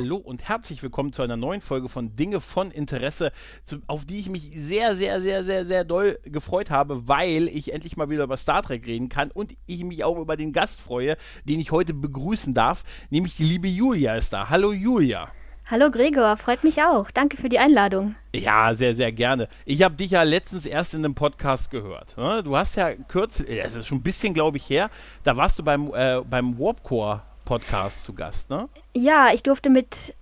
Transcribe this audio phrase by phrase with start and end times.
[0.00, 3.32] Hallo und herzlich willkommen zu einer neuen Folge von Dinge von Interesse,
[3.66, 7.74] zu, auf die ich mich sehr, sehr, sehr, sehr, sehr doll gefreut habe, weil ich
[7.74, 10.80] endlich mal wieder über Star Trek reden kann und ich mich auch über den Gast
[10.80, 14.48] freue, den ich heute begrüßen darf, nämlich die liebe Julia ist da.
[14.48, 15.28] Hallo Julia.
[15.66, 17.10] Hallo Gregor, freut mich auch.
[17.10, 18.14] Danke für die Einladung.
[18.34, 19.48] Ja, sehr, sehr gerne.
[19.66, 22.16] Ich habe dich ja letztens erst in einem Podcast gehört.
[22.16, 22.42] Ne?
[22.42, 24.88] Du hast ja kürzlich, das ist schon ein bisschen, glaube ich, her,
[25.24, 28.68] da warst du beim, äh, beim Warpcore Podcast zu Gast, ne?
[28.94, 30.14] Ja, ich durfte mit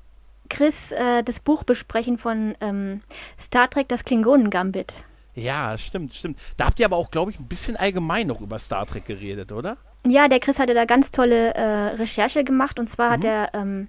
[0.49, 3.03] Chris äh, das Buch besprechen von ähm,
[3.39, 5.05] Star Trek, das Klingonen-Gambit.
[5.35, 6.39] Ja, stimmt, stimmt.
[6.57, 9.53] Da habt ihr aber auch, glaube ich, ein bisschen allgemein noch über Star Trek geredet,
[9.53, 9.77] oder?
[10.07, 13.13] Ja, der Chris hatte da ganz tolle äh, Recherche gemacht und zwar mhm.
[13.13, 13.89] hat er ähm,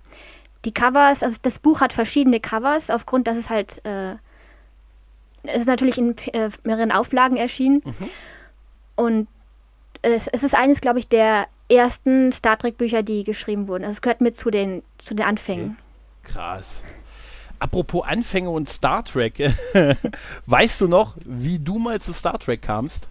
[0.66, 4.16] die Covers, also das Buch hat verschiedene Covers, aufgrund, dass es halt, äh,
[5.44, 8.10] es ist natürlich in äh, mehreren Auflagen erschienen mhm.
[8.98, 9.28] und
[10.02, 13.84] es, es ist eines, glaube ich, der ersten Star Trek-Bücher, die geschrieben wurden.
[13.84, 15.78] Also es gehört mit zu den, zu den Anfängen.
[16.24, 16.34] Okay.
[16.34, 16.84] Krass.
[17.60, 19.54] Apropos Anfänge und Star Trek,
[20.46, 23.10] weißt du noch, wie du mal zu Star Trek kamst?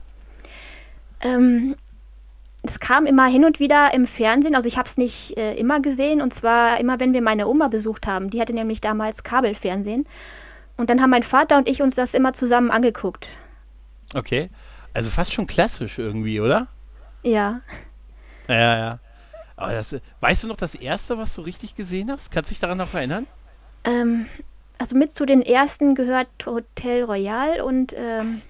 [1.21, 1.77] Ähm,
[2.63, 5.81] es kam immer hin und wieder im Fernsehen, also ich habe es nicht äh, immer
[5.81, 8.31] gesehen und zwar immer, wenn wir meine Oma besucht haben.
[8.31, 10.07] Die hatte nämlich damals Kabelfernsehen
[10.77, 13.39] und dann haben mein Vater und ich uns das immer zusammen angeguckt.
[14.15, 14.49] Okay,
[14.95, 16.69] also fast schon klassisch irgendwie, oder?
[17.23, 17.61] Ja.
[18.49, 18.99] Ja, ja.
[19.57, 22.31] Aber das, weißt du noch das erste, was du richtig gesehen hast?
[22.31, 23.27] Kannst du dich daran noch erinnern?
[23.85, 24.27] Ähm,
[24.79, 28.43] also mit zu den ersten gehört Hotel Royal und ähm,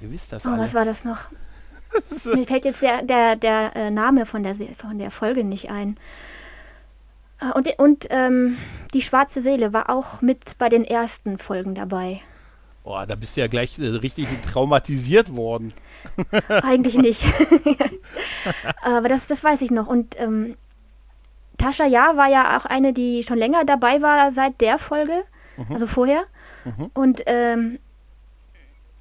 [0.00, 0.62] Ihr wisst das oh, alle.
[0.62, 1.18] was war das noch?
[2.24, 5.98] Mir fällt jetzt der, der, der äh, Name von der, von der Folge nicht ein.
[7.40, 8.56] Äh, und, und ähm,
[8.94, 12.20] die schwarze Seele war auch mit bei den ersten Folgen dabei.
[12.88, 15.74] Boah, da bist du ja gleich äh, richtig traumatisiert worden.
[16.48, 17.22] Eigentlich nicht.
[18.82, 19.88] Aber das, das weiß ich noch.
[19.88, 20.56] Und ähm,
[21.58, 25.24] Tascha Ja war ja auch eine, die schon länger dabei war seit der Folge,
[25.58, 25.66] mhm.
[25.70, 26.24] also vorher.
[26.64, 26.90] Mhm.
[26.94, 27.78] Und ähm,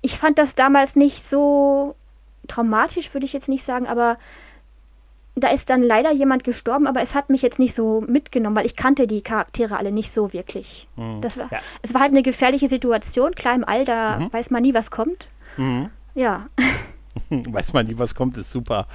[0.01, 1.95] ich fand das damals nicht so
[2.49, 4.17] traumatisch, würde ich jetzt nicht sagen, aber
[5.43, 8.65] da ist dann leider jemand gestorben, aber es hat mich jetzt nicht so mitgenommen, weil
[8.65, 10.87] ich kannte die Charaktere alle nicht so wirklich.
[10.95, 11.21] Mhm.
[11.21, 11.59] Das war, ja.
[11.81, 13.35] Es war halt eine gefährliche Situation.
[13.35, 14.33] Klar, im All, da mhm.
[14.33, 15.27] weiß man nie, was kommt.
[15.57, 15.89] Mhm.
[16.15, 16.47] Ja.
[17.29, 18.87] weiß man nie, was kommt, ist super.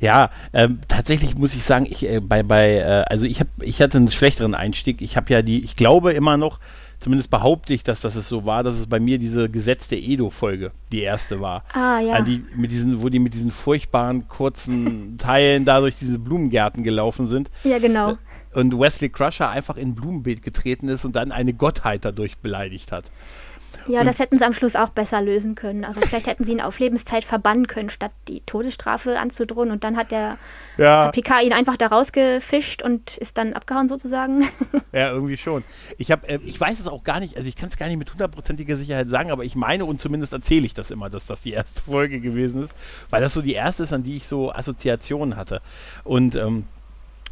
[0.00, 3.80] Ja, ähm, tatsächlich muss ich sagen, ich äh, bei, bei, äh, also ich habe, ich
[3.80, 5.02] hatte einen schlechteren Einstieg.
[5.02, 6.60] Ich habe ja die, ich glaube immer noch,
[7.00, 11.00] zumindest behaupte ich, dass, es so war, dass es bei mir diese gesetzte Edo-Folge die
[11.00, 11.64] erste war.
[11.72, 12.20] Ah, ja.
[12.22, 17.26] Die, mit diesen, wo die mit diesen furchtbaren kurzen Teilen da durch diese Blumengärten gelaufen
[17.26, 17.48] sind.
[17.64, 18.12] Ja, genau.
[18.12, 22.38] Äh, und Wesley Crusher einfach in ein Blumenbeet getreten ist und dann eine Gottheit dadurch
[22.38, 23.04] beleidigt hat.
[23.86, 25.84] Ja, und das hätten sie am Schluss auch besser lösen können.
[25.84, 29.70] Also vielleicht hätten sie ihn auf Lebenszeit verbannen können, statt die Todesstrafe anzudrohen.
[29.70, 30.38] Und dann hat der,
[30.78, 31.04] ja.
[31.04, 34.44] der PK ihn einfach da rausgefischt und ist dann abgehauen sozusagen.
[34.92, 35.64] Ja, irgendwie schon.
[35.98, 37.96] Ich, hab, äh, ich weiß es auch gar nicht, also ich kann es gar nicht
[37.96, 41.40] mit hundertprozentiger Sicherheit sagen, aber ich meine und zumindest erzähle ich das immer, dass das
[41.40, 42.76] die erste Folge gewesen ist,
[43.10, 45.60] weil das so die erste ist, an die ich so Assoziationen hatte.
[46.04, 46.66] Und ähm,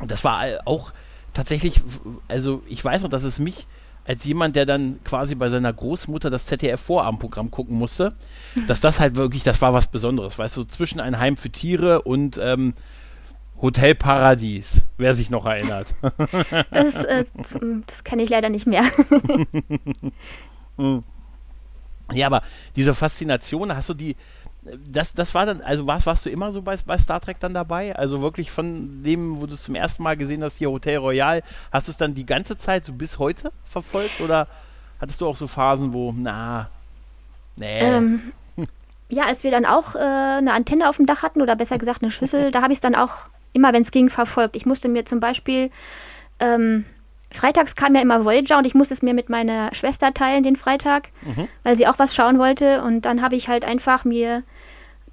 [0.04, 0.92] das war auch
[1.34, 1.80] tatsächlich,
[2.26, 3.66] also ich weiß noch, dass es mich
[4.04, 8.14] als jemand, der dann quasi bei seiner Großmutter das ZDF-Vorabendprogramm gucken musste,
[8.66, 12.02] dass das halt wirklich, das war was Besonderes, weißt du, zwischen ein Heim für Tiere
[12.02, 12.74] und ähm,
[13.60, 15.94] Hotel Paradies, wer sich noch erinnert.
[16.72, 17.24] Das, äh,
[17.86, 18.82] das kenne ich leider nicht mehr.
[22.12, 22.42] ja, aber
[22.74, 24.16] diese Faszination, hast du die,
[24.62, 27.54] das, das war dann, also warst, warst du immer so bei, bei Star Trek dann
[27.54, 27.96] dabei?
[27.96, 31.42] Also wirklich von dem, wo du es zum ersten Mal gesehen hast, hier Hotel Royal,
[31.72, 34.46] hast du es dann die ganze Zeit so bis heute verfolgt oder
[35.00, 36.70] hattest du auch so Phasen, wo, na,
[37.56, 37.80] nee.
[37.80, 38.32] Ähm,
[39.09, 42.03] ja, als wir dann auch äh, eine Antenne auf dem Dach hatten oder besser gesagt
[42.03, 44.54] eine Schüssel, da habe ich es dann auch immer, wenn es ging, verfolgt.
[44.54, 45.70] Ich musste mir zum Beispiel
[46.38, 46.84] ähm,
[47.32, 50.56] freitags kam ja immer Voyager und ich musste es mir mit meiner Schwester teilen, den
[50.56, 51.48] Freitag, mhm.
[51.62, 52.82] weil sie auch was schauen wollte.
[52.82, 54.42] Und dann habe ich halt einfach mir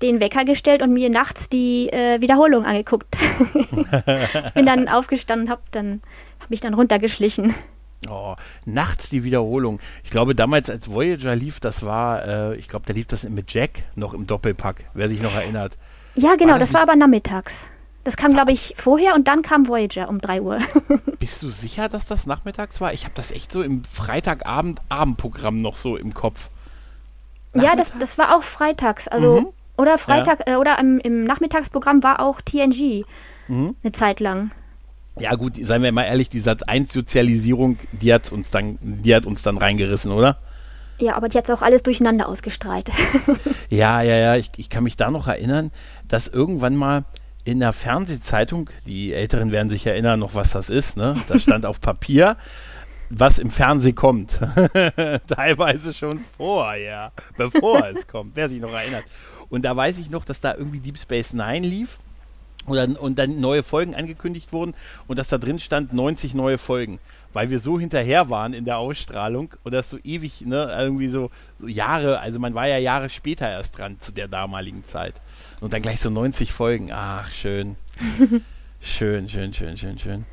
[0.01, 3.17] den Wecker gestellt und mir nachts die äh, Wiederholung angeguckt.
[4.45, 6.01] ich bin dann aufgestanden und habe dann
[6.39, 7.53] hab mich dann runtergeschlichen.
[8.07, 8.35] Oh,
[8.65, 9.79] nachts die Wiederholung.
[10.03, 13.53] Ich glaube, damals, als Voyager lief, das war, äh, ich glaube, da lief das mit
[13.53, 15.77] Jack noch im Doppelpack, wer sich noch erinnert.
[16.15, 17.67] Ja, genau, war das, das war aber nachmittags.
[18.09, 20.57] Das kam, glaube ich, vorher und dann kam Voyager um 3 Uhr.
[21.19, 22.91] Bist du sicher, dass das nachmittags war?
[22.91, 26.49] Ich habe das echt so im Freitagabend-Abendprogramm noch so im Kopf.
[27.53, 29.07] Ja, das, das war auch freitags.
[29.07, 29.47] Also, Mhm.
[29.77, 33.05] oder Freitag, äh, oder im, im Nachmittagsprogramm war auch TNG.
[33.47, 33.75] Mhm.
[33.83, 34.49] Eine Zeit lang.
[35.19, 39.43] Ja gut, seien wir mal ehrlich, die Sat1-Sozialisierung, die hat uns dann, die hat uns
[39.43, 40.39] dann reingerissen, oder?
[40.97, 42.89] Ja, aber die hat auch alles durcheinander ausgestrahlt.
[43.69, 45.69] Ja, ja, ja, ich, ich kann mich da noch erinnern,
[46.07, 47.03] dass irgendwann mal
[47.49, 51.15] in der Fernsehzeitung, die Älteren werden sich erinnern noch, was das ist, ne?
[51.27, 52.37] Da stand auf Papier,
[53.09, 54.39] was im Fernsehen kommt.
[55.27, 59.03] Teilweise schon vorher, bevor es kommt, wer sich noch erinnert.
[59.49, 61.97] Und da weiß ich noch, dass da irgendwie Deep Space Nine lief
[62.67, 64.75] oder, und dann neue Folgen angekündigt wurden
[65.07, 66.99] und dass da drin stand 90 neue Folgen,
[67.33, 71.29] weil wir so hinterher waren in der Ausstrahlung und das so ewig, ne, irgendwie so,
[71.57, 75.15] so Jahre, also man war ja Jahre später erst dran zu der damaligen Zeit.
[75.59, 77.75] Und dann gleich so 90 Folgen, ach schön,
[78.81, 80.25] schön, schön, schön, schön, schön.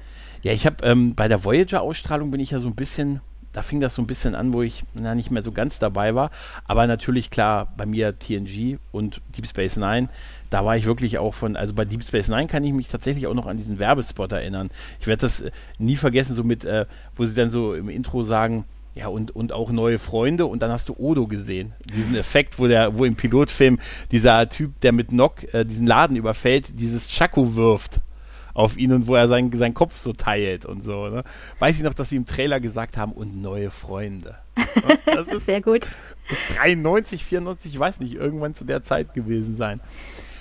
[0.43, 3.21] Ja, ich habe ähm, bei der Voyager-Ausstrahlung bin ich ja so ein bisschen,
[3.57, 6.15] da fing das so ein bisschen an, wo ich na, nicht mehr so ganz dabei
[6.15, 6.31] war.
[6.67, 10.11] Aber natürlich klar, bei mir TNG und Deep Space Nine,
[10.51, 13.27] da war ich wirklich auch von, also bei Deep Space Nine kann ich mich tatsächlich
[13.27, 14.69] auch noch an diesen Werbespot erinnern.
[15.01, 16.85] Ich werde das äh, nie vergessen, so mit, äh,
[17.17, 20.71] wo sie dann so im Intro sagen, ja, und, und auch neue Freunde und dann
[20.71, 21.73] hast du Odo gesehen.
[21.95, 23.79] Diesen Effekt, wo der, wo im Pilotfilm
[24.13, 28.01] dieser Typ, der mit Nock äh, diesen Laden überfällt, dieses Chaco wirft
[28.57, 31.09] auf ihn und wo er seinen, seinen Kopf so teilt und so.
[31.09, 31.25] Ne?
[31.59, 34.37] Weiß ich noch, dass sie im Trailer gesagt haben, und neue Freunde.
[35.05, 35.87] Das ist Sehr gut.
[36.57, 39.81] 93, 94, ich weiß nicht, irgendwann zu der Zeit gewesen sein.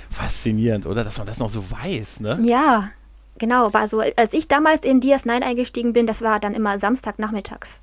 [0.10, 1.04] Faszinierend, oder?
[1.04, 2.40] Dass man das noch so weiß, ne?
[2.44, 2.90] Ja,
[3.38, 3.66] genau.
[3.66, 7.82] Aber so, als ich damals in DS9 eingestiegen bin, das war dann immer Samstagnachmittags.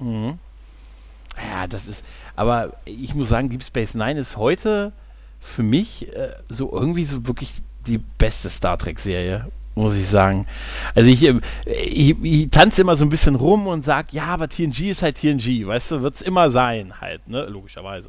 [0.00, 2.04] Ja, das ist,
[2.34, 4.92] aber ich muss sagen, Deep Space Nine ist heute
[5.40, 9.46] für mich äh, so irgendwie so wirklich die beste Star Trek-Serie,
[9.78, 10.46] muss ich sagen.
[10.94, 14.48] Also ich, ähm, ich, ich tanze immer so ein bisschen rum und sage, ja, aber
[14.48, 18.08] TNG ist halt TNG, weißt du, wird es immer sein halt, ne, logischerweise.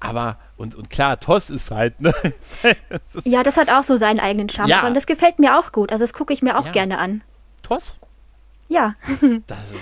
[0.00, 2.12] Aber, und, und klar, TOS ist halt, ne,
[2.88, 4.68] es ist Ja, das hat auch so seinen eigenen Charme.
[4.70, 4.86] Ja.
[4.86, 5.92] Und das gefällt mir auch gut.
[5.92, 6.72] Also das gucke ich mir auch Ja.
[6.72, 7.22] gerne an.
[7.62, 7.98] TOS?
[8.68, 8.94] Ja,
[9.46, 9.74] Das ist,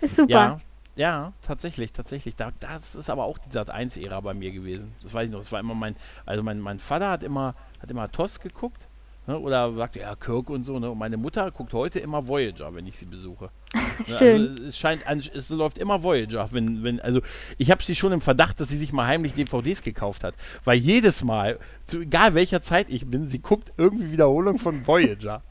[0.00, 0.30] äh, ist super.
[0.32, 0.58] Ja,
[0.94, 2.36] ja, tatsächlich, tatsächlich.
[2.36, 4.94] Da, das ist aber auch die Sat 1-Ära bei mir gewesen.
[5.02, 5.40] Das weiß ich noch.
[5.40, 5.94] Das war immer mein,
[6.24, 8.88] also mein, mein Vater hat immer, hat immer TOS geguckt.
[9.26, 10.78] Ne, oder sagte, ja, Kirk und so.
[10.78, 10.90] Ne?
[10.90, 13.50] Und meine Mutter guckt heute immer Voyager, wenn ich sie besuche.
[13.98, 14.50] Ne, Schön.
[14.50, 15.02] Also es scheint,
[15.34, 16.48] es läuft immer Voyager.
[16.52, 17.22] Wenn, wenn, also
[17.56, 20.34] ich habe sie schon im Verdacht, dass sie sich mal heimlich DVDs gekauft hat.
[20.64, 25.42] Weil jedes Mal, zu egal welcher Zeit ich bin, sie guckt irgendwie Wiederholung von Voyager.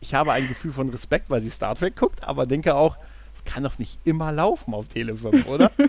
[0.00, 2.98] Ich habe ein Gefühl von Respekt, weil sie Star Trek guckt, aber denke auch,
[3.34, 5.70] es kann doch nicht immer laufen auf Tele 5, oder?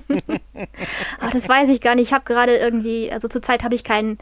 [1.21, 2.07] Ah, das weiß ich gar nicht.
[2.07, 4.17] Ich habe gerade irgendwie, also zurzeit habe ich keinen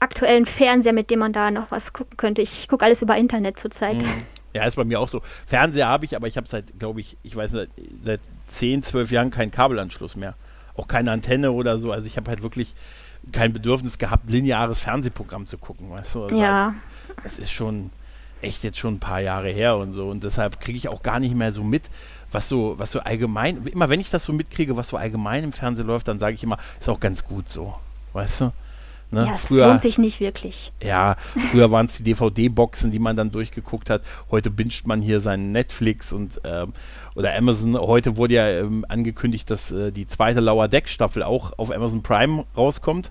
[0.00, 2.42] aktuellen Fernseher, mit dem man da noch was gucken könnte.
[2.42, 3.96] Ich gucke alles über Internet zurzeit.
[4.54, 5.20] Ja, ist bei mir auch so.
[5.46, 7.68] Fernseher habe ich, aber ich habe seit, glaube ich, ich weiß nicht,
[8.02, 10.34] seit 10, 12 Jahren keinen Kabelanschluss mehr.
[10.74, 11.92] Auch keine Antenne oder so.
[11.92, 12.74] Also ich habe halt wirklich
[13.32, 16.24] kein Bedürfnis gehabt, lineares Fernsehprogramm zu gucken, weißt du?
[16.24, 16.74] Also Ja,
[17.22, 17.90] Das ist schon
[18.40, 20.08] echt jetzt schon ein paar Jahre her und so.
[20.08, 21.90] Und deshalb kriege ich auch gar nicht mehr so mit,
[22.30, 25.52] was so, was so allgemein, immer wenn ich das so mitkriege, was so allgemein im
[25.52, 27.74] Fernsehen läuft, dann sage ich immer, ist auch ganz gut so.
[28.12, 28.52] Weißt du?
[29.10, 29.24] Ne?
[29.26, 30.72] ja, es lohnt sich nicht wirklich.
[30.82, 31.16] Ja,
[31.50, 34.02] früher waren es die DVD-Boxen, die man dann durchgeguckt hat.
[34.30, 36.72] Heute binscht man hier seinen Netflix und ähm,
[37.14, 37.76] oder Amazon.
[37.78, 42.02] Heute wurde ja ähm, angekündigt, dass äh, die zweite Lower Deck Staffel auch auf Amazon
[42.02, 43.10] Prime rauskommt.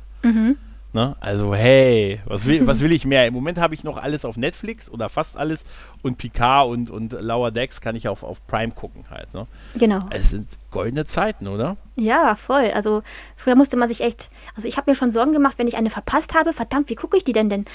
[0.97, 1.15] Ne?
[1.19, 3.27] Also hey, was will, was will ich mehr?
[3.27, 5.63] Im Moment habe ich noch alles auf Netflix oder fast alles
[6.01, 9.31] und Picard und, und Lower Decks kann ich auf, auf Prime gucken halt.
[9.31, 9.45] Ne?
[9.75, 9.99] Genau.
[10.09, 11.77] Es sind goldene Zeiten, oder?
[11.97, 12.71] Ja, voll.
[12.73, 13.03] Also
[13.35, 15.91] früher musste man sich echt, also ich habe mir schon Sorgen gemacht, wenn ich eine
[15.91, 17.65] verpasst habe, verdammt, wie gucke ich die denn denn?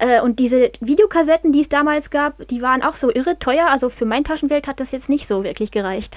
[0.00, 3.68] Äh, und diese Videokassetten, die es damals gab, die waren auch so irre teuer.
[3.68, 6.16] Also für mein Taschengeld hat das jetzt nicht so wirklich gereicht.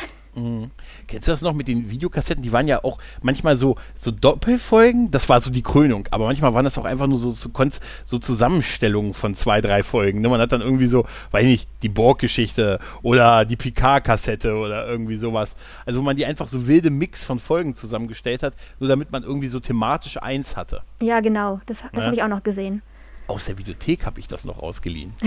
[1.08, 2.44] Kennst du das noch mit den Videokassetten?
[2.44, 5.10] Die waren ja auch manchmal so, so Doppelfolgen.
[5.10, 6.08] Das war so die Krönung.
[6.12, 9.82] Aber manchmal waren das auch einfach nur so, so, Konz- so Zusammenstellungen von zwei, drei
[9.84, 10.22] Folgen.
[10.22, 10.30] Ne?
[10.30, 15.16] Man hat dann irgendwie so, weiß ich nicht, die Borg-Geschichte oder die Picard-Kassette oder irgendwie
[15.16, 15.56] sowas.
[15.86, 19.24] Also wo man die einfach so wilde Mix von Folgen zusammengestellt hat, nur damit man
[19.24, 20.82] irgendwie so thematisch eins hatte.
[21.02, 21.62] Ja, genau.
[21.66, 22.04] Das, das Ja.
[22.06, 22.82] habe ich auch noch gesehen.
[23.28, 25.14] Aus der Videothek habe ich das noch ausgeliehen.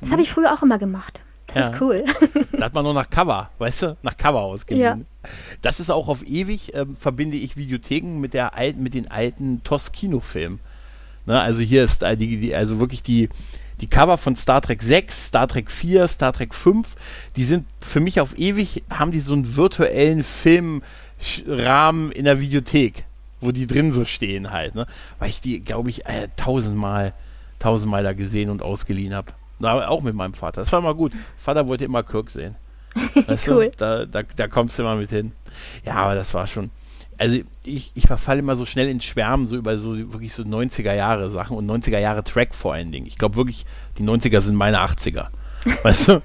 [0.00, 1.22] Das habe ich früher auch immer gemacht.
[1.46, 1.68] Das Ja.
[1.68, 2.04] ist cool.
[2.52, 5.06] Da hat man nur nach Cover, weißt du, nach Cover ausgeliehen.
[5.62, 9.62] Das ist auch auf ewig, ähm, verbinde ich Videotheken mit der alten, mit den alten
[9.64, 10.58] TOS-Kinofilmen.
[11.26, 13.28] Ne, also hier ist äh, die, die, also wirklich die,
[13.80, 16.86] die Cover von Star Trek 6, Star Trek 4, Star Trek 5,
[17.36, 23.04] die sind für mich auf ewig, haben die so einen virtuellen Filmrahmen in der Videothek,
[23.40, 24.86] wo die drin so stehen halt, ne?
[25.18, 27.12] Weil ich die, glaube ich, äh, tausendmal,
[27.58, 29.32] tausendmal da gesehen und ausgeliehen habe.
[29.62, 30.60] Auch mit meinem Vater.
[30.60, 31.12] Das war mal gut.
[31.36, 32.56] Vater wollte immer Kirk sehen.
[33.26, 33.70] Weißt Cool.
[33.70, 33.76] Du?
[33.76, 35.32] Da, da, da kommst du immer mit hin.
[35.84, 36.70] Ja, aber das war schon.
[37.18, 40.94] also ich, ich verfalle immer so schnell ins Schwärmen, so über so wirklich so 90er
[40.94, 43.06] Jahre Sachen und 90er Jahre Track vor allen Dingen.
[43.06, 43.66] Ich glaube wirklich,
[43.98, 45.26] die 90er sind meine 80er.
[45.82, 46.22] Weißt du?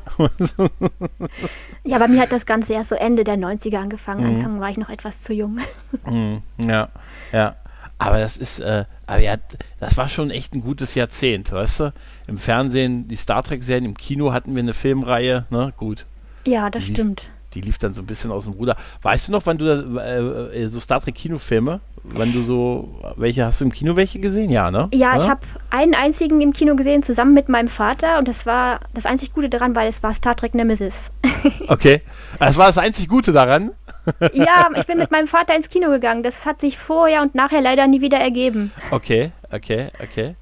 [1.85, 4.27] ja, bei mir hat das Ganze erst so Ende der 90er angefangen.
[4.27, 4.35] Mhm.
[4.35, 5.59] Anfang war ich noch etwas zu jung.
[6.05, 6.41] Mhm.
[6.57, 6.89] Ja,
[7.31, 7.55] ja.
[7.97, 9.37] Aber das ist, äh, aber ja,
[9.79, 11.93] das war schon echt ein gutes Jahrzehnt, weißt du?
[12.27, 15.73] Im Fernsehen die Star Trek-Serien, im Kino hatten wir eine Filmreihe, ne?
[15.77, 16.05] Gut.
[16.45, 17.23] Ja, das die stimmt.
[17.23, 18.75] Lief, die lief dann so ein bisschen aus dem Ruder.
[19.01, 23.45] Weißt du noch, wann du da, äh, so Star Trek Kinofilme, wann du so, welche
[23.45, 24.51] hast du im Kino welche gesehen?
[24.51, 24.89] Ja, ne?
[24.93, 25.23] Ja, ja?
[25.23, 29.07] ich habe einen einzigen im Kino gesehen, zusammen mit meinem Vater und das war das
[29.07, 31.09] einzig Gute daran, weil es war Star Trek Nemesis.
[31.67, 32.03] okay,
[32.37, 33.71] das war das einzig Gute daran?
[34.33, 36.23] ja, ich bin mit meinem Vater ins Kino gegangen.
[36.23, 38.71] Das hat sich vorher und nachher leider nie wieder ergeben.
[38.91, 40.35] Okay, okay, okay.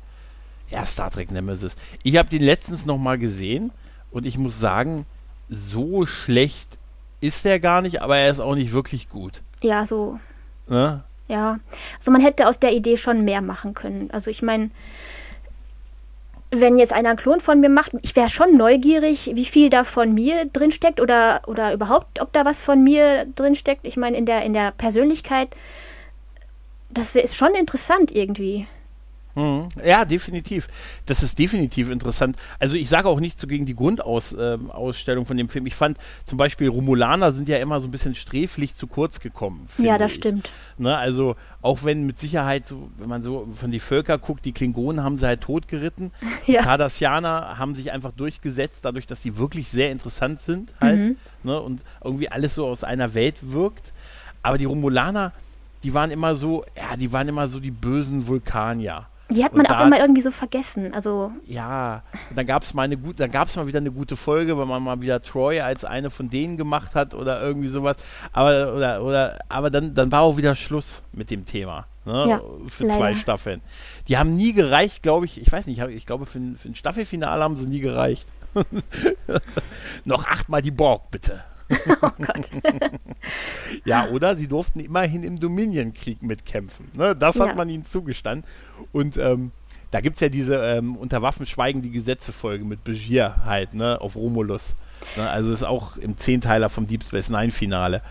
[0.70, 1.76] Ja, Star Trek Nemesis.
[2.04, 3.72] Ich habe den letztens noch mal gesehen
[4.12, 5.06] und ich muss sagen,
[5.50, 6.78] so schlecht
[7.22, 9.42] ist er gar nicht, aber er ist auch nicht wirklich gut.
[9.62, 10.20] Ja, so.
[10.68, 11.04] Ne?
[11.28, 11.60] Ja.
[11.98, 14.10] Also man hätte aus der Idee schon mehr machen können.
[14.12, 14.70] Also ich meine,
[16.50, 19.84] wenn jetzt einer einen Klon von mir macht, ich wäre schon neugierig, wie viel da
[19.84, 23.86] von mir drinsteckt oder, oder überhaupt, ob da was von mir drinsteckt.
[23.86, 25.50] Ich meine, in der, in der Persönlichkeit,
[26.89, 28.66] das ist schon interessant irgendwie.
[29.38, 29.70] Mhm.
[29.86, 30.67] Ja, definitiv.
[31.06, 32.36] Das ist definitiv interessant.
[32.58, 35.67] Also ich sage auch nicht so gegen die Grundausstellung äh, von dem Film.
[35.67, 39.67] Ich fand zum Beispiel Romulaner sind ja immer so ein bisschen sträflich zu kurz gekommen.
[39.77, 40.17] Ja, das ich.
[40.17, 40.50] stimmt.
[40.79, 44.53] Ne, also auch wenn mit Sicherheit so, wenn man so von die Völker guckt, die
[44.53, 46.12] Klingonen haben sie halt totgeritten.
[46.48, 46.63] ja.
[46.63, 50.98] Cardassianer haben sich einfach durchgesetzt, dadurch, dass sie wirklich sehr interessant sind halt.
[50.98, 51.15] Mhm.
[51.44, 53.94] Ne, und irgendwie alles so aus einer Welt wirkt.
[54.41, 55.32] Aber die Romulaner,
[55.84, 59.06] die waren immer so, ja, die waren immer so die bösen Vulkanier.
[59.29, 60.93] Die hat man da, auch immer irgendwie so vergessen.
[60.93, 62.03] Also ja,
[62.34, 64.65] dann gab es mal eine gute, dann gab es mal wieder eine gute Folge, weil
[64.65, 67.98] man mal wieder Troy als eine von denen gemacht hat oder irgendwie sowas.
[68.31, 71.88] Aber oder oder aber dann dann war auch wieder Schluss mit dem Thema.
[72.05, 72.98] Ne, ja, für leider.
[72.98, 73.62] zwei Staffeln.
[74.07, 75.41] Die haben nie gereicht, glaube ich.
[75.41, 78.29] Ich weiß nicht, ich glaube für ein, für ein Staffelfinale haben sie nie gereicht.
[80.05, 81.43] Noch achtmal die Borg, bitte.
[82.01, 82.50] oh Gott.
[83.86, 84.36] ja, oder?
[84.36, 86.89] Sie durften immerhin im Dominion-Krieg mitkämpfen.
[86.93, 87.15] Ne?
[87.15, 87.55] Das hat ja.
[87.55, 88.50] man ihnen zugestanden.
[88.91, 89.51] Und ähm,
[89.91, 94.00] da gibt es ja diese ähm, Unter Waffen schweigen die Gesetze-Folge mit Begier halt, ne,
[94.01, 94.75] auf Romulus.
[95.15, 95.29] Ne?
[95.29, 98.01] Also ist auch im Zehnteiler vom Deep Space Nine-Finale.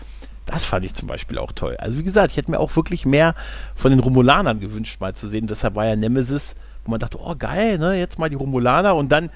[0.45, 1.75] Das fand ich zum Beispiel auch toll.
[1.77, 3.35] Also wie gesagt, ich hätte mir auch wirklich mehr
[3.75, 5.45] von den Romulanern gewünscht, mal zu sehen.
[5.45, 9.11] Deshalb war ja Nemesis, wo man dachte, oh geil, ne, jetzt mal die Romulaner und
[9.11, 9.29] dann,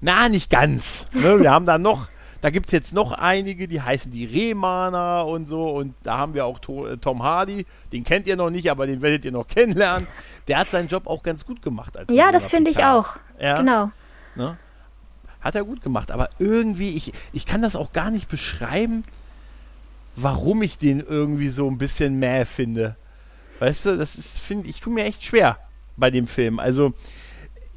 [0.00, 1.06] na, nicht ganz.
[1.14, 1.40] Ne?
[1.40, 2.08] Wir haben da noch
[2.40, 5.70] da gibt es jetzt noch einige, die heißen die Rehmaner und so.
[5.70, 7.66] Und da haben wir auch äh, Tom Hardy.
[7.92, 10.06] Den kennt ihr noch nicht, aber den werdet ihr noch kennenlernen.
[10.46, 11.94] Der hat seinen Job auch ganz gut gemacht.
[12.10, 13.16] ja, das finde ich auch.
[13.40, 13.58] Ja?
[13.58, 13.90] Genau.
[14.36, 14.56] Ne?
[15.40, 16.10] Hat er gut gemacht.
[16.10, 19.04] Aber irgendwie, ich, ich kann das auch gar nicht beschreiben,
[20.14, 22.96] warum ich den irgendwie so ein bisschen mäh finde.
[23.58, 25.58] Weißt du, das ist, finde ich, tue mir echt schwer
[25.96, 26.60] bei dem Film.
[26.60, 26.92] Also,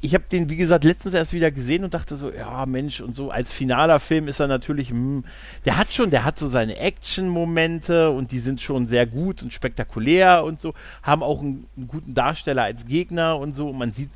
[0.04, 3.14] ich habe den, wie gesagt, letztens erst wieder gesehen und dachte so, ja, Mensch, und
[3.14, 5.24] so als finaler Film ist er natürlich, mh, hm,
[5.64, 9.52] der hat schon, der hat so seine Action-Momente und die sind schon sehr gut und
[9.52, 13.68] spektakulär und so, haben auch einen, einen guten Darsteller als Gegner und so.
[13.68, 14.10] Und man sieht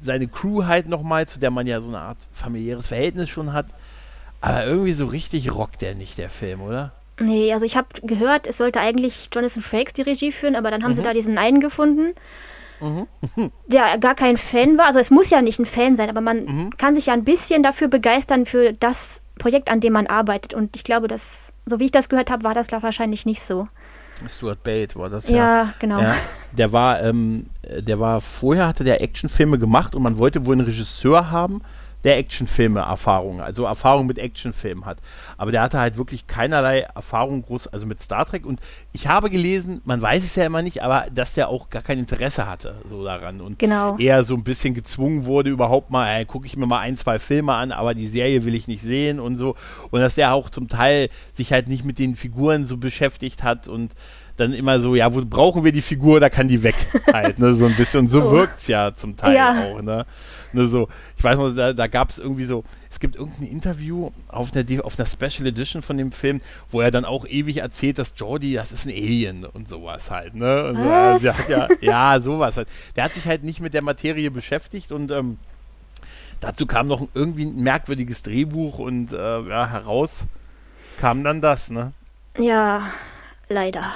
[0.00, 3.66] seine Crew halt nochmal, zu der man ja so eine Art familiäres Verhältnis schon hat.
[4.40, 6.92] Aber irgendwie so richtig rockt der nicht, der Film, oder?
[7.20, 10.82] Nee, also ich habe gehört, es sollte eigentlich Jonathan Frakes die Regie führen, aber dann
[10.82, 10.96] haben mhm.
[10.96, 12.14] sie da diesen einen gefunden
[12.80, 13.06] mhm.
[13.66, 14.86] der gar kein Fan war.
[14.86, 16.76] Also es muss ja nicht ein Fan sein, aber man mhm.
[16.76, 20.54] kann sich ja ein bisschen dafür begeistern für das Projekt, an dem man arbeitet.
[20.54, 23.68] Und ich glaube, dass, so wie ich das gehört habe, war das wahrscheinlich nicht so.
[24.28, 25.36] Stuart Bate war das ja.
[25.36, 26.00] Ja, genau.
[26.00, 26.14] Ja,
[26.52, 30.66] der war, ähm, der war vorher hatte der Actionfilme gemacht und man wollte wohl einen
[30.66, 31.62] Regisseur haben,
[32.06, 34.98] der Actionfilme Erfahrung, also Erfahrung mit Actionfilmen hat.
[35.38, 38.46] Aber der hatte halt wirklich keinerlei Erfahrung groß, also mit Star Trek.
[38.46, 38.60] Und
[38.92, 41.98] ich habe gelesen, man weiß es ja immer nicht, aber dass der auch gar kein
[41.98, 43.98] Interesse hatte so daran und genau.
[43.98, 47.18] eher so ein bisschen gezwungen wurde, überhaupt mal, äh, gucke ich mir mal ein, zwei
[47.18, 49.56] Filme an, aber die Serie will ich nicht sehen und so.
[49.90, 53.66] Und dass der auch zum Teil sich halt nicht mit den Figuren so beschäftigt hat
[53.66, 53.94] und
[54.36, 56.74] dann immer so, ja, wo brauchen wir die Figur, da kann die weg
[57.12, 58.00] halt, ne, so ein bisschen.
[58.00, 58.32] Und so oh.
[58.32, 59.64] wirkt es ja zum Teil ja.
[59.64, 60.06] auch, ne.
[60.52, 60.66] ne.
[60.66, 64.50] so, ich weiß noch, da, da gab es irgendwie so, es gibt irgendein Interview auf
[64.54, 66.40] einer, auf einer Special Edition von dem Film,
[66.70, 70.34] wo er dann auch ewig erzählt, dass Jordi, das ist ein Alien und sowas halt,
[70.34, 70.64] ne.
[70.68, 72.68] Und so, also ja, ja, sowas halt.
[72.94, 75.38] Der hat sich halt nicht mit der Materie beschäftigt und ähm,
[76.40, 80.26] dazu kam noch irgendwie ein merkwürdiges Drehbuch und äh, ja, heraus
[81.00, 81.92] kam dann das, ne?
[82.38, 82.90] Ja,
[83.48, 83.92] leider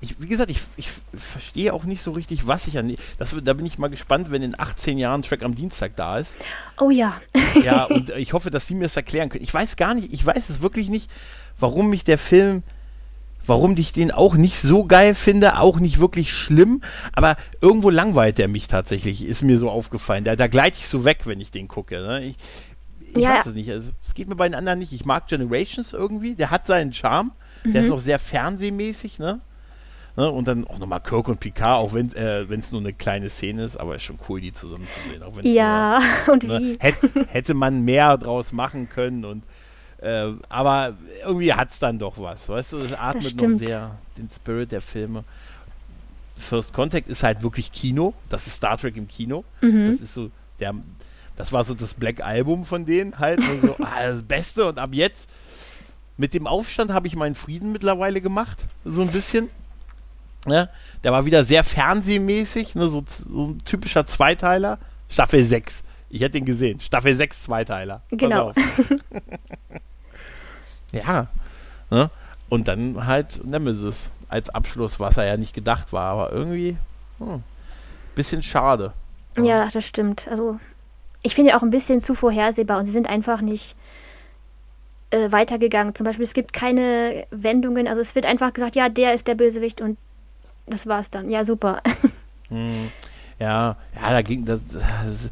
[0.00, 2.94] ich, wie gesagt, ich, ich verstehe auch nicht so richtig, was ich an.
[3.18, 6.36] Das, da bin ich mal gespannt, wenn in 18 Jahren Track am Dienstag da ist.
[6.80, 7.20] Oh ja.
[7.64, 9.42] ja, und ich hoffe, dass Sie mir das erklären können.
[9.44, 11.10] Ich weiß gar nicht, ich weiß es wirklich nicht,
[11.58, 12.62] warum mich der Film
[13.46, 16.82] warum ich den auch nicht so geil finde, auch nicht wirklich schlimm,
[17.14, 20.24] aber irgendwo langweilt der mich tatsächlich, ist mir so aufgefallen.
[20.24, 21.98] Da, da gleite ich so weg, wenn ich den gucke.
[22.02, 22.24] Ne?
[22.26, 22.36] Ich,
[23.14, 23.38] ich Ja.
[23.38, 23.70] weiß es nicht.
[23.70, 24.92] Also, es geht mir bei den anderen nicht.
[24.92, 27.30] Ich mag Generations irgendwie, der hat seinen Charme,
[27.64, 27.76] der Mhm.
[27.78, 29.40] ist noch sehr fernsehmäßig, ne?
[30.18, 32.08] Ne, und dann auch nochmal Kirk und Picard, auch wenn
[32.58, 35.22] es nur eine kleine Szene ist, aber ist schon cool, die zusammen zu sehen.
[35.22, 36.00] Auch Ja,
[36.32, 36.76] und nur, ne, wie?
[36.80, 39.44] hätte, hätte man mehr draus machen können und
[40.02, 40.94] äh, aber
[41.24, 44.80] irgendwie hat es dann doch was, weißt du, es atmet noch sehr den Spirit der
[44.80, 45.22] Filme.
[46.36, 49.86] First Contact ist halt wirklich Kino, das ist Star Trek im Kino, Mhm.
[49.86, 50.74] das ist so der,
[51.36, 54.80] das war so das Black Album von denen halt, und so, ah, das Beste und
[54.80, 55.30] ab jetzt
[56.16, 59.48] mit dem Aufstand habe ich meinen Frieden mittlerweile gemacht, so ein bisschen.
[60.46, 60.68] Ne?
[61.04, 62.88] Der war wieder sehr fernsehmäßig, ne?
[62.88, 64.78] so, so ein typischer Zweiteiler.
[65.08, 65.82] Staffel 6.
[66.10, 66.80] Ich hätte ihn gesehen.
[66.80, 68.02] Staffel 6 Zweiteiler.
[68.10, 68.52] Genau.
[70.92, 71.28] ja.
[71.90, 72.10] Ne?
[72.48, 76.76] Und dann halt Nemesis als Abschluss, was er ja nicht gedacht war, aber irgendwie
[77.18, 77.42] hm,
[78.14, 78.92] bisschen schade.
[79.36, 80.28] Ja, das stimmt.
[80.28, 80.58] Also
[81.22, 83.76] ich finde auch ein bisschen zu vorhersehbar und sie sind einfach nicht
[85.10, 85.94] äh, weitergegangen.
[85.94, 87.88] Zum Beispiel, es gibt keine Wendungen.
[87.88, 89.96] Also es wird einfach gesagt, ja, der ist der Bösewicht und
[90.70, 91.30] das war's dann.
[91.30, 91.82] Ja, super.
[92.50, 92.88] Hm,
[93.38, 94.60] ja, ja, da ging das.
[94.72, 95.28] das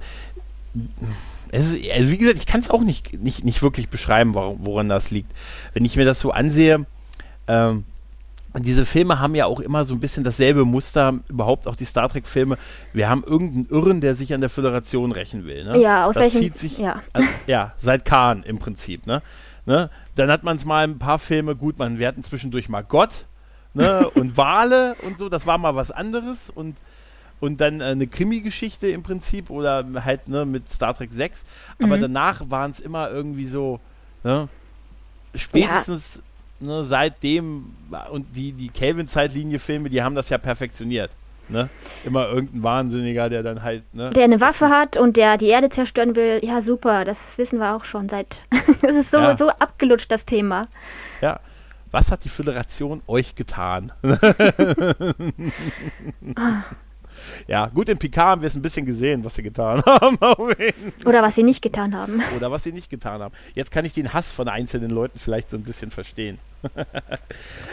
[1.51, 4.91] es ist, also wie gesagt, ich kann es auch nicht, nicht, nicht wirklich beschreiben, woran
[4.91, 5.33] das liegt.
[5.73, 6.85] Wenn ich mir das so ansehe,
[7.49, 7.85] ähm,
[8.59, 12.09] diese Filme haben ja auch immer so ein bisschen dasselbe Muster, überhaupt auch die Star
[12.09, 12.59] Trek-Filme.
[12.93, 15.65] Wir haben irgendeinen Irren, der sich an der Föderation rächen will.
[15.65, 15.79] Ne?
[15.79, 17.03] Ja, aus das welchem- zieht sich, ja.
[17.13, 19.07] Also, ja, seit Khan im Prinzip.
[19.07, 19.23] Ne?
[19.67, 19.91] Ne?
[20.15, 23.27] Dann hat man es mal ein paar Filme, gut, man, wir hatten zwischendurch mal Gott
[23.77, 24.11] ne?
[24.15, 26.77] und Wale und so, das war mal was anderes und
[27.39, 31.43] und dann äh, eine Krimi-Geschichte im Prinzip oder halt ne, mit Star Trek 6.
[31.83, 32.01] Aber Mhm.
[32.01, 33.79] danach waren es immer irgendwie so,
[34.25, 34.49] ne,
[35.35, 36.23] spätestens
[36.61, 37.75] ne, seitdem
[38.11, 41.11] und die, die Kelvin-Zeitlinie-Filme, die haben das ja perfektioniert.
[41.49, 41.69] Ne?
[42.05, 44.11] Immer irgendein Wahnsinniger, der dann halt, ne?
[44.11, 46.41] Der eine Waffe hat und der die Erde zerstören will.
[46.43, 47.05] Ja, super.
[47.05, 48.45] Das wissen wir auch schon seit.
[48.83, 49.37] Das ist so, Ja.
[49.37, 50.67] so abgelutscht, das Thema.
[51.21, 51.39] Ja.
[51.91, 53.93] Was hat die Föderation euch getan?
[57.47, 60.19] ja, gut, in Picard haben wir es ein bisschen gesehen, was sie getan haben.
[61.05, 62.21] Oder was sie nicht getan haben.
[62.37, 63.35] oder was sie nicht getan haben.
[63.55, 66.39] Jetzt kann ich den Hass von einzelnen Leuten vielleicht so ein bisschen verstehen.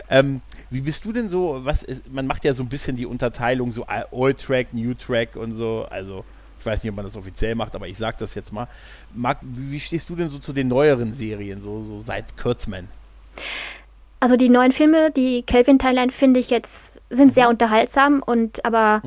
[0.09, 3.05] ähm, wie bist du denn so, was ist, man macht ja so ein bisschen die
[3.05, 6.23] Unterteilung, so Old Track, New Track und so, also
[6.59, 8.67] ich weiß nicht, ob man das offiziell macht, aber ich sag das jetzt mal.
[9.13, 12.87] Marc, wie wie stehst du denn so zu den neueren Serien, so, so seit Kurzman?
[14.23, 19.01] Also die neuen Filme, die Kelvin Thailand finde ich jetzt, sind sehr unterhaltsam und aber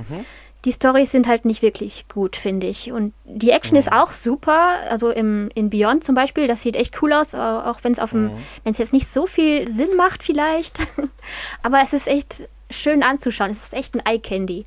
[0.66, 2.92] die Storys sind halt nicht wirklich gut, finde ich.
[2.92, 7.00] Und die Action ist auch super, also im, in Beyond zum Beispiel, das sieht echt
[7.00, 8.30] cool aus, auch wenn es auf dem,
[8.62, 10.78] wenn es jetzt nicht so viel Sinn macht vielleicht.
[11.62, 13.50] aber es ist echt schön anzuschauen.
[13.50, 14.66] Es ist echt ein Eye Candy.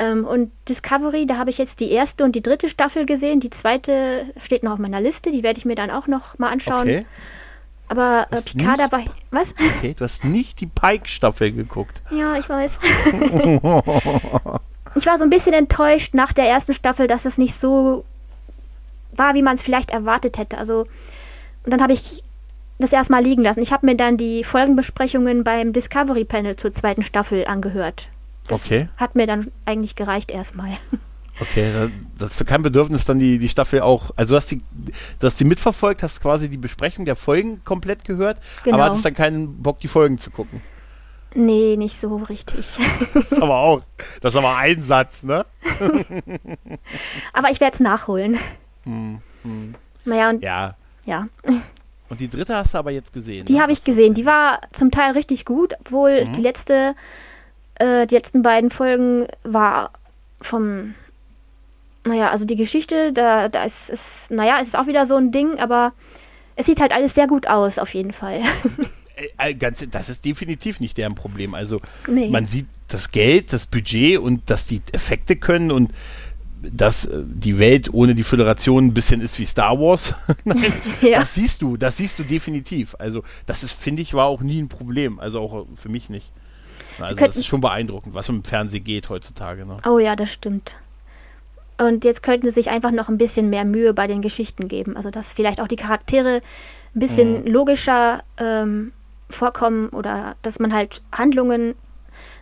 [0.00, 3.38] Ähm, und Discovery, da habe ich jetzt die erste und die dritte Staffel gesehen.
[3.38, 6.48] Die zweite steht noch auf meiner Liste, die werde ich mir dann auch noch mal
[6.48, 6.88] anschauen.
[6.88, 7.06] Okay,
[7.92, 9.04] Aber äh, Picard dabei.
[9.30, 9.52] Was?
[9.76, 12.00] okay, du hast nicht die Pike-Staffel geguckt.
[12.10, 12.78] Ja, ich weiß.
[14.94, 18.04] ich war so ein bisschen enttäuscht nach der ersten Staffel, dass es nicht so
[19.14, 20.56] war, wie man es vielleicht erwartet hätte.
[20.56, 20.86] Also,
[21.64, 22.24] und dann habe ich
[22.78, 23.60] das erstmal liegen lassen.
[23.60, 28.08] Ich habe mir dann die Folgenbesprechungen beim Discovery Panel zur zweiten Staffel angehört.
[28.48, 28.88] Das Okay.
[28.96, 30.78] hat mir dann eigentlich gereicht erstmal.
[31.42, 34.60] Okay, da, hast du kein Bedürfnis, dann die, die Staffel auch, also du hast die,
[35.18, 38.76] du hast die mitverfolgt, hast quasi die Besprechung der Folgen komplett gehört, Genau.
[38.76, 40.62] aber hattest dann keinen Bock, die Folgen zu gucken.
[41.34, 42.76] nee, nicht so richtig.
[43.14, 43.82] Das ist aber auch,
[44.20, 45.44] das ist aber ein Satz, ne?
[47.32, 48.38] Aber ich werde es nachholen.
[48.84, 49.74] Hm, hm.
[50.04, 50.76] Naja, und Ja.
[51.04, 51.26] ja.
[52.08, 53.46] Und die dritte hast du aber jetzt gesehen.
[53.46, 53.60] Die ne?
[53.62, 54.12] habe ich gesehen.
[54.14, 56.32] Die war zum Teil richtig gut, obwohl Mhm.
[56.34, 56.94] die letzte,
[57.76, 59.92] äh, die letzten beiden Folgen war
[60.40, 60.94] vom,
[62.06, 65.30] naja, also die Geschichte, da, da ist es, naja, es ist auch wieder so ein
[65.32, 65.92] Ding, aber
[66.56, 68.40] es sieht halt alles sehr gut aus, auf jeden Fall.
[69.14, 71.52] Äh, äh, ganz, das ist definitiv nicht deren Problem.
[71.54, 72.30] Also Nee.
[72.30, 75.92] man sieht das Geld, das Budget und dass die Effekte können und
[76.62, 80.14] dass äh, die Welt ohne die Föderation ein bisschen ist wie Star Wars.
[80.44, 81.20] Nein, Ja.
[81.20, 82.96] Das siehst du, das siehst du definitiv.
[82.98, 85.18] Also das ist, finde ich, war auch nie ein Problem.
[85.20, 86.32] Also auch für mich nicht.
[86.98, 89.66] Also das ist schon beeindruckend, was im Fernsehen geht heutzutage.
[89.66, 89.76] Ne?
[89.86, 90.74] Oh ja, das stimmt.
[91.78, 94.96] Und jetzt könnten sie sich einfach noch ein bisschen mehr Mühe bei den Geschichten geben.
[94.96, 96.40] Also, dass vielleicht auch die Charaktere
[96.94, 98.92] ein bisschen logischer ähm,
[99.30, 101.74] vorkommen oder dass man halt Handlungen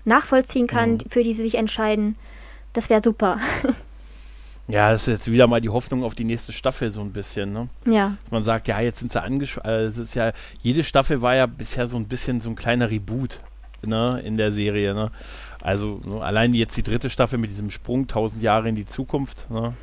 [0.05, 2.17] nachvollziehen kann, für die sie sich entscheiden.
[2.73, 3.39] Das wäre super.
[4.71, 7.53] Ja, das ist jetzt wieder mal die Hoffnung auf die nächste Staffel so ein bisschen,
[7.53, 7.69] ne?
[7.87, 8.17] Ja.
[8.23, 9.69] Dass man sagt, ja, jetzt sind sie angeschlossen.
[9.69, 12.89] Äh, es ist ja, jede Staffel war ja bisher so ein bisschen so ein kleiner
[12.89, 13.41] Reboot,
[13.83, 15.11] ne, in der Serie, ne?
[15.61, 19.51] Also ne, allein jetzt die dritte Staffel mit diesem Sprung, tausend Jahre in die Zukunft,
[19.51, 19.75] ne?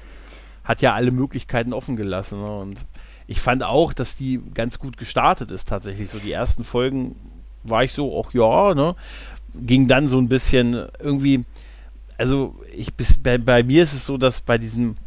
[0.63, 2.52] Hat ja alle Möglichkeiten offen gelassen, ne?
[2.52, 2.86] Und
[3.28, 6.10] ich fand auch, dass die ganz gut gestartet ist tatsächlich.
[6.10, 7.16] So die ersten Folgen
[7.63, 8.96] war ich so, auch ja, ne?
[9.54, 11.46] Ging dann so ein bisschen irgendwie
[12.18, 14.98] also ich bis bei, bei mir ist es so, dass bei diesen,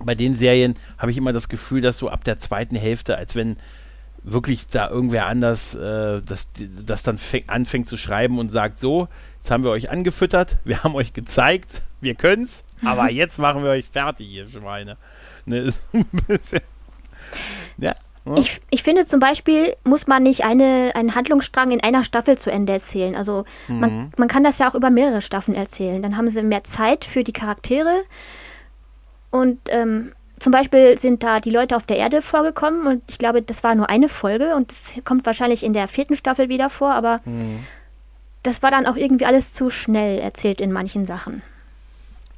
[0.00, 3.34] bei den Serien habe ich immer das Gefühl, dass so ab der zweiten Hälfte, als
[3.34, 3.56] wenn
[4.24, 6.48] wirklich da irgendwer anders äh, das,
[6.84, 10.84] das dann fäng, anfängt zu schreiben und sagt, so, jetzt haben wir euch angefüttert, wir
[10.84, 14.96] haben euch gezeigt, wir können's, aber jetzt machen wir euch fertig, ihr Schweine.
[15.44, 15.72] Ne,
[17.78, 18.36] ja, hm?
[18.36, 22.50] Ich, ich finde zum Beispiel, muss man nicht eine, einen Handlungsstrang in einer Staffel zu
[22.50, 23.16] Ende erzählen.
[23.16, 23.80] Also mhm.
[23.80, 26.02] man, man kann das ja auch über mehrere Staffeln erzählen.
[26.02, 28.02] Dann haben sie mehr Zeit für die Charaktere.
[29.30, 33.42] Und ähm, zum Beispiel sind da die Leute auf der Erde vorgekommen und ich glaube,
[33.42, 36.92] das war nur eine Folge und das kommt wahrscheinlich in der vierten Staffel wieder vor,
[36.92, 37.60] aber mhm.
[38.42, 41.42] das war dann auch irgendwie alles zu schnell erzählt in manchen Sachen.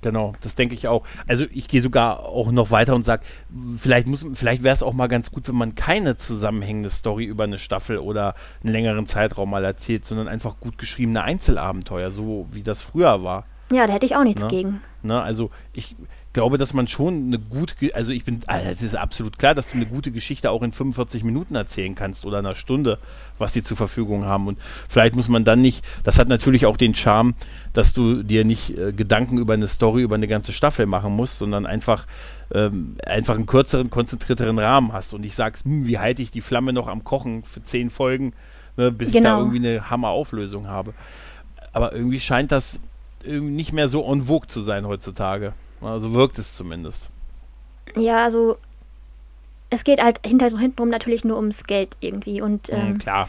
[0.03, 1.03] Genau, das denke ich auch.
[1.27, 3.23] Also ich gehe sogar auch noch weiter und sage,
[3.79, 7.45] vielleicht muss, vielleicht wäre es auch mal ganz gut, wenn man keine zusammenhängende Story über
[7.45, 12.62] eine Staffel oder einen längeren Zeitraum mal erzählt, sondern einfach gut geschriebene Einzelabenteuer, so wie
[12.62, 13.47] das früher war.
[13.73, 14.49] Ja, da hätte ich auch nichts ne?
[14.49, 14.83] gegen.
[15.03, 15.23] Ne?
[15.23, 15.97] Also ich,
[16.35, 19.70] glaube, dass man schon eine gute, also ich bin, also es ist absolut klar, dass
[19.70, 22.99] du eine gute Geschichte auch in 45 Minuten erzählen kannst oder einer Stunde,
[23.38, 24.49] was die zur Verfügung haben.
[24.49, 27.35] Und vielleicht muss man dann nicht, das hat natürlich auch den Charme,
[27.73, 31.38] dass du dir nicht äh, Gedanken über eine Story, über eine ganze Staffel machen musst,
[31.38, 32.07] sondern einfach,
[32.53, 35.14] ähm, einfach einen kürzeren, konzentrierteren Rahmen hast.
[35.14, 38.33] Und ich sag's, hm, wie halte ich die Flamme noch am Kochen für zehn Folgen,
[38.77, 39.18] ne, bis genau.
[39.18, 39.38] ich da genau.
[39.40, 40.94] irgendwie eine Hammerauflösung habe.
[41.73, 42.81] Aber irgendwie scheint das
[43.25, 45.55] nicht mehr so en vogue zu sein heutzutage.
[45.81, 47.09] Also wirkt es zumindest.
[47.97, 48.57] Ja, also
[49.71, 53.29] es geht halt hinter, hintenrum natürlich nur ums Geld irgendwie und hm, ähm, mhm, klar.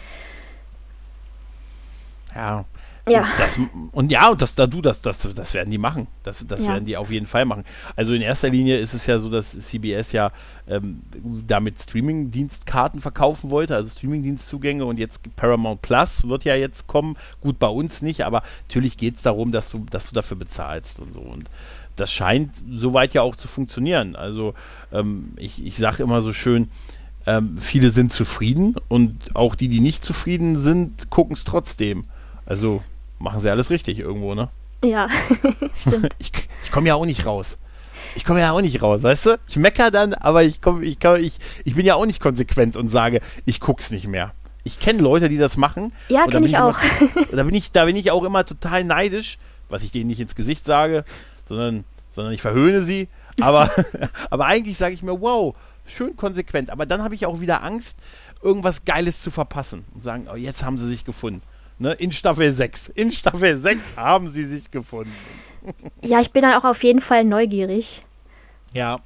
[2.34, 2.66] Ja.
[3.08, 3.22] Ja.
[3.22, 3.60] Und, das,
[3.92, 6.08] und ja, das, da du das, das, das werden die machen.
[6.24, 6.70] Das, das ja.
[6.70, 7.64] werden die auf jeden Fall machen.
[7.96, 10.32] Also in erster Linie ist es ja so, dass CBS ja
[10.68, 11.02] ähm,
[11.46, 17.16] damit Streaming-Dienstkarten verkaufen wollte, also Streaming-Dienstzugänge und jetzt Paramount Plus wird ja jetzt kommen.
[17.42, 21.00] Gut, bei uns nicht, aber natürlich geht es darum, dass du, dass du dafür bezahlst
[21.00, 21.20] und so.
[21.20, 21.52] Und
[21.96, 24.16] das scheint soweit ja auch zu funktionieren.
[24.16, 24.54] Also
[24.92, 26.70] ähm, ich, ich sage immer so schön,
[27.26, 32.06] ähm, viele sind zufrieden und auch die, die nicht zufrieden sind, gucken es trotzdem.
[32.46, 32.84] Also
[33.18, 34.50] machen sie alles richtig irgendwo, ne?
[34.84, 35.08] Ja,
[35.76, 36.16] stimmt.
[36.20, 36.32] ich,
[36.64, 37.58] ich komme ja auch nicht raus.
[38.14, 39.40] Ich komme ja auch nicht raus, weißt du?
[39.48, 42.78] Ich mecker dann, aber ich komme, ich, komm, ich, ich bin ja auch nicht konsequent
[42.78, 44.34] und sage, ich guck's nicht mehr.
[44.64, 45.92] Ich kenne Leute, die das machen.
[46.10, 46.78] Ja, kenne ich auch.
[47.00, 49.38] Immer, da, bin ich, da bin ich auch immer total neidisch,
[49.70, 51.04] was ich denen nicht ins Gesicht sage
[51.48, 53.08] sondern, sondern ich verhöhne sie.
[53.42, 53.72] Aber,
[54.30, 55.56] aber eigentlich sage ich mir, wow,
[55.86, 56.70] schön konsequent.
[56.70, 57.98] Aber dann habe ich auch wieder Angst,
[58.42, 61.42] irgendwas Geiles zu verpassen und sagen, oh, jetzt haben sie sich gefunden.
[61.78, 61.94] Ne?
[61.94, 62.90] In Staffel 6.
[62.90, 65.14] In Staffel 6 haben sie sich gefunden.
[66.04, 68.04] Ja, ich bin dann auch auf jeden Fall neugierig.
[68.72, 69.00] Ja,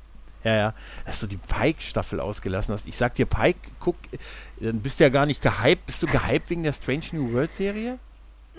[0.44, 0.74] ja, ja.
[1.06, 2.86] Dass du die Pike-Staffel ausgelassen hast.
[2.86, 3.96] Ich sag dir, Pike, guck,
[4.60, 5.86] dann bist du ja gar nicht gehypt.
[5.86, 7.98] Bist du gehypt wegen der Strange New World-Serie?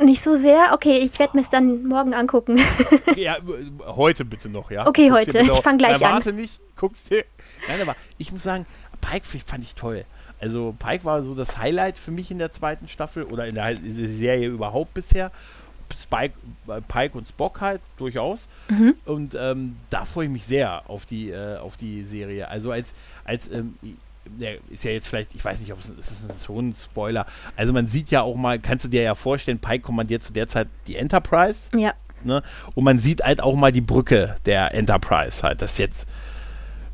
[0.01, 0.71] Nicht so sehr?
[0.73, 2.59] Okay, ich werde mir es dann morgen angucken.
[3.17, 3.37] ja,
[3.87, 4.87] heute bitte noch, ja?
[4.87, 5.41] Okay, Guck's heute.
[5.41, 6.13] Ich fange gleich an.
[6.13, 7.25] Warte nicht, guckst dir.
[7.69, 8.67] Nein, aber ich muss sagen,
[9.01, 10.05] Pike fand ich toll.
[10.41, 13.77] Also Pike war so das Highlight für mich in der zweiten Staffel oder in der
[13.77, 15.31] Serie überhaupt bisher.
[16.01, 16.35] Spike,
[16.89, 18.47] Pike und Spock halt durchaus.
[18.69, 18.95] Mhm.
[19.05, 22.49] Und ähm, da freue ich mich sehr auf die, äh, auf die Serie.
[22.49, 23.77] Also als, als ähm,
[24.71, 27.27] ist ja jetzt vielleicht, ich weiß nicht, ob es ist so ein Spoiler.
[27.57, 30.49] Also man sieht ja auch mal, kannst du dir ja vorstellen, Pike kommandiert zu der
[30.49, 31.69] Zeit die Enterprise.
[31.77, 31.95] Ja.
[32.23, 32.43] Ne?
[32.75, 35.63] Und man sieht halt auch mal die Brücke der Enterprise halt.
[35.63, 36.07] Das jetzt,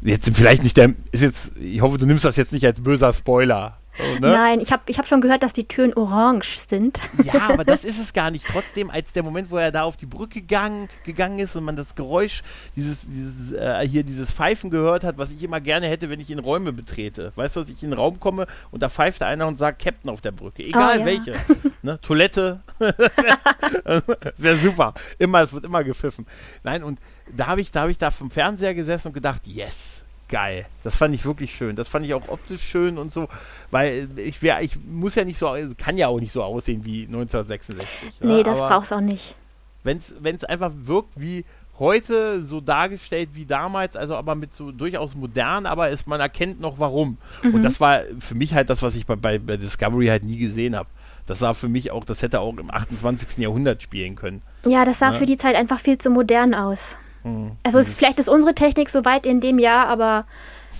[0.03, 3.12] jetzt vielleicht nicht der, ist jetzt, ich hoffe, du nimmst das jetzt nicht als böser
[3.12, 4.20] Spoiler so, ne?
[4.20, 7.00] Nein, ich habe ich hab schon gehört, dass die Türen orange sind.
[7.24, 8.44] Ja, aber das ist es gar nicht.
[8.46, 11.76] Trotzdem, als der Moment, wo er da auf die Brücke gegangen, gegangen ist und man
[11.76, 12.42] das Geräusch,
[12.74, 16.30] dieses, dieses äh, hier dieses Pfeifen gehört hat, was ich immer gerne hätte, wenn ich
[16.30, 17.32] in Räume betrete.
[17.37, 20.11] Weißt du, dass ich in den Raum komme und da pfeift einer und sagt Captain
[20.11, 20.62] auf der Brücke.
[20.62, 21.06] Egal oh, ja.
[21.06, 21.35] welche.
[21.82, 21.98] ne?
[22.00, 22.61] Toilette.
[22.78, 24.02] wäre
[24.37, 24.94] wär super.
[25.18, 26.26] Immer, es wird immer gepfiffen.
[26.62, 26.98] Nein, und
[27.35, 29.95] da habe ich, da habe ich da vom Fernseher gesessen und gedacht, yes
[30.28, 30.66] geil.
[30.82, 31.76] Das fand ich wirklich schön.
[31.76, 33.28] Das fand ich auch optisch schön und so,
[33.70, 37.04] weil ich wäre, ich muss ja nicht so, kann ja auch nicht so aussehen wie
[37.04, 38.20] 1966.
[38.20, 39.34] Nee, ja, das brauchst auch nicht.
[39.82, 41.44] Wenn es einfach wirkt wie
[41.78, 46.60] heute, so dargestellt wie damals, also aber mit so durchaus modern, aber ist, man erkennt
[46.60, 47.18] noch warum.
[47.42, 47.54] Mhm.
[47.54, 50.38] Und das war für mich halt das, was ich bei, bei, bei Discovery halt nie
[50.38, 50.88] gesehen habe.
[51.26, 53.38] Das sah für mich auch, das hätte auch im 28.
[53.38, 54.42] Jahrhundert spielen können.
[54.64, 55.18] Ja, das sah ja.
[55.18, 56.96] für die Zeit einfach viel zu modern aus.
[57.26, 60.26] Hm, also ist, vielleicht ist unsere Technik so weit in dem Jahr, aber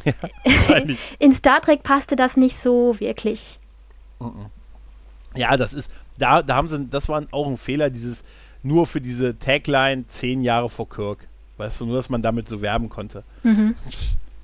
[0.05, 0.13] ja,
[1.19, 3.59] in Star Trek passte das nicht so wirklich.
[5.35, 8.23] Ja, das ist, da, da haben sie, das war auch ein Fehler, dieses
[8.63, 11.27] nur für diese Tagline zehn Jahre vor Kirk.
[11.57, 13.25] Weißt du, nur, dass man damit so werben konnte.
[13.43, 13.75] Mhm.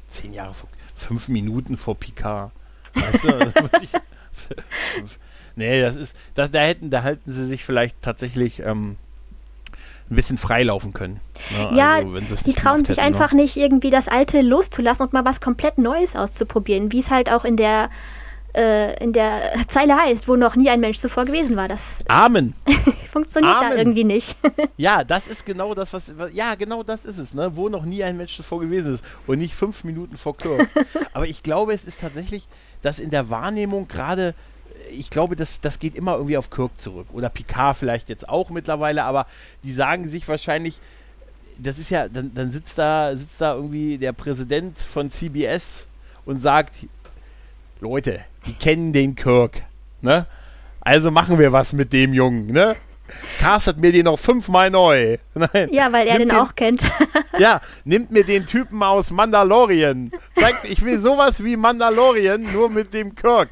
[0.08, 2.50] Zehn Jahre vor, fünf Minuten vor Picard.
[2.94, 3.52] Weißt du,
[5.56, 8.96] nee, das ist, das, da hätten, da halten sie sich vielleicht tatsächlich ähm,
[10.12, 11.20] ein bisschen freilaufen können.
[11.51, 11.77] Ne?
[11.77, 13.42] Ja, also, die trauen sich hätten, einfach ne?
[13.42, 17.44] nicht irgendwie das Alte loszulassen und mal was komplett Neues auszuprobieren, wie es halt auch
[17.44, 17.90] in der
[18.55, 21.68] äh, in der Zeile heißt, wo noch nie ein Mensch zuvor gewesen war.
[21.68, 22.55] Das Amen.
[23.11, 23.70] funktioniert Amen.
[23.70, 24.37] da irgendwie nicht.
[24.77, 27.57] ja, das ist genau das, was, ja, genau das ist es, ne?
[27.57, 30.59] wo noch nie ein Mensch zuvor gewesen ist und nicht fünf Minuten vor Klo.
[31.14, 32.46] Aber ich glaube, es ist tatsächlich,
[32.83, 34.35] dass in der Wahrnehmung gerade
[34.90, 37.08] ich glaube, das, das geht immer irgendwie auf Kirk zurück.
[37.12, 39.26] Oder Picard vielleicht jetzt auch mittlerweile, aber
[39.62, 40.80] die sagen sich wahrscheinlich,
[41.58, 45.87] das ist ja, dann, dann sitzt da, sitzt da irgendwie der Präsident von CBS
[46.24, 46.74] und sagt,
[47.80, 49.62] Leute, die kennen den Kirk,
[50.00, 50.26] ne?
[50.80, 52.76] Also machen wir was mit dem Jungen, ne?
[53.38, 55.18] Castet mir den noch fünfmal neu.
[55.35, 55.68] Nein.
[55.70, 56.82] Ja, weil er den, den, auch kennt.
[57.38, 60.11] ja, nimmt mir den Typen aus Mandalorian.
[60.35, 63.50] Zeigt, ich will sowas wie Mandalorian, nur mit dem Kirk.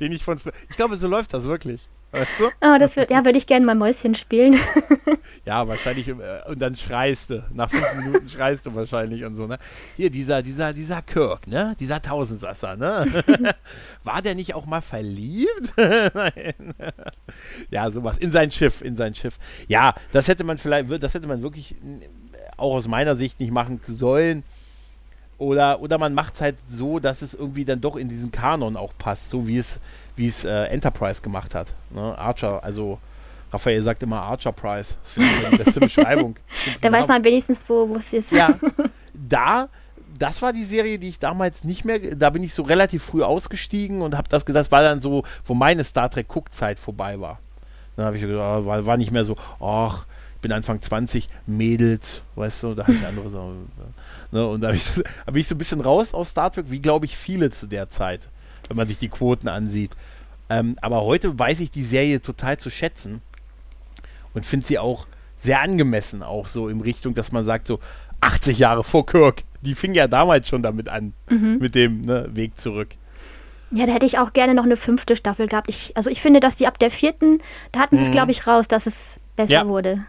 [0.00, 0.40] Den ich von.
[0.68, 1.88] Ich glaube, so läuft das wirklich.
[2.10, 2.46] Weißt du?
[2.62, 4.58] Oh, das wird, ja, würde ich gerne mal Mäuschen spielen.
[5.44, 6.14] ja, wahrscheinlich, äh,
[6.48, 7.44] und dann schreist du.
[7.52, 9.58] Nach fünf Minuten schreist du wahrscheinlich und so, ne?
[9.94, 11.76] Hier, dieser, dieser, dieser Kirk, ne?
[11.78, 13.06] Dieser Tausendsasser, ne?
[14.04, 15.74] War der nicht auch mal verliebt?
[15.76, 16.74] Nein.
[17.70, 18.16] ja, sowas.
[18.16, 19.38] In sein Schiff, in sein Schiff.
[19.66, 21.74] Ja, das hätte man vielleicht, das hätte man wirklich
[22.56, 24.44] auch aus meiner Sicht nicht machen sollen.
[25.38, 28.76] Oder, oder man macht es halt so, dass es irgendwie dann doch in diesen Kanon
[28.76, 29.78] auch passt, so wie es,
[30.16, 31.74] wie es äh, Enterprise gemacht hat.
[31.90, 32.18] Ne?
[32.18, 32.98] Archer, also
[33.52, 34.96] Raphael sagt immer Archer Prize.
[35.02, 36.36] Das finde ich die beste Beschreibung.
[36.80, 38.32] da weiß man wenigstens, wo es ist.
[38.32, 38.58] Ja,
[39.14, 39.68] da,
[40.18, 43.22] das war die Serie, die ich damals nicht mehr, da bin ich so relativ früh
[43.22, 47.20] ausgestiegen und habe das gesagt, das war dann so, wo meine Star Trek Guckzeit vorbei
[47.20, 47.38] war.
[47.96, 50.04] Dann habe ich gesagt, oh, war, war nicht mehr so, ach,
[50.40, 53.54] bin Anfang 20, Mädels, weißt du, da habe ich andere so.
[54.30, 54.84] Ne, und da habe ich,
[55.26, 57.88] hab ich so ein bisschen raus aus Star Trek, wie glaube ich viele zu der
[57.88, 58.28] Zeit,
[58.68, 59.92] wenn man sich die Quoten ansieht.
[60.50, 63.20] Ähm, aber heute weiß ich die Serie total zu schätzen
[64.34, 65.06] und finde sie auch
[65.38, 67.80] sehr angemessen, auch so in Richtung, dass man sagt, so
[68.20, 69.44] 80 Jahre vor Kirk.
[69.60, 71.58] Die fing ja damals schon damit an, mhm.
[71.58, 72.88] mit dem ne, Weg zurück.
[73.70, 75.68] Ja, da hätte ich auch gerne noch eine fünfte Staffel gehabt.
[75.68, 77.40] Ich, also ich finde, dass die ab der vierten,
[77.72, 78.12] da hatten sie es, mhm.
[78.12, 79.66] glaube ich, raus, dass es besser ja.
[79.66, 80.04] wurde.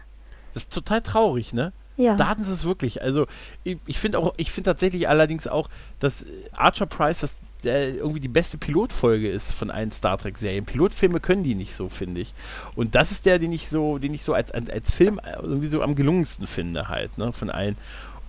[0.54, 1.72] Das ist total traurig, ne?
[1.96, 2.16] Ja.
[2.16, 3.02] Da hatten sie es wirklich.
[3.02, 3.26] Also
[3.62, 7.34] ich, ich finde auch, ich finde tatsächlich allerdings auch, dass Archer Price das
[7.64, 10.64] der irgendwie die beste Pilotfolge ist von allen Star Trek Serien.
[10.64, 12.34] Pilotfilme können die nicht so, finde ich.
[12.74, 15.68] Und das ist der, den ich so, den ich so als, als, als Film irgendwie
[15.68, 17.76] so am gelungensten finde halt, ne, von allen.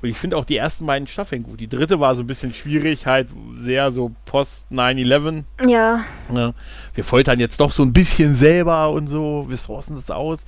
[0.01, 1.59] Und ich finde auch die ersten beiden Staffeln gut.
[1.59, 5.43] Die dritte war so ein bisschen schwierig, halt sehr so post 9-11.
[5.67, 6.03] Ja.
[6.29, 6.53] Ne.
[6.95, 10.39] Wir foltern jetzt doch so ein bisschen selber und so, wir sourcen das aus.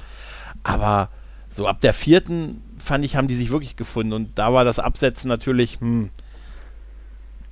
[0.64, 1.10] Aber
[1.54, 4.14] so ab der vierten fand ich, haben die sich wirklich gefunden.
[4.14, 6.10] Und da war das Absetzen natürlich, hm.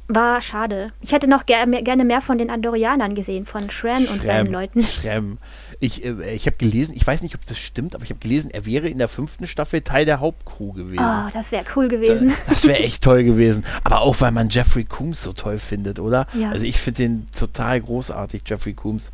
[0.07, 0.87] War schade.
[0.99, 4.83] Ich hätte noch ger gerne mehr von den Andorianern gesehen, von Shrem und seinen Leuten.
[5.01, 5.37] Shrem.
[5.79, 8.51] Ich, äh, ich habe gelesen, ich weiß nicht, ob das stimmt, aber ich habe gelesen,
[8.51, 10.99] er wäre in der fünften Staffel Teil der Hauptcrew gewesen.
[11.01, 12.27] Oh, das wäre cool gewesen.
[12.27, 13.63] Das, das wäre echt toll gewesen.
[13.85, 16.27] Aber auch, weil man Jeffrey Coombs so toll findet, oder?
[16.33, 16.51] Ja.
[16.51, 19.13] Also ich finde den total großartig, Jeffrey Coombs.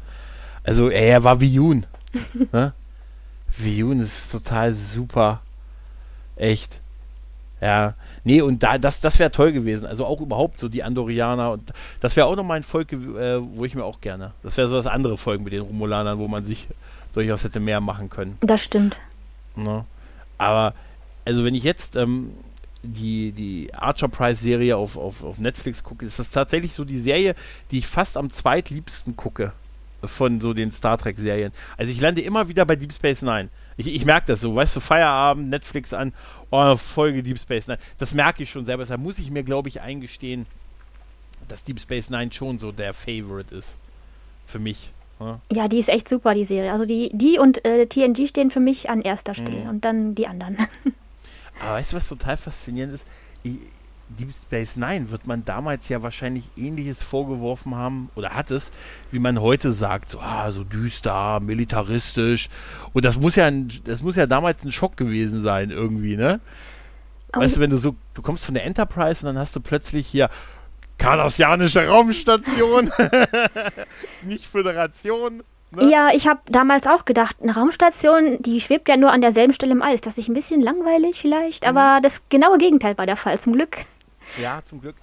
[0.64, 1.86] Also er war wie Yoon.
[2.52, 2.74] ne?
[3.58, 5.42] Wie Yoon ist total super.
[6.36, 6.80] Echt.
[7.60, 7.96] Ja.
[8.24, 9.86] Nee, und da, das, das wäre toll gewesen.
[9.86, 11.52] Also auch überhaupt so die Andorianer.
[11.52, 14.34] Und das wäre auch nochmal ein Volk, äh, wo ich mir auch gerne.
[14.44, 16.68] Das wäre so das andere Volk mit den Romulanern, wo man sich
[17.14, 18.38] durchaus hätte mehr machen können.
[18.42, 19.00] Das stimmt.
[19.56, 19.86] Ne?
[20.38, 20.76] Aber,
[21.26, 22.32] also wenn ich jetzt ähm,
[22.84, 27.00] die, die Archer Prize Serie auf, auf, auf Netflix gucke, ist das tatsächlich so die
[27.00, 27.34] Serie,
[27.72, 29.52] die ich fast am zweitliebsten gucke
[30.04, 31.52] von so den Star Trek Serien.
[31.78, 33.50] Also ich lande immer wieder bei Deep Space Nine.
[33.78, 36.14] Ich, ich merke das so, weißt du, Feierabend, Netflix an,
[36.52, 37.80] oh, Folge Deep Space Nine.
[37.98, 38.86] Das merke ich schon selber.
[38.86, 40.46] Da muss ich mir, glaube ich, eingestehen,
[41.48, 43.78] dass Deep Space Nine schon so der Favorite ist.
[44.46, 44.94] Für mich.
[45.20, 46.72] Ja, ja die ist echt super, die Serie.
[46.72, 49.70] Also die, die und äh, TNG stehen für mich an erster Stelle mhm.
[49.70, 50.58] und dann die anderen.
[51.60, 53.06] Aber weißt du, was total faszinierend ist?
[53.44, 53.58] Ich,
[54.10, 58.72] Deep Space Nine wird man damals ja wahrscheinlich ähnliches vorgeworfen haben oder hat es,
[59.12, 62.50] wie man heute sagt, so, ah, so düster, militaristisch.
[62.94, 66.40] Und das muss ja ein, das muss ja damals ein Schock gewesen sein, irgendwie, ne?
[67.36, 67.42] Oh.
[67.42, 70.08] Weißt du, wenn du so, du kommst von der Enterprise und dann hast du plötzlich
[70.08, 70.30] hier
[70.98, 72.92] kardassianische Raumstation,
[74.24, 75.92] nicht Föderation, Ne?
[75.92, 79.74] Ja, ich habe damals auch gedacht, eine Raumstation, die schwebt ja nur an derselben Stelle
[79.74, 79.82] im.
[79.82, 81.64] Ist das nicht ein bisschen langweilig vielleicht?
[81.64, 81.70] Mhm.
[81.70, 83.80] Aber das genaue Gegenteil war der Fall, zum Glück.
[84.42, 84.96] Ja, zum Glück.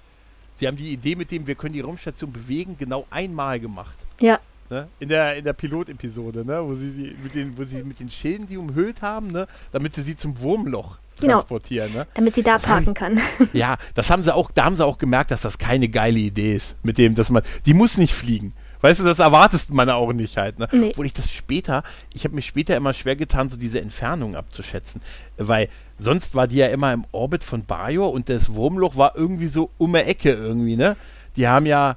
[0.55, 3.97] Sie haben die Idee mit dem, wir können die Raumstation bewegen, genau einmal gemacht.
[4.21, 4.39] Ja.
[4.71, 4.89] Ne?
[4.99, 6.65] In der, in der Pilotepisode, ne?
[6.65, 9.47] wo, sie, sie mit den, wo sie mit den Schilden die umhüllt haben, ne?
[9.73, 11.35] damit sie sie zum Wurmloch genau.
[11.35, 11.93] transportieren.
[11.93, 12.07] Ne?
[12.15, 13.21] Damit sie da das parken ich, kann.
[13.53, 16.55] Ja, das haben sie auch, da haben sie auch gemerkt, dass das keine geile Idee
[16.55, 16.77] ist.
[16.83, 18.55] Mit dem, dass man, die muss nicht fliegen.
[18.85, 20.59] Weißt du, das erwartest man auch nicht halt.
[20.59, 20.69] Ne?
[20.71, 20.91] Nee.
[20.91, 25.01] Obwohl ich das später, ich habe mir später immer schwer getan, so diese Entfernung abzuschätzen.
[25.39, 29.47] Weil sonst war die ja immer im Orbit von Bajor und das Wurmloch war irgendwie
[29.47, 30.99] so um die Ecke irgendwie, ne?
[31.35, 31.97] Die haben ja,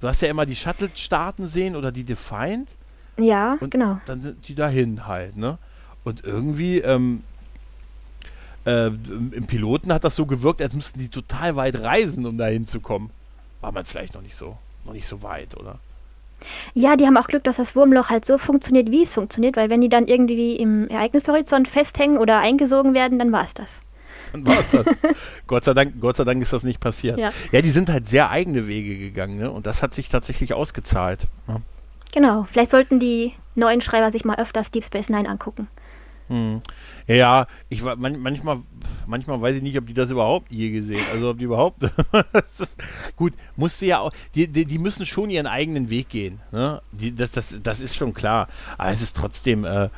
[0.00, 2.70] du hast ja immer die Shuttle starten sehen oder die Defiant.
[3.18, 4.00] Ja, und genau.
[4.06, 5.58] Dann sind die dahin halt, ne?
[6.04, 7.22] Und irgendwie, ähm,
[8.64, 12.66] äh, im Piloten hat das so gewirkt, als müssten die total weit reisen, um dahin
[12.66, 13.10] zu kommen.
[13.60, 14.56] War man vielleicht noch nicht so,
[14.86, 15.78] noch nicht so weit, oder?
[16.74, 19.70] Ja, die haben auch Glück, dass das Wurmloch halt so funktioniert, wie es funktioniert, weil
[19.70, 23.82] wenn die dann irgendwie im Ereignishorizont festhängen oder eingesogen werden, dann war es das.
[24.32, 24.86] Dann war es das.
[25.46, 27.18] Gott, sei Dank, Gott sei Dank ist das nicht passiert.
[27.18, 27.32] Ja.
[27.52, 29.50] ja, die sind halt sehr eigene Wege gegangen ne?
[29.50, 31.28] und das hat sich tatsächlich ausgezahlt.
[31.48, 31.60] Ja.
[32.12, 35.68] Genau, vielleicht sollten die neuen Schreiber sich mal öfters Deep Space Nine angucken.
[36.28, 36.62] Hm.
[37.06, 38.62] Ja, ich man, manchmal,
[39.06, 41.84] manchmal weiß ich nicht, ob die das überhaupt je gesehen, also ob die überhaupt.
[43.16, 46.40] gut, musste ja auch, die, die, die, müssen schon ihren eigenen Weg gehen.
[46.50, 46.80] Ne?
[46.92, 48.48] Die, das, das, das ist schon klar.
[48.78, 49.64] Aber es ist trotzdem.
[49.64, 49.90] Äh,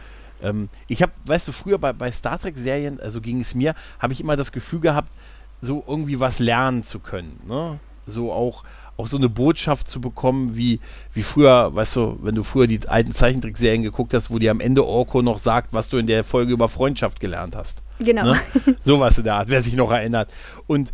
[0.43, 4.13] ähm, ich habe, weißt du, früher bei, bei Star Trek-Serien, also ging es mir, habe
[4.13, 5.13] ich immer das Gefühl gehabt,
[5.61, 7.41] so irgendwie was lernen zu können.
[7.47, 7.79] Ne?
[8.07, 8.65] So auch
[8.97, 10.81] auch so eine Botschaft zu bekommen, wie,
[11.13, 14.61] wie früher, weißt du, wenn du früher die alten Zeichentrickserien geguckt hast, wo dir am
[14.61, 17.83] Ende Orko noch sagt, was du in der Folge über Freundschaft gelernt hast.
[17.99, 18.33] Genau.
[18.33, 18.41] Ne?
[18.81, 20.31] Sowas in der Art, wer sich noch erinnert.
[20.67, 20.93] Und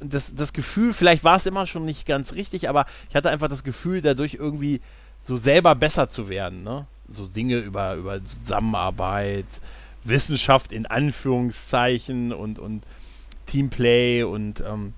[0.00, 3.48] das, das Gefühl, vielleicht war es immer schon nicht ganz richtig, aber ich hatte einfach
[3.48, 4.80] das Gefühl, dadurch irgendwie
[5.22, 6.62] so selber besser zu werden.
[6.62, 6.86] Ne?
[7.08, 9.46] So Dinge über, über Zusammenarbeit,
[10.04, 12.84] Wissenschaft in Anführungszeichen und, und
[13.46, 14.94] Teamplay und ähm,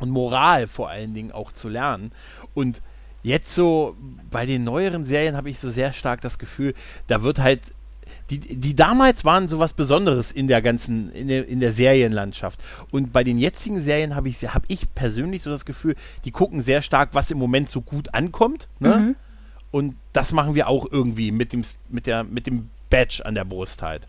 [0.00, 2.12] und Moral vor allen Dingen auch zu lernen.
[2.54, 2.82] Und
[3.22, 3.96] jetzt so
[4.30, 6.74] bei den neueren Serien habe ich so sehr stark das Gefühl,
[7.06, 7.60] da wird halt
[8.30, 12.62] die, die damals waren so was Besonderes in der ganzen, in der, in der Serienlandschaft.
[12.90, 16.62] Und bei den jetzigen Serien habe ich, hab ich persönlich so das Gefühl, die gucken
[16.62, 18.68] sehr stark, was im Moment so gut ankommt.
[18.78, 18.96] Ne?
[18.96, 19.16] Mhm.
[19.70, 23.44] Und das machen wir auch irgendwie mit dem, mit der, mit dem Badge an der
[23.44, 24.06] Brust halt.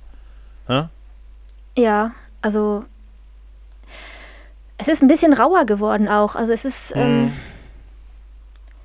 [0.68, 0.90] Ne?
[1.78, 2.86] Ja, also
[4.78, 6.36] es ist ein bisschen rauer geworden auch.
[6.36, 6.94] Also es ist.
[6.96, 7.34] Ähm,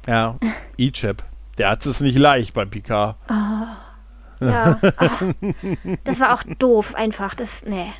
[0.06, 0.36] ja,
[0.76, 1.22] Ichep.
[1.58, 3.16] Der hat es nicht leicht bei Picard.
[3.28, 4.78] Oh, ja.
[4.96, 5.22] Ach,
[6.04, 7.34] das war auch doof, einfach.
[7.34, 7.92] Das, nee.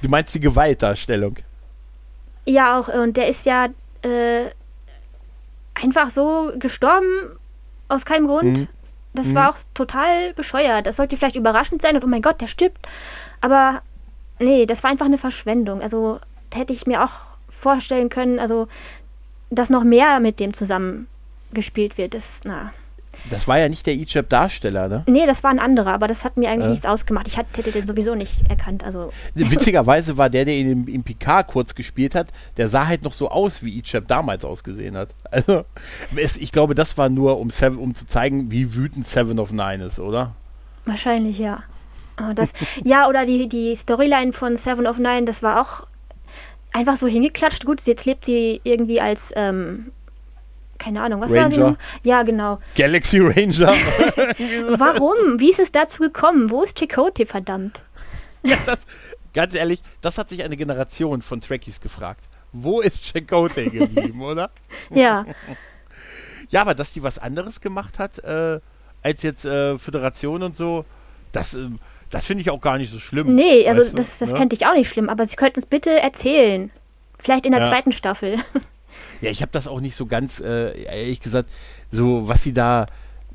[0.00, 1.36] Du meinst die Gewaltdarstellung?
[2.46, 2.88] Ja, auch.
[2.88, 3.66] Und der ist ja
[4.02, 4.50] äh,
[5.74, 7.06] einfach so gestorben
[7.88, 8.58] aus keinem Grund.
[8.58, 8.68] Mhm.
[9.14, 9.34] Das mhm.
[9.34, 10.86] war auch total bescheuert.
[10.86, 12.86] Das sollte vielleicht überraschend sein und oh mein Gott, der stirbt.
[13.40, 13.82] Aber
[14.38, 15.82] nee, das war einfach eine Verschwendung.
[15.82, 16.20] Also
[16.56, 17.12] hätte ich mir auch
[17.48, 18.68] vorstellen können, also
[19.50, 21.06] dass noch mehr mit dem zusammen
[21.52, 22.72] gespielt wird, ist, na.
[23.30, 25.04] Das war ja nicht der Ijab-Darsteller, ne?
[25.06, 26.70] Nee, das war ein anderer, aber das hat mir eigentlich äh.
[26.70, 27.28] nichts ausgemacht.
[27.28, 28.82] Ich hätte den sowieso nicht erkannt.
[28.82, 29.12] Also.
[29.34, 33.12] Witzigerweise war der, der ihn im, im Picard kurz gespielt hat, der sah halt noch
[33.12, 35.10] so aus, wie Ijab damals ausgesehen hat.
[35.30, 35.64] Also,
[36.14, 39.50] es, ich glaube, das war nur, um, Seven, um zu zeigen, wie wütend Seven of
[39.50, 40.34] Nine ist, oder?
[40.84, 41.62] Wahrscheinlich, ja.
[42.20, 42.52] Oh, das,
[42.84, 45.86] ja, oder die, die Storyline von Seven of Nine, das war auch
[46.72, 47.64] einfach so hingeklatscht.
[47.64, 49.92] Gut, jetzt lebt sie irgendwie als, ähm,
[50.78, 51.56] keine Ahnung, was Ranger.
[51.58, 52.08] war sie?
[52.08, 52.58] Ja, genau.
[52.76, 53.68] Galaxy Ranger.
[54.78, 55.38] Warum?
[55.38, 56.50] Wie ist es dazu gekommen?
[56.50, 57.84] Wo ist Chakotay, verdammt?
[58.42, 58.80] Ja, das,
[59.32, 62.24] ganz ehrlich, das hat sich eine Generation von Trekkies gefragt.
[62.52, 64.50] Wo ist Chakotay geblieben, oder?
[64.90, 65.24] Ja.
[66.50, 68.60] Ja, aber dass die was anderes gemacht hat, äh,
[69.02, 70.84] als jetzt äh, Föderation und so,
[71.32, 71.68] das, äh,
[72.12, 73.34] das finde ich auch gar nicht so schlimm.
[73.34, 74.36] Nee, also das, das ne?
[74.36, 76.70] fände ich auch nicht schlimm, aber Sie könnten es bitte erzählen.
[77.18, 77.68] Vielleicht in der ja.
[77.68, 78.36] zweiten Staffel.
[79.22, 81.48] Ja, ich habe das auch nicht so ganz, äh, ehrlich gesagt,
[81.92, 82.86] so was sie da,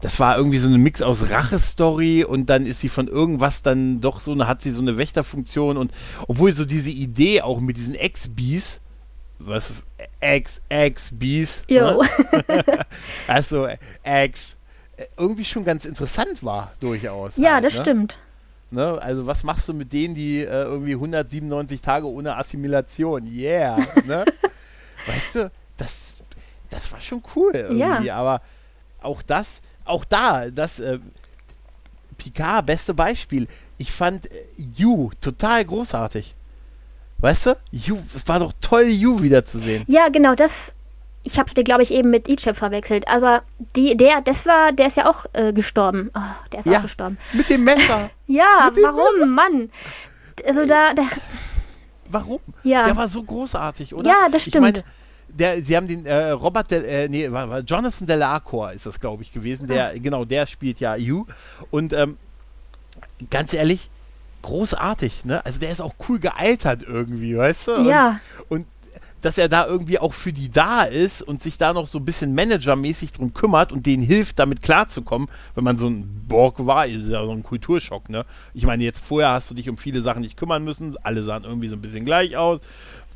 [0.02, 4.02] das war irgendwie so ein Mix aus Rache-Story und dann ist sie von irgendwas dann
[4.02, 5.94] doch so, eine, hat sie so eine Wächterfunktion und
[6.28, 8.82] obwohl so diese Idee auch mit diesen Ex-Bees,
[9.40, 9.72] was,
[10.20, 12.00] Ex-Ex-Bees, ne?
[13.28, 13.70] also
[14.04, 14.58] Ex,
[14.98, 17.38] äh, irgendwie schon ganz interessant war, durchaus.
[17.38, 17.82] Ja, halt, das ne?
[17.82, 18.20] stimmt.
[18.70, 19.02] Ne?
[19.02, 23.26] Also was machst du mit denen, die äh, irgendwie 197 Tage ohne Assimilation?
[23.28, 23.78] Yeah.
[24.06, 24.26] ne?
[25.08, 26.18] Weißt du, das,
[26.70, 28.08] das war schon cool irgendwie.
[28.08, 28.16] Ja.
[28.16, 28.42] Aber
[29.02, 31.00] auch das, auch da, das äh,
[32.18, 33.48] Picard, beste Beispiel.
[33.78, 34.46] Ich fand äh,
[34.76, 36.36] You total großartig.
[37.20, 37.58] Weißt du?
[37.72, 39.86] You, es war doch toll, You wiederzusehen.
[39.88, 40.74] Ja, genau, das
[41.28, 43.08] ich habe den, glaube ich, eben mit Ichab verwechselt.
[43.08, 43.44] Aber
[43.76, 46.10] die, der, das war, der ist ja auch äh, gestorben.
[46.16, 46.22] Oh,
[46.52, 46.78] der ist Ja.
[46.80, 47.18] auch gestorben.
[47.34, 48.10] Mit dem Messer.
[48.30, 49.70] Ja, dem warum, Mann?
[50.46, 51.04] Also da, da
[52.10, 52.40] Warum?
[52.64, 52.86] Ja.
[52.86, 54.10] Der war so großartig, oder?
[54.10, 54.64] Ja, das Ich stimmt.
[54.64, 54.84] meine,
[55.30, 59.00] der, sie haben den äh, Robert, Del, äh, nee, war, war Jonathan Delacour ist das,
[59.00, 59.68] glaube ich, gewesen.
[59.68, 59.94] Der, Ah.
[59.96, 61.26] genau, der spielt ja You.
[61.72, 62.18] Und ähm,
[63.30, 63.90] ganz ehrlich,
[64.42, 65.46] großartig, ne?
[65.46, 67.76] Also der ist auch cool gealtert irgendwie, weißt du?
[67.76, 68.20] Und, Ja.
[68.50, 68.66] Und
[69.22, 72.06] dass er da irgendwie auch für die da ist und sich da noch so ein
[72.06, 76.86] bisschen managermäßig drum kümmert und denen hilft, damit klarzukommen, wenn man so ein Borg war,
[76.86, 78.26] ist ja so ein Kulturschock, ne?
[78.54, 81.44] Ich meine, jetzt vorher hast du dich um viele Sachen nicht kümmern müssen, alle sahen
[81.44, 82.60] irgendwie so ein bisschen gleich aus,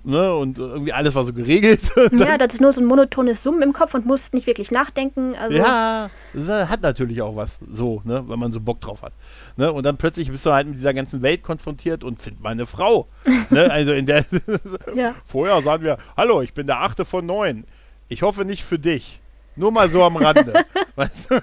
[0.04, 0.34] ne?
[0.36, 1.82] Und irgendwie alles war so geregelt.
[2.12, 5.36] Ja, das ist nur so ein monotones Summen im Kopf und musst nicht wirklich nachdenken.
[5.36, 9.14] Also, ja, das hat natürlich auch was, so, ne, wenn man so Bock drauf hat.
[9.58, 9.72] Ne?
[9.72, 13.08] Und dann plötzlich bist du halt mit dieser ganzen Welt konfrontiert und find meine Frau.
[13.50, 13.70] ne?
[13.72, 14.26] Also in der
[14.96, 15.16] Ja.
[15.26, 17.66] Vorher sagen wir, hallo, ich bin der achte von neun.
[18.10, 19.20] Ich hoffe nicht für dich.
[19.56, 20.54] Nur mal so am Rande.
[20.96, 21.36] weißt du,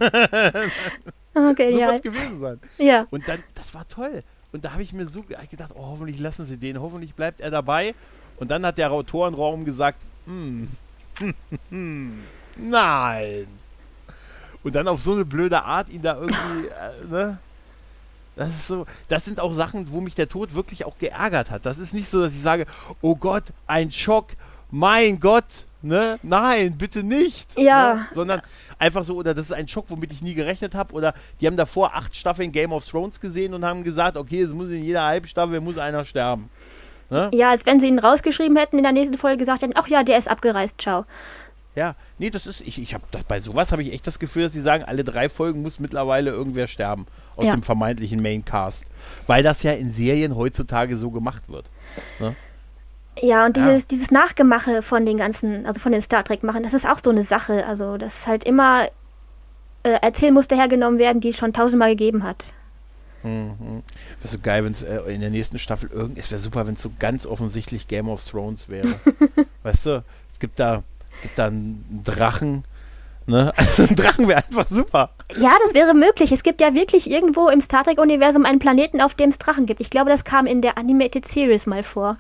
[1.35, 1.99] okay, so ja.
[1.99, 2.61] gewesen sein.
[2.79, 3.07] Ja.
[3.11, 4.23] Und dann, das war toll.
[4.53, 7.41] Und da habe ich mir so ge- gedacht, oh, hoffentlich lassen sie den, hoffentlich bleibt
[7.41, 7.95] er dabei.
[8.39, 10.69] Und dann hat der Autorenraum gesagt, hm,
[11.71, 12.23] hm,
[12.57, 13.47] nein.
[14.63, 17.39] Und dann auf so eine blöde Art ihn da irgendwie, äh, ne?
[18.37, 21.67] Das ist so, das sind auch Sachen, wo mich der Tod wirklich auch geärgert hat.
[21.67, 22.67] Das ist nicht so, dass ich sage,
[23.01, 24.29] oh Gott, ein Schock,
[24.71, 26.21] mein Gott, ne?
[26.23, 27.59] Nein, bitte nicht.
[27.59, 27.95] Ja.
[27.95, 28.07] Ne?
[28.15, 28.43] Sondern
[28.79, 30.95] einfach so, oder das ist ein Schock, womit ich nie gerechnet habe.
[30.95, 34.53] Oder die haben davor acht Staffeln Game of Thrones gesehen und haben gesagt, okay, es
[34.53, 36.49] muss in jeder Halbstaffel muss einer sterben.
[37.11, 37.31] Ne?
[37.33, 40.03] ja, als wenn sie ihn rausgeschrieben hätten, in der nächsten Folge gesagt hätten, ach ja,
[40.03, 41.05] der ist abgereist, ciao.
[41.75, 44.53] Ja, nee, das ist, ich, ich habe bei sowas habe ich echt das Gefühl, dass
[44.53, 47.07] sie sagen, alle drei Folgen muss mittlerweile irgendwer sterben
[47.37, 47.53] aus Ja.
[47.53, 48.85] dem vermeintlichen Maincast.
[49.27, 51.67] Weil das ja in Serien heutzutage so gemacht wird.
[52.19, 52.35] Ne?
[53.21, 53.65] Ja, und Ja.
[53.69, 57.11] dieses, dieses Nachgemache von den ganzen, also von den Star Trek-Machen, das ist auch so
[57.11, 57.65] eine Sache.
[57.67, 58.87] Also, dass halt immer
[59.85, 62.55] äh, Erzählmuster hergenommen werden, die es schon tausendmal gegeben hat.
[63.23, 63.83] Mhm.
[64.21, 66.19] Wäre so geil, wenn es äh, in der nächsten Staffel irgend.
[66.19, 68.89] Es wäre super, wenn es so ganz offensichtlich Game of Thrones wäre.
[69.63, 70.83] weißt du, es gibt da,
[71.23, 72.65] gibt da einen Drachen.
[73.27, 73.53] Ne?
[73.57, 75.11] Also ein Drachen wäre einfach super.
[75.37, 76.33] Ja, das wäre möglich.
[76.33, 79.81] Es gibt ja wirklich irgendwo im Star Trek-Universum einen Planeten, auf dem es Drachen gibt.
[79.81, 82.17] Ich glaube, das kam in der Animated Series mal vor.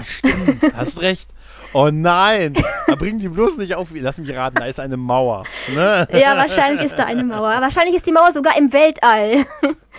[0.00, 1.28] Stimmt, hast recht.
[1.72, 2.54] Oh nein,
[2.86, 3.88] da bringen die bloß nicht auf.
[3.94, 5.44] Lass mich raten, da ist eine Mauer.
[5.74, 6.08] Ne?
[6.12, 7.60] Ja, wahrscheinlich ist da eine Mauer.
[7.60, 9.46] Wahrscheinlich ist die Mauer sogar im Weltall.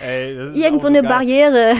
[0.00, 1.10] Ey, das ist Irgend so eine geil.
[1.10, 1.76] Barriere.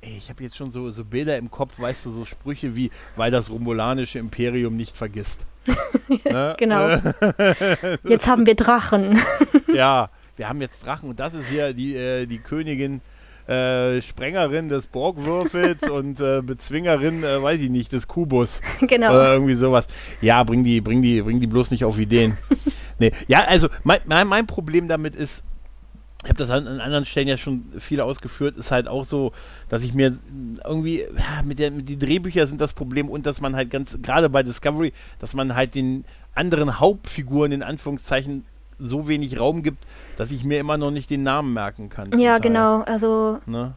[0.00, 2.90] Ey, ich habe jetzt schon so, so Bilder im Kopf, weißt du, so Sprüche wie,
[3.16, 5.46] weil das romulanische Imperium nicht vergisst.
[6.24, 6.54] ne?
[6.58, 6.88] Genau.
[8.04, 9.20] Jetzt haben wir Drachen.
[9.72, 13.00] Ja, wir haben jetzt Drachen und das ist hier die, äh, die Königin,
[13.46, 18.60] äh, Sprengerin des Borgwürfels und äh, Bezwingerin, äh, weiß ich nicht, des Kubus.
[18.80, 19.10] genau.
[19.10, 19.86] Oder irgendwie sowas.
[20.20, 22.36] Ja, bring die, bring die, bring die bloß nicht auf Ideen.
[22.98, 23.12] nee.
[23.28, 25.42] Ja, also mein, mein, mein Problem damit ist,
[26.24, 29.32] ich habe das an, an anderen Stellen ja schon viel ausgeführt, ist halt auch so,
[29.68, 30.16] dass ich mir
[30.64, 33.98] irgendwie, ja, mit, der, mit die Drehbücher sind das Problem und dass man halt ganz,
[34.00, 38.44] gerade bei Discovery, dass man halt den anderen Hauptfiguren in Anführungszeichen
[38.78, 39.84] so wenig Raum gibt,
[40.16, 42.16] dass ich mir immer noch nicht den Namen merken kann.
[42.18, 42.82] Ja, Teil, genau.
[42.82, 43.72] Also Ne?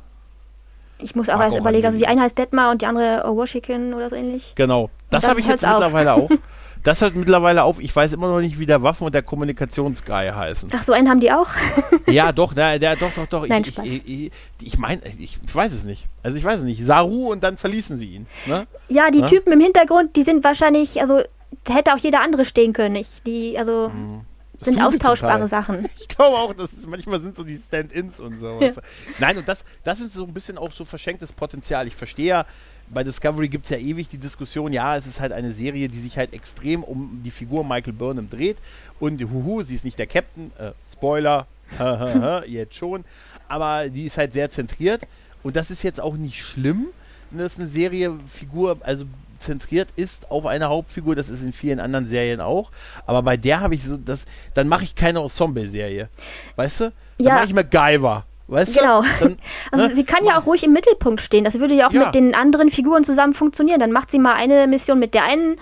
[0.98, 1.86] ich muss auch Mag erst auch überlegen.
[1.86, 4.54] Also die eine heißt Detmar und die andere Washington oder so ähnlich.
[4.56, 4.90] Genau.
[5.10, 5.74] Das habe ich jetzt auf.
[5.74, 6.30] mittlerweile auch.
[6.84, 7.80] Das hört mittlerweile auf.
[7.80, 10.70] Ich weiß immer noch nicht, wie der Waffen- und der Kommunikationsguy heißen.
[10.72, 11.48] Ach, so einen haben die auch?
[12.08, 13.48] Ja, doch, der, der, doch, doch, doch.
[13.48, 13.86] Nein, ich, Spaß.
[13.88, 14.32] ich, ich,
[14.62, 16.06] ich meine, ich, weiß es nicht.
[16.22, 16.86] Also ich weiß es nicht.
[16.86, 18.28] Saru und dann verließen sie ihn.
[18.46, 18.68] Ne?
[18.88, 19.26] Ja, die Ja?
[19.26, 21.22] Typen im Hintergrund, die sind wahrscheinlich, also
[21.68, 22.96] hätte auch jeder andere stehen können.
[22.98, 24.22] Ich, die, also Mhm.
[24.60, 25.48] Das sind austauschbare.
[25.48, 25.88] Sachen.
[26.00, 28.58] Ich glaube auch, dass es manchmal sind so die Stand-ins und so.
[28.62, 28.72] Ja.
[29.20, 31.88] Nein, und das, das ist so ein bisschen auch so verschenktes Potenzial.
[31.88, 32.46] Ich verstehe ja,
[32.88, 36.00] bei Discovery gibt es ja ewig die Diskussion, ja, es ist halt eine Serie, die
[36.00, 38.58] sich halt extrem um die Figur Michael Burnham dreht.
[39.00, 40.52] Und huhu, sie ist nicht der Captain.
[40.58, 41.48] Äh, Spoiler,
[42.48, 43.04] jetzt schon.
[43.48, 45.02] Aber die ist halt sehr zentriert.
[45.44, 46.88] Und das ist jetzt auch nicht schlimm,
[47.32, 49.06] dass eine Serie Figur, also
[49.40, 52.72] zentriert ist auf eine Hauptfigur, das ist in vielen anderen Serien auch.
[53.06, 56.10] Aber bei der habe ich so, das, dann mache ich keine Ensemble-Serie.
[56.56, 56.84] Weißt du?
[57.18, 57.36] Dann Ja.
[57.36, 58.26] mache ich MacGyver.
[58.48, 59.02] Weißt Genau.
[59.02, 59.08] du?
[59.22, 59.38] Dann,
[59.72, 59.96] Also ne?
[59.96, 61.44] sie kann ja auch ruhig im Mittelpunkt stehen.
[61.44, 62.06] Das würde ja auch Ja.
[62.06, 63.80] mit den anderen Figuren zusammen funktionieren.
[63.80, 65.56] Dann macht sie mal eine Mission mit der einen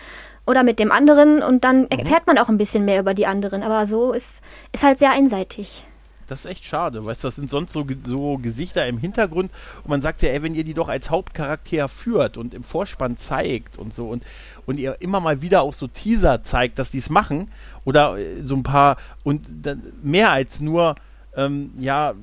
[0.46, 3.64] oder mit dem anderen und dann erfährt man auch ein bisschen mehr über die anderen.
[3.64, 4.42] Aber so ist,
[4.74, 5.86] ist halt sehr einseitig.
[6.28, 7.06] Das ist echt schade.
[7.06, 9.52] Weißt du, das sind sonst so, so Gesichter im Hintergrund
[9.84, 13.18] und man sagt ja, ey, wenn ihr die doch als Hauptcharakter führt und im Vorspann
[13.18, 14.24] zeigt und so und,
[14.66, 17.50] und ihr immer mal wieder auch so Teaser zeigt, dass die es machen
[17.86, 20.96] oder äh, so ein paar und dann mehr als nur,
[21.36, 22.14] ähm, ja,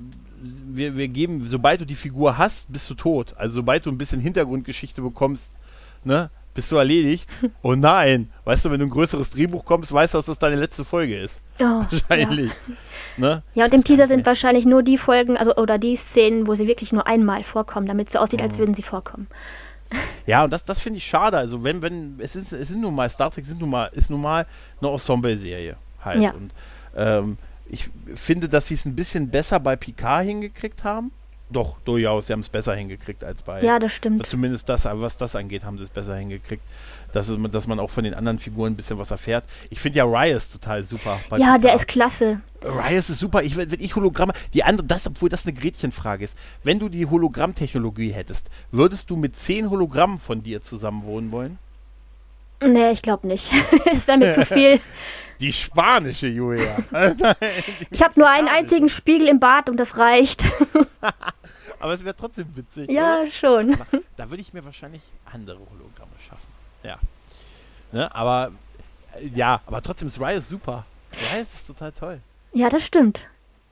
[0.42, 3.34] wir, wir geben, sobald du die Figur hast, bist du tot.
[3.36, 5.52] Also sobald du ein bisschen Hintergrundgeschichte bekommst,
[6.04, 7.28] ne, bist du erledigt.
[7.62, 10.56] Oh nein, weißt du, wenn du ein größeres Drehbuch kommst, weißt du, dass das deine
[10.56, 11.40] letzte Folge ist.
[11.58, 12.50] Oh, Wahrscheinlich.
[12.50, 12.74] Ja.
[13.16, 13.42] Ne?
[13.54, 16.66] ja, und im Teaser sind wahrscheinlich nur die Folgen, also oder die Szenen, wo sie
[16.66, 19.26] wirklich nur einmal vorkommen, damit es so aussieht, als würden sie vorkommen.
[20.26, 21.36] Ja, und das, das finde ich schade.
[21.36, 24.10] Also wenn, wenn, es ist, es sind nun mal, Star Trek sind nun mal, ist
[24.10, 24.46] nun mal
[24.80, 26.22] eine Ensemble-Serie halt.
[26.22, 26.32] Ja.
[26.32, 26.52] Und
[26.96, 27.38] ähm,
[27.68, 31.12] ich finde, dass sie es ein bisschen besser bei Picard hingekriegt haben.
[31.50, 33.62] Doch, durchaus, sie haben es besser hingekriegt als bei.
[33.62, 34.24] Ja, das stimmt.
[34.26, 36.62] Zumindest das, aber was das angeht, haben sie es besser hingekriegt.
[37.12, 39.44] Dass, es, dass man auch von den anderen Figuren ein bisschen was erfährt.
[39.68, 41.18] Ich finde ja Ryas total super.
[41.28, 42.40] bei Ja, der ist klasse.
[42.62, 43.42] Ryas ist super.
[43.42, 46.38] Ich, wenn ich Hologramme, die andere, das, obwohl das eine Gretchenfrage ist.
[46.62, 51.58] Wenn du die Hologrammtechnologie hättest, würdest du mit zehn Hologrammen von dir zusammen wohnen wollen?
[52.62, 53.50] Nee, ich glaube nicht.
[53.84, 54.80] das wäre mir zu viel.
[55.40, 56.76] Die spanische Julia.
[57.90, 60.44] Ich habe nur einen einzigen Spiegel im Bad und das reicht.
[61.78, 62.90] Aber es wäre trotzdem witzig.
[62.90, 63.30] ja, oder?
[63.30, 63.76] schon.
[64.18, 66.48] Da würde ich mir wahrscheinlich andere Hologramme schaffen.
[66.82, 66.98] Ja.
[67.92, 68.14] Ne?
[68.14, 68.52] Aber
[69.14, 70.84] äh, ja, aber trotzdem ist Ryas super.
[71.32, 72.20] Ryas ist total toll.
[72.52, 73.28] Ja, das stimmt.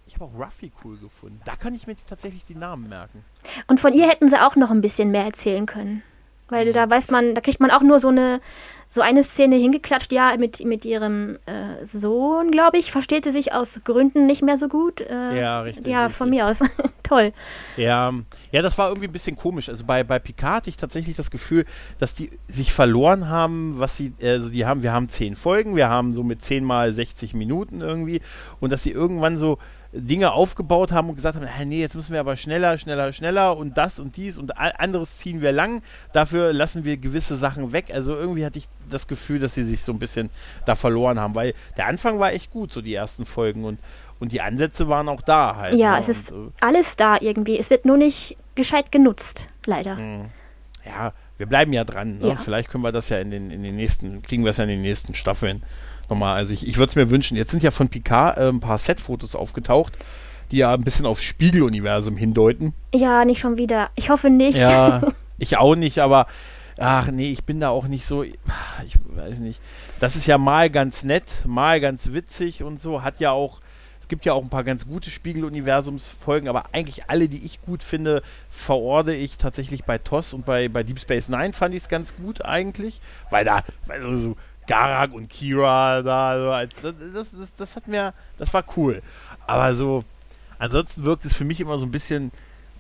[0.07, 1.41] Ich habe auch Ruffy cool gefunden.
[1.45, 3.25] Da kann ich mir tatsächlich die Namen merken.
[3.67, 6.03] Und von ihr hätten sie auch noch ein bisschen mehr erzählen können.
[6.49, 8.41] Weil da weiß man, da kriegt man auch nur so eine,
[8.89, 13.53] so eine Szene hingeklatscht, ja, mit, mit ihrem äh, Sohn, glaube ich, versteht sie sich
[13.53, 15.01] aus Gründen nicht mehr so gut.
[15.03, 16.43] Äh, Ja, richtig, Ja, von richtig.
[16.43, 16.61] mir aus.
[17.03, 17.33] Toll.
[17.77, 18.13] Ja,
[18.53, 19.69] ja, das war irgendwie ein bisschen komisch.
[19.69, 21.65] Also bei, bei Picard hatte ich tatsächlich das Gefühl,
[21.99, 25.89] dass die sich verloren haben, was sie, also die haben, wir haben zehn Folgen, wir
[25.89, 28.21] haben so mit zehn mal 60 Minuten irgendwie
[28.61, 29.59] und dass sie irgendwann so
[29.93, 33.79] Dinge aufgebaut haben und gesagt haben, nee, jetzt müssen wir aber schneller, schneller, schneller und
[33.79, 35.83] das und dies und anderes ziehen wir lang,
[36.13, 37.87] dafür lassen wir gewisse Sachen weg.
[37.93, 40.29] Also irgendwie hatte ich das Gefühl, dass sie sich so ein bisschen
[40.67, 43.79] da verloren haben, weil der Anfang war echt gut, so die ersten Folgen und,
[44.21, 45.75] und die Ansätze waren auch da halt.
[45.75, 46.01] Ja, ne?
[46.01, 47.59] es ist und, äh, alles da irgendwie.
[47.59, 49.97] Es wird nur nicht gescheit genutzt, leider.
[50.85, 52.19] ja, wir bleiben ja dran.
[52.19, 52.29] Ne?
[52.29, 52.37] Ja.
[52.37, 54.71] Vielleicht können wir das ja in den, in den nächsten, kriegen wir es ja in
[54.71, 55.63] den nächsten Staffeln
[56.09, 56.37] nochmal.
[56.37, 57.37] Also ich, ich würde es mir wünschen.
[57.37, 59.99] Jetzt sind ja von Picard äh, ein paar Set-Fotos aufgetaucht,
[60.51, 62.75] die ja ein bisschen aufs Spiegeluniversum hindeuten.
[62.95, 63.91] Ja, nicht schon wieder.
[63.97, 64.59] Ich hoffe nicht.
[64.59, 65.03] Ja,
[65.39, 66.27] ich auch nicht, aber
[66.79, 68.37] ach nee, ich bin da auch nicht so, ich
[69.07, 69.61] weiß nicht.
[70.01, 73.61] Das ist ja mal ganz nett, mal ganz witzig und so, hat ja auch,
[74.01, 77.83] es gibt ja auch ein paar ganz gute Spiegeluniversumsfolgen, aber eigentlich alle, die ich gut
[77.83, 81.89] finde, verorde ich tatsächlich bei TOS und bei, bei Deep Space Nine fand ich es
[81.89, 83.01] ganz gut eigentlich,
[83.31, 84.37] weil da, also so
[84.69, 89.03] Garak und Kira da, so als, das, das, das, hat mir, das war cool.
[89.47, 90.05] Aber so,
[90.61, 92.31] ansonsten wirkt es für mich immer so ein bisschen,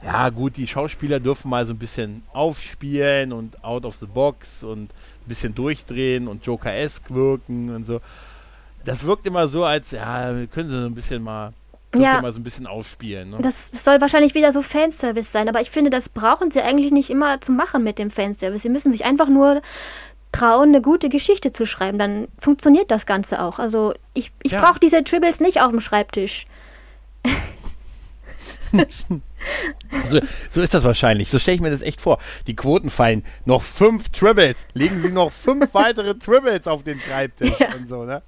[0.05, 4.62] ja gut, die Schauspieler dürfen mal so ein bisschen aufspielen und out of the box
[4.62, 8.01] und ein bisschen durchdrehen und Joker-esque wirken und so.
[8.84, 11.53] Das wirkt immer so, als, ja, können sie so ein bisschen mal,
[11.97, 12.20] Ja.
[12.20, 13.30] mal so ein bisschen aufspielen.
[13.30, 13.39] Ne?
[13.41, 16.93] Das, das soll wahrscheinlich wieder so Fanservice sein, aber ich finde, das brauchen sie eigentlich
[16.93, 18.62] nicht immer zu machen mit dem Fanservice.
[18.62, 19.62] Sie müssen sich einfach nur
[20.32, 21.98] trauen, eine gute Geschichte zu schreiben.
[21.98, 23.58] Dann funktioniert das Ganze auch.
[23.58, 24.60] Also ich, ich Ja.
[24.60, 26.46] brauche diese Tribbles nicht auf dem Schreibtisch.
[30.10, 30.20] So,
[30.50, 31.30] so ist das wahrscheinlich.
[31.30, 32.18] So stelle ich mir das echt vor.
[32.48, 33.24] Die Quoten fallen.
[33.44, 34.66] Noch fünf Tribbles.
[34.74, 37.72] Legen Sie noch fünf weitere Tribbles auf den Schreibtisch Ja.
[37.74, 38.22] und so, ne?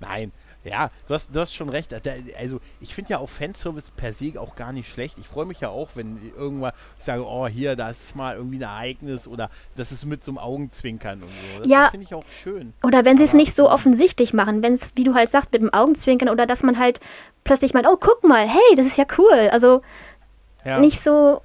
[0.00, 0.32] Nein.
[0.68, 1.94] Ja, du hast, du hast schon recht.
[2.38, 5.16] Also, ich finde ja auch Fanservice per se auch gar nicht schlecht.
[5.18, 8.56] Ich freue mich ja auch, wenn irgendwann ich sage, oh, hier, da ist mal irgendwie
[8.56, 11.58] ein Ereignis oder das ist mit so einem Augenzwinkern und so.
[11.60, 11.82] Das, Ja.
[11.82, 12.72] das finde ich auch schön.
[12.82, 15.62] Oder wenn sie es nicht so offensichtlich machen, wenn es, wie du halt sagst, mit
[15.62, 16.98] dem Augenzwinkern oder dass man halt
[17.44, 19.48] plötzlich meint, oh, guck mal, hey, das ist ja cool.
[19.52, 19.82] Also
[20.64, 20.80] Ja.
[20.80, 21.42] nicht so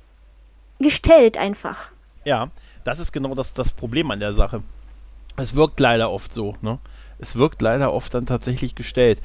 [0.80, 1.92] gestellt einfach.
[2.26, 2.50] Ja,
[2.84, 4.64] das ist genau das, das Problem an der Sache.
[5.38, 6.80] Es wirkt leider oft so, ne?
[7.22, 9.22] Es wirkt leider oft dann tatsächlich gestellt.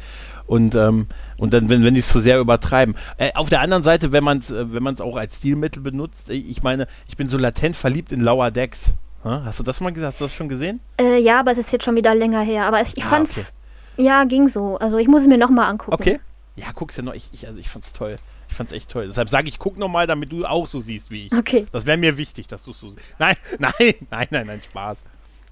[0.47, 1.07] Und, ähm,
[1.38, 2.94] und dann, wenn, wenn die es zu sehr übertreiben.
[3.16, 6.30] Äh, auf der anderen Seite, wenn man es äh, wenn man's auch als Stilmittel benutzt,
[6.30, 8.92] äh, ich meine, ich bin so latent verliebt in Lower Decks.
[9.24, 9.40] Hä?
[9.44, 9.92] Hast du das mal?
[10.03, 10.80] Hast du das schon gesehen?
[11.01, 12.64] Äh, ja, aber es ist jetzt schon wieder länger her.
[12.66, 13.53] Aber ich, ich Ah, fand's,
[13.97, 14.76] ja, ging so.
[14.78, 15.94] Also ich muss es mir nochmal angucken.
[15.94, 16.20] Okay.
[16.55, 17.14] Ja, guck's ja noch.
[17.14, 18.16] Ich, ich, also ich fand's toll.
[18.49, 19.07] Ich fand's echt toll.
[19.09, 21.32] Deshalb sage ich, guck nochmal, damit du auch so siehst wie ich.
[21.32, 21.66] Okay.
[21.72, 23.16] Das wäre mir wichtig, dass du es so siehst.
[23.18, 24.99] Nein, nein, nein, nein, nein, Spaß.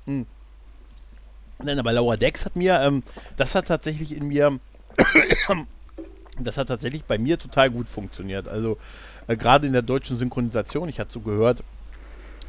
[0.07, 0.27] Hm.
[1.63, 3.03] Nein, aber Lower Decks hat mir, ähm,
[3.37, 4.59] das hat tatsächlich in mir,
[6.41, 8.49] das hat tatsächlich bei mir total gut funktioniert.
[8.49, 8.79] Also
[9.27, 11.63] äh, gerade in der deutschen Synchronisation, ich hatte so gehört,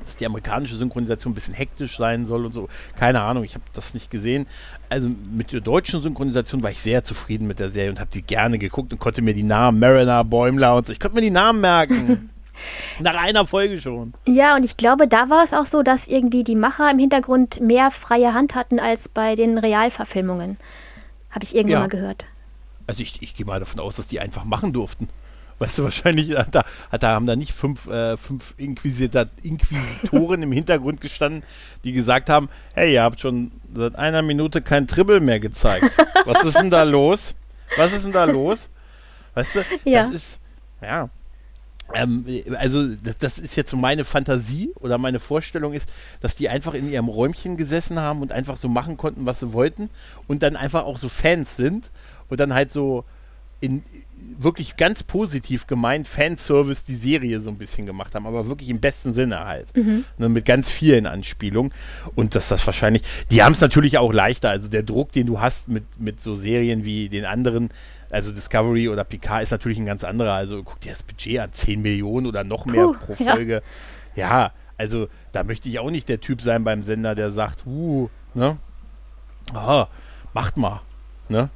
[0.04, 2.68] dass die amerikanische Synchronisation ein bisschen hektisch sein soll und so.
[2.98, 4.46] Keine Ahnung, ich habe das nicht gesehen.
[4.90, 8.22] Also mit der deutschen Synchronisation war ich sehr zufrieden mit der Serie und habe die
[8.22, 11.32] gerne geguckt und konnte mir die Namen Mariner, Bäumler und so, ich konnte mir die
[11.32, 12.30] Namen merken.
[13.00, 14.14] Nach einer Folge schon.
[14.28, 17.60] Ja, und ich glaube, da war es auch so, dass irgendwie die Macher im Hintergrund
[17.62, 20.58] mehr freie Hand hatten als bei den Realverfilmungen.
[21.32, 21.80] Habe ich irgendwann Ja.
[21.82, 22.26] mal gehört.
[22.88, 25.10] Also ich, ich gehe mal davon aus, dass die einfach machen durften.
[25.58, 26.64] Weißt du, wahrscheinlich da,
[27.00, 31.44] da haben da nicht fünf, äh, fünf Inquisitor, Inquisitoren im Hintergrund gestanden,
[31.86, 35.98] die gesagt haben, hey, ihr habt schon seit einer Minute kein Tribbel mehr gezeigt.
[36.26, 37.36] Was ist denn da los?
[37.78, 38.70] Was ist denn da los?
[39.34, 40.02] Weißt du, ja.
[40.02, 40.40] das ist,
[40.82, 41.10] ja,
[41.94, 42.26] ähm,
[42.58, 46.74] also das, das, ist jetzt so meine Fantasie oder meine Vorstellung ist, dass die einfach
[46.74, 49.90] in ihrem Räumchen gesessen haben und einfach so machen konnten, was sie wollten
[50.28, 51.92] und dann einfach auch so Fans sind
[52.30, 53.06] und dann halt so
[53.60, 53.84] in
[54.38, 58.80] wirklich ganz positiv gemeint Fanservice die Serie so ein bisschen gemacht haben, aber wirklich im
[58.80, 59.76] besten Sinne halt.
[59.76, 60.04] Mhm.
[60.18, 61.72] Ne, mit ganz vielen Anspielungen.
[62.16, 64.50] Und dass das wahrscheinlich, die haben es natürlich auch leichter.
[64.50, 67.70] Also der Druck, den du hast mit, mit so Serien wie den anderen,
[68.16, 70.34] also Discovery oder Picard, ist natürlich ein ganz anderer.
[70.34, 73.62] Also guck dir das Budget an, 10 Millionen oder noch mehr Puh, pro Folge.
[74.16, 74.44] Ja.
[74.44, 78.10] ja, also da möchte ich auch nicht der Typ sein beim Sender, der sagt, uh,
[78.34, 78.58] ne?
[79.54, 79.90] Aha,
[80.34, 80.82] macht mal,
[81.28, 81.50] ne?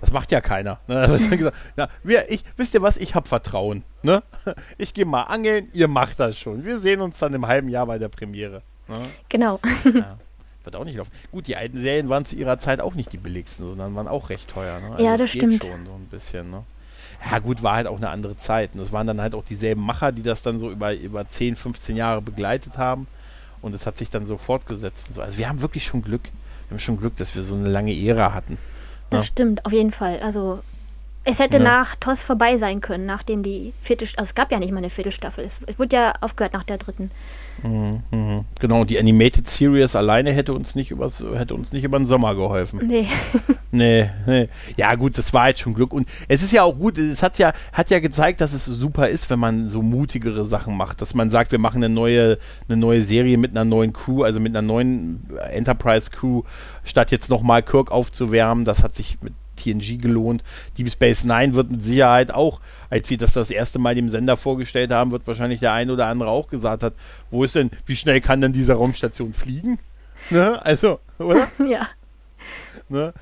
[0.00, 0.80] Das macht ja keiner.
[0.88, 1.16] Ne?
[1.30, 3.84] gesagt, na, wir, ich, wisst ihr was, ich habe Vertrauen.
[4.02, 4.22] Ne?
[4.78, 6.64] Ich gehe mal angeln, ihr macht das schon.
[6.64, 8.62] Wir sehen uns dann im halben Jahr bei der Premiere.
[8.88, 8.96] Ne?
[9.28, 9.60] Genau.
[9.84, 10.18] Ja,
[10.64, 11.10] wird auch nicht laufen.
[11.30, 14.30] Gut, die alten Serien waren zu ihrer Zeit auch nicht die billigsten, sondern waren auch
[14.30, 14.80] recht teuer.
[14.80, 14.90] Ne?
[14.92, 15.62] Also ja, das stimmt.
[15.62, 16.50] schon so ein bisschen.
[16.50, 16.64] Ne?
[17.30, 18.70] Ja, gut, war halt auch eine andere Zeit.
[18.74, 21.56] Und das waren dann halt auch dieselben Macher, die das dann so über, über 10,
[21.56, 23.06] 15 Jahre begleitet haben.
[23.60, 25.12] Und es hat sich dann so fortgesetzt.
[25.12, 25.20] So.
[25.20, 26.24] Also wir haben wirklich schon Glück.
[26.68, 28.58] Wir haben schon Glück, dass wir so eine lange Ära hatten.
[29.10, 29.24] Das ja.
[29.24, 30.20] stimmt, auf jeden Fall.
[30.20, 30.60] Also
[31.28, 31.62] es hätte ja.
[31.62, 34.88] nach TOS vorbei sein können, nachdem die vierte, also es gab ja nicht mal eine
[34.88, 35.44] vierte Staffel.
[35.44, 37.10] Es, es wurde ja aufgehört nach der dritten.
[37.62, 38.44] Mhm, mhm.
[38.60, 42.34] Genau, die Animated Series alleine hätte uns nicht übers, hätte uns nicht über den Sommer
[42.34, 42.80] geholfen.
[42.86, 43.08] Nee.
[43.72, 44.48] nee, nee.
[44.76, 45.92] Ja, gut, das war jetzt schon Glück.
[45.92, 49.08] Und es ist ja auch gut, es hat ja, hat ja gezeigt, dass es super
[49.08, 51.02] ist, wenn man so mutigere Sachen macht.
[51.02, 54.40] Dass man sagt, wir machen eine neue, eine neue Serie mit einer neuen Crew, also
[54.40, 56.42] mit einer neuen Enterprise Crew,
[56.84, 58.64] statt jetzt nochmal Kirk aufzuwärmen.
[58.64, 60.44] Das hat sich mit TNG gelohnt.
[60.76, 64.36] Deep Space Nine wird mit Sicherheit auch, als sie das das erste Mal dem Sender
[64.36, 66.94] vorgestellt haben, wird wahrscheinlich der ein oder andere auch gesagt hat,
[67.30, 69.78] wo ist denn, wie schnell kann denn diese Raumstation fliegen?
[70.30, 70.64] Ne?
[70.64, 71.46] Also, oder?
[71.68, 71.88] ja.
[72.88, 73.12] Ne?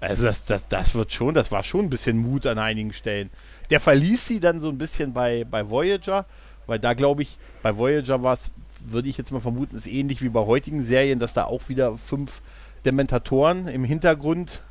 [0.00, 3.30] Also das, das, das wird schon, das war schon ein bisschen Mut an einigen Stellen.
[3.70, 6.26] Der verließ sie dann so ein bisschen bei, bei Voyager,
[6.66, 10.22] weil da glaube ich, bei Voyager war es, würde ich jetzt mal vermuten, ist ähnlich
[10.22, 12.42] wie bei heutigen Serien, dass da auch wieder fünf
[12.84, 14.62] Dementatoren im Hintergrund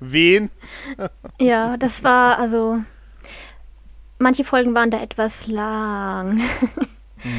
[0.00, 0.50] Wen?
[1.40, 2.80] ja, das war also.
[4.18, 6.40] Manche Folgen waren da etwas lang.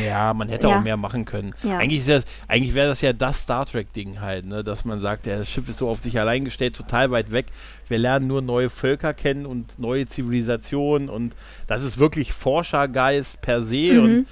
[0.04, 0.78] Ja, man hätte ja.
[0.78, 1.54] auch mehr machen können.
[1.64, 1.78] Ja.
[1.78, 2.04] Eigentlich,
[2.48, 4.64] eigentlich wäre das ja das Star Trek-Ding halt, ne?
[4.64, 7.48] dass man sagt, ja, das Schiff ist so auf sich allein gestellt, total weit weg.
[7.88, 11.36] Wir lernen nur neue Völker kennen und neue Zivilisationen und
[11.68, 14.04] das ist wirklich Forschergeist per se mhm.
[14.04, 14.28] und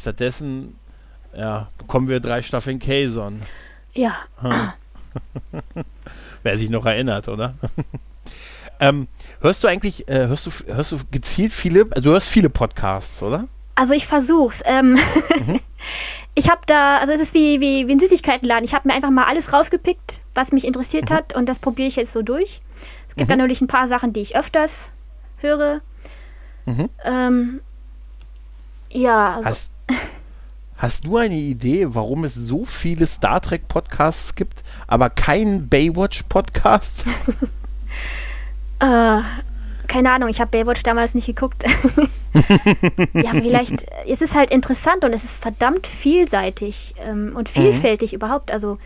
[0.00, 0.76] stattdessen
[1.36, 3.40] ja, bekommen wir drei Staffeln Kazon.
[3.92, 4.14] Ja.
[4.40, 4.72] Hm.
[6.46, 7.54] Wer sich noch erinnert, oder?
[8.80, 9.08] ähm,
[9.40, 13.20] hörst du eigentlich, äh, hörst du, hörst du gezielt viele, also du hörst viele Podcasts,
[13.20, 13.48] oder?
[13.74, 14.62] Also ich versuch's.
[14.64, 14.92] Ähm
[15.44, 15.58] mhm.
[16.36, 18.64] ich habe da, also es ist wie, wie, wie ein Süßigkeitenladen.
[18.64, 21.14] Ich habe mir einfach mal alles rausgepickt, was mich interessiert mhm.
[21.14, 22.60] hat und das probiere ich jetzt so durch.
[23.08, 23.38] Es gibt mhm.
[23.38, 24.92] natürlich ein paar Sachen, die ich öfters
[25.38, 25.80] höre.
[26.64, 26.88] Mhm.
[27.04, 27.60] Ähm,
[28.92, 29.38] ja.
[29.38, 29.72] Also hast,
[30.78, 36.24] Hast du eine Idee, warum es so viele Star Trek Podcasts gibt, aber keinen Baywatch
[36.28, 37.04] Podcast?
[38.80, 39.20] äh,
[39.88, 41.64] keine Ahnung, ich habe Baywatch damals nicht geguckt.
[43.14, 47.60] ja, vielleicht, es ist halt interessant und es ist verdammt vielseitig ähm, und mhm.
[47.62, 48.16] vielfältig mhm.
[48.16, 48.50] überhaupt.
[48.50, 48.76] Also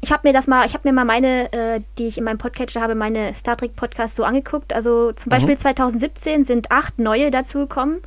[0.00, 2.38] ich habe mir das mal, ich habe mir mal meine, äh, die ich in meinem
[2.38, 4.72] Podcatcher habe, meine Star Trek Podcasts so angeguckt.
[4.72, 5.58] Also zum Beispiel mhm.
[5.58, 7.98] 2017 sind acht neue dazugekommen.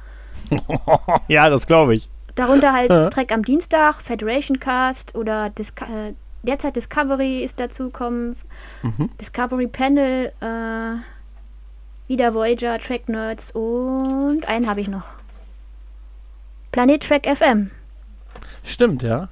[1.27, 2.09] ja, das glaube ich.
[2.39, 3.09] Darunter halt ja.
[3.09, 6.13] Trek am Dienstag, Federation Cast oder Disco äh,
[6.43, 8.35] derzeit Discovery ist dazugekommen,
[8.81, 9.09] mhm.
[9.19, 15.03] Discovery Panel, äh, wieder Voyager, Track Nerds und einen habe ich noch.
[16.71, 17.71] Planet Track FM.
[18.63, 19.27] Stimmt, ja.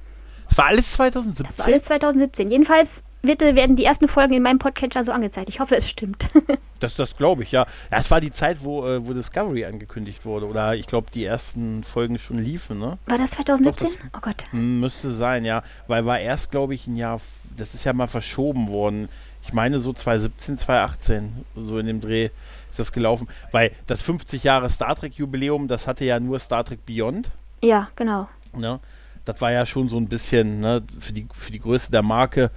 [0.48, 1.46] Das war alles 2017.
[1.46, 2.50] Das war alles 2017.
[2.50, 5.48] Jedenfalls wird, werden die ersten Folgen in meinem Podcatcher so angezeigt.
[5.48, 6.28] Ich hoffe, es stimmt.
[6.80, 7.66] das das glaube ich, ja.
[7.90, 10.46] Es war die Zeit, wo, äh, wo Discovery angekündigt wurde.
[10.46, 12.98] Oder ich glaube, die ersten Folgen schon liefen, ne?
[13.06, 13.88] War das 2017?
[13.88, 14.44] Doch, das oh Gott.
[14.52, 15.62] Müsste sein, ja.
[15.86, 17.20] Weil war erst, glaube ich, ein Jahr,
[17.56, 19.08] das ist ja mal verschoben worden.
[19.42, 22.30] Ich meine so 2017, 2018, so in dem Dreh
[22.70, 23.28] ist das gelaufen.
[23.50, 27.30] Weil das 50 Jahre Star Trek Jubiläum, das hatte ja nur Star Trek Beyond.
[27.62, 28.28] Ja, genau.
[28.52, 28.78] Ne?
[29.24, 32.50] Das war ja schon so ein bisschen ne, für, die, für die Größe der Marke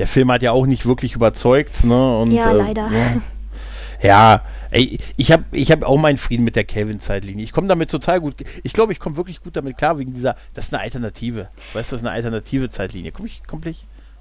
[0.00, 1.84] der Film hat ja auch nicht wirklich überzeugt.
[1.84, 2.18] Ne?
[2.18, 2.88] Und, ja, äh, leider.
[2.88, 3.22] Ne?
[4.02, 4.40] Ja,
[4.70, 7.44] ey, ich habe ich hab auch meinen Frieden mit der Kelvin-Zeitlinie.
[7.44, 8.34] Ich komme damit total gut.
[8.62, 11.50] Ich glaube, ich komme wirklich gut damit klar, wegen dieser, das ist eine Alternative.
[11.74, 13.12] Weißt du, das ist eine alternative Zeitlinie.
[13.12, 13.76] Komme ich komplett,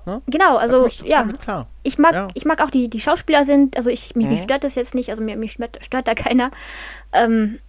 [0.06, 0.22] Ne?
[0.28, 1.30] Genau, also ich ja.
[1.84, 2.28] Ich mag, Ja.
[2.34, 4.44] ich mag auch die, die Schauspieler sind, also ich, mich, mich Mhm.
[4.44, 6.52] stört das jetzt nicht, also mir, mich stört, stört da keiner.
[7.14, 7.60] Ähm,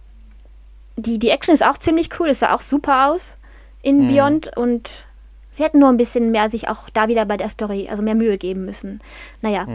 [0.97, 3.37] die, die Action ist auch ziemlich cool, es sah auch super aus
[3.83, 4.07] in Mhm.
[4.13, 5.05] Beyond und
[5.51, 8.15] sie hätten nur ein bisschen mehr sich auch da wieder bei der Story, also mehr
[8.15, 8.99] Mühe geben müssen.
[9.41, 9.67] Naja.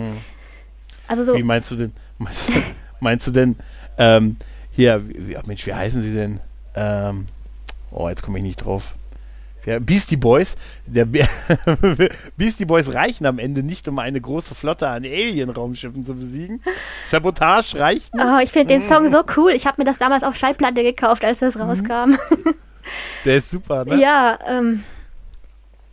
[1.09, 1.39] Also so, Mhm.
[1.39, 1.93] Wie meinst du denn?
[2.19, 2.53] Meinst, du-
[3.01, 3.57] meinst du denn,
[3.99, 4.37] ähm,
[4.73, 6.41] hier, wie, Mensch, wie heißen sie denn?
[6.75, 7.27] Ähm,
[7.91, 8.95] oh, jetzt komme ich nicht drauf.
[9.65, 10.55] Ja, Beastie Boys.
[10.87, 11.27] Der Be
[12.37, 16.63] Beastie Boys reichen am Ende nicht, um eine große Flotte an Alien-Raumschiffen zu besiegen.
[17.05, 18.25] Sabotage reicht nicht.
[18.25, 19.51] oh, ich finde den Song so cool.
[19.53, 21.47] Ich habe mir das damals auf Schallplatte gekauft, als Mhm.
[21.47, 22.15] das rauskam.
[23.25, 24.01] Der ist super, ne?
[24.01, 24.85] Ja, ähm,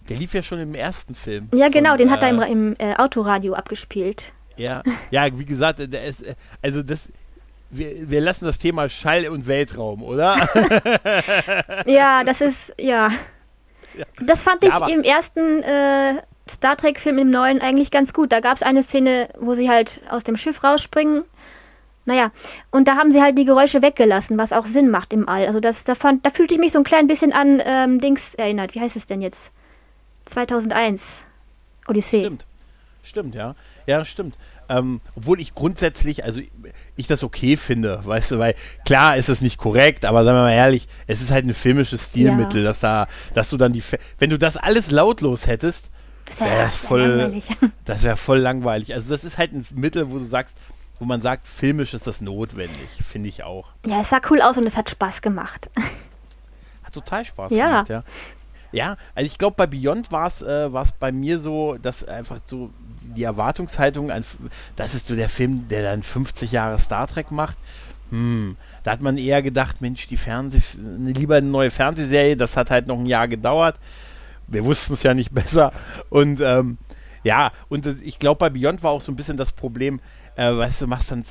[0.09, 1.49] Der lief ja schon im ersten Film.
[1.53, 4.33] ja genau, Von, den hat er äh, im, im äh, Autoradio abgespielt.
[4.57, 7.09] Ja, ja, wie gesagt, der ist, äh, also das,
[7.69, 10.35] wir, wir lassen das Thema Schall und Weltraum, oder?
[11.85, 13.09] Ja, das ist, ja.
[14.21, 16.15] Das fand Ja, ich aber- im ersten äh,
[16.49, 18.31] Star Trek-Film im neuen eigentlich ganz gut.
[18.31, 21.23] Da gab es eine Szene, wo sie halt aus dem Schiff rausspringen.
[22.05, 22.31] Naja,
[22.69, 25.45] und da haben sie halt die Geräusche weggelassen, was auch Sinn macht im All.
[25.47, 28.35] Also das, da, fand, da fühlte ich mich so ein klein bisschen an ähm, Dings
[28.35, 28.75] erinnert.
[28.75, 29.53] Wie heißt es denn jetzt?
[30.26, 31.24] 2001.
[31.88, 32.21] Odyssee.
[32.21, 32.45] Stimmt.
[33.03, 33.55] Stimmt, ja.
[33.86, 34.36] Ja, stimmt.
[34.69, 36.39] Ähm, obwohl ich grundsätzlich, also
[36.95, 38.55] ich, das okay finde, weißt du, weil
[38.86, 42.05] klar ist es nicht korrekt, aber sagen wir mal ehrlich, es ist halt ein filmisches
[42.05, 42.69] Stilmittel, Ja.
[42.69, 45.91] dass da, dass du dann die, Fe- wenn du das alles lautlos hättest,
[46.26, 47.49] Das wäre ja, das voll- langweilig.
[47.86, 48.93] das wäre voll langweilig.
[48.93, 50.55] Also das ist halt ein Mittel, wo du sagst,
[50.99, 53.67] wo man sagt, filmisch ist das notwendig, finde ich auch.
[53.86, 55.69] Ja, es sah cool aus und es hat Spaß gemacht.
[56.84, 57.67] Hat total Spaß Ja.
[57.84, 58.03] gemacht, ja.
[58.74, 60.69] Ja, also ich glaube, bei Beyond war es äh,
[60.99, 62.71] bei mir so, dass einfach so
[63.15, 64.26] die Erwartungshaltung, an,
[64.76, 67.55] das ist so der Film, der dann 50 Jahre Star Trek macht.
[68.09, 70.61] Hm, da hat man eher gedacht, Mensch, die Fernseh,
[70.97, 73.80] lieber eine neue Fernsehserie, das hat halt noch ein Jahr gedauert.
[74.47, 75.71] Wir wussten es ja nicht besser.
[76.09, 76.80] Und ähm,
[77.24, 79.99] ja, und äh, ich glaube, bei Beyond war auch so ein bisschen das Problem,
[80.36, 81.24] äh, weißt du, machst dann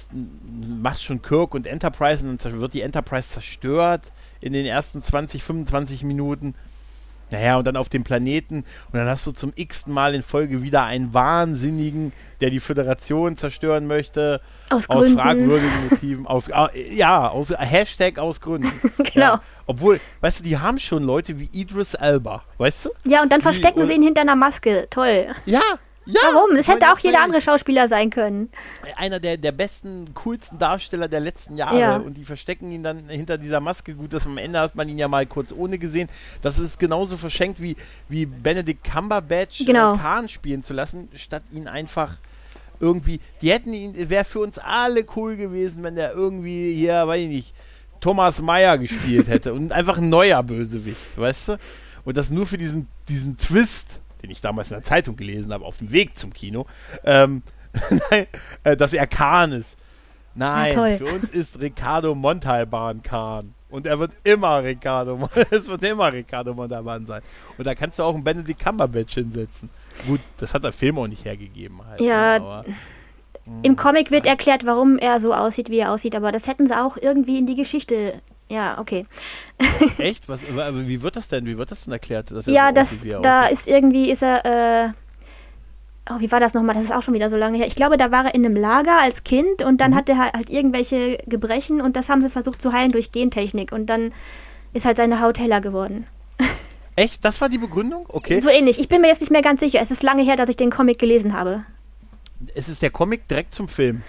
[0.81, 5.43] machst schon Kirk und Enterprise und dann wird die Enterprise zerstört in den ersten 20,
[5.43, 6.55] 25 Minuten.
[7.33, 8.59] Naja, und dann auf dem Planeten.
[8.59, 13.37] Und dann hast du zum x Mal in Folge wieder einen Wahnsinnigen, der die Föderation
[13.37, 14.41] zerstören möchte.
[14.71, 15.19] Aus Aus Gründen.
[15.19, 16.27] fragwürdigen Motiven.
[16.27, 18.71] Aus, ah, ja, aus, Hashtag aus Gründen.
[19.13, 19.27] Genau.
[19.35, 19.43] Ja.
[19.67, 22.43] Obwohl, weißt du, die haben schon Leute wie Idris Elba.
[22.59, 22.91] Weißt du?
[23.05, 24.87] Ja, und dann Wie- verstecken sie ihn hinter einer Maske.
[24.91, 25.27] Toll.
[25.47, 25.61] Ja.
[26.05, 26.51] Ja, Warum?
[26.53, 28.51] Meine, hätte auch jeder andere Schauspieler sein können.
[28.97, 31.79] Einer der, der besten, coolsten Darsteller der letzten Jahre.
[31.79, 31.97] Ja.
[31.97, 33.95] Und die verstecken ihn dann hinter dieser Maske.
[33.95, 36.09] Gut, dass am Ende hat man ihn ja mal kurz ohne gesehen.
[36.43, 37.77] Das ist genauso verschenkt wie,
[38.09, 39.95] wie Benedict Cumberbatch Genau.
[39.95, 42.17] äh, Khan spielen zu lassen, statt ihn einfach
[42.81, 43.21] irgendwie.
[43.41, 47.29] Die hätten ihn, wäre für uns alle cool gewesen, wenn der irgendwie hier, weiß ich
[47.29, 47.55] nicht,
[48.01, 51.59] Thomas Meyer gespielt hätte und einfach ein neuer Bösewicht, weißt du?
[52.05, 55.65] Und das nur für diesen, diesen Twist, den ich damals in der Zeitung gelesen habe,
[55.65, 56.67] auf dem Weg zum Kino,
[57.05, 57.43] ähm,
[58.11, 58.27] nein,
[58.65, 59.77] äh, dass er Khan ist.
[60.35, 63.55] Nein, für uns ist Ricardo Montalban Khan.
[63.73, 67.23] Und er wird immer Ricardo, es wird immer Ricardo Montalban sein.
[67.57, 69.71] Und da kannst du auch einen Benedict Cumberbatch hinsetzen.
[70.07, 72.01] Gut, das hat der Film auch nicht hergegeben halt.
[72.01, 72.65] Ja, ne, aber,
[73.63, 76.79] Im Comic wird erklärt, warum er so aussieht, wie er aussieht, aber das hätten sie
[76.79, 78.21] auch irgendwie in die Geschichte.
[78.53, 79.07] Ja, okay.
[79.99, 80.29] echt?
[80.29, 81.47] Was, aber wie wird das denn?
[81.47, 82.31] Wie wird das denn erklärt?
[82.31, 83.53] Dass er Ja, so das, da aussieht?
[83.53, 84.93] ist irgendwie, ist er, äh,
[86.11, 86.75] oh, wie war das nochmal?
[86.75, 87.67] Das ist auch schon wieder so lange her.
[87.67, 89.79] Ich glaube, da war er in einem Lager als Kind und Mhm.
[89.79, 93.73] dann hat er halt irgendwelche Gebrechen und das haben sie versucht zu heilen durch Gentechnik
[93.73, 94.13] und dann
[94.75, 96.07] ist halt seine Haut heller geworden.
[96.95, 97.25] Echt?
[97.25, 98.05] Das war die Begründung?
[98.09, 98.39] Okay.
[98.41, 98.79] So ähnlich.
[98.79, 99.81] Ich bin mir jetzt nicht mehr ganz sicher.
[99.81, 101.65] Es ist lange her, dass ich den Comic gelesen habe.
[102.55, 104.03] Es ist der Comic direkt zum Film.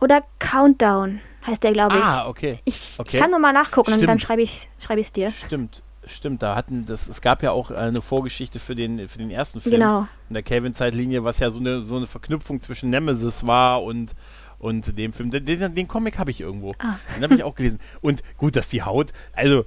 [0.00, 2.04] Oder Countdown heißt der, glaube ich.
[2.04, 2.58] Ah, okay.
[2.64, 3.16] Ich, okay.
[3.16, 4.22] ich kann nochmal nachgucken und dann Stimmt.
[4.22, 5.32] schreibe ich es schreib dir.
[5.32, 6.42] Stimmt, stimmt.
[6.42, 9.74] Da hatten das, es gab ja auch eine Vorgeschichte für den, für den ersten Film.
[9.74, 10.06] Genau.
[10.28, 14.12] In der Kelvin-Zeitlinie, was ja so eine, so eine Verknüpfung zwischen Nemesis war und,
[14.58, 15.30] und dem Film.
[15.30, 16.72] Den, den, den Comic habe ich irgendwo.
[16.78, 16.94] Ah.
[17.16, 17.80] Den habe ich auch gelesen.
[18.00, 19.64] Und gut, dass die Haut, also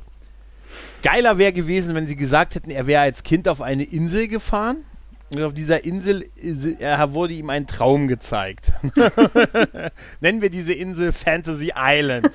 [1.04, 4.84] geiler wäre gewesen, wenn sie gesagt hätten, er wäre als Kind auf eine Insel gefahren.
[5.30, 8.72] Und auf dieser Insel ist- er wurde ihm ein Traum gezeigt.
[10.22, 12.32] Nennen wir diese Insel Fantasy Island.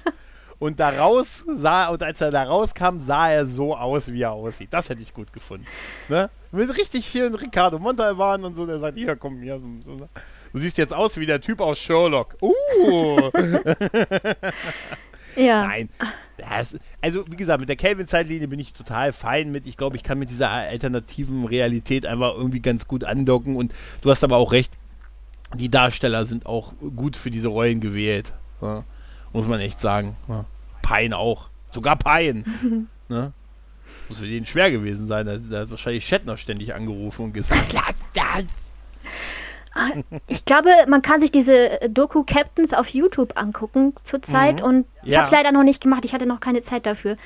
[0.59, 4.69] Und daraus sah, und als er da rauskam, sah er so aus, wie er aussieht.
[4.73, 5.67] Das hätte ich gut gefunden.
[6.09, 6.31] Ne?
[6.53, 9.59] Mit richtig vielen Ricardo Montalban und so, der sagt, hier, komm, hier.
[9.59, 12.37] Du siehst jetzt aus wie der Typ aus Sherlock.
[12.43, 13.31] Uh!
[15.37, 15.67] Ja.
[15.67, 15.89] Nein.
[16.37, 19.67] Das, also, wie gesagt, mit der Kelvin-Zeitlinie bin ich total fein mit.
[19.67, 23.57] Ich glaube, ich kann mit dieser alternativen Realität einfach irgendwie ganz gut andocken.
[23.57, 24.73] Und du hast aber auch recht,
[25.55, 28.33] die Darsteller sind auch gut für diese Rollen gewählt.
[28.61, 28.85] Ja,
[29.33, 30.17] muss man echt sagen.
[30.29, 30.45] Ja.
[30.83, 31.49] Pine auch.
[31.71, 32.45] Sogar Pine.
[33.09, 33.33] ne?
[34.09, 35.27] Muss für den schwer gewesen sein.
[35.27, 37.73] Da, da hat wahrscheinlich Shatner ständig angerufen und gesagt,
[40.29, 44.65] Ich glaube, man kann sich diese Doku Captains auf YouTube angucken zurzeit Mhm.
[44.65, 45.19] und ich Ja.
[45.19, 46.05] habe es leider noch nicht gemacht.
[46.05, 47.17] Ich hatte noch keine Zeit dafür.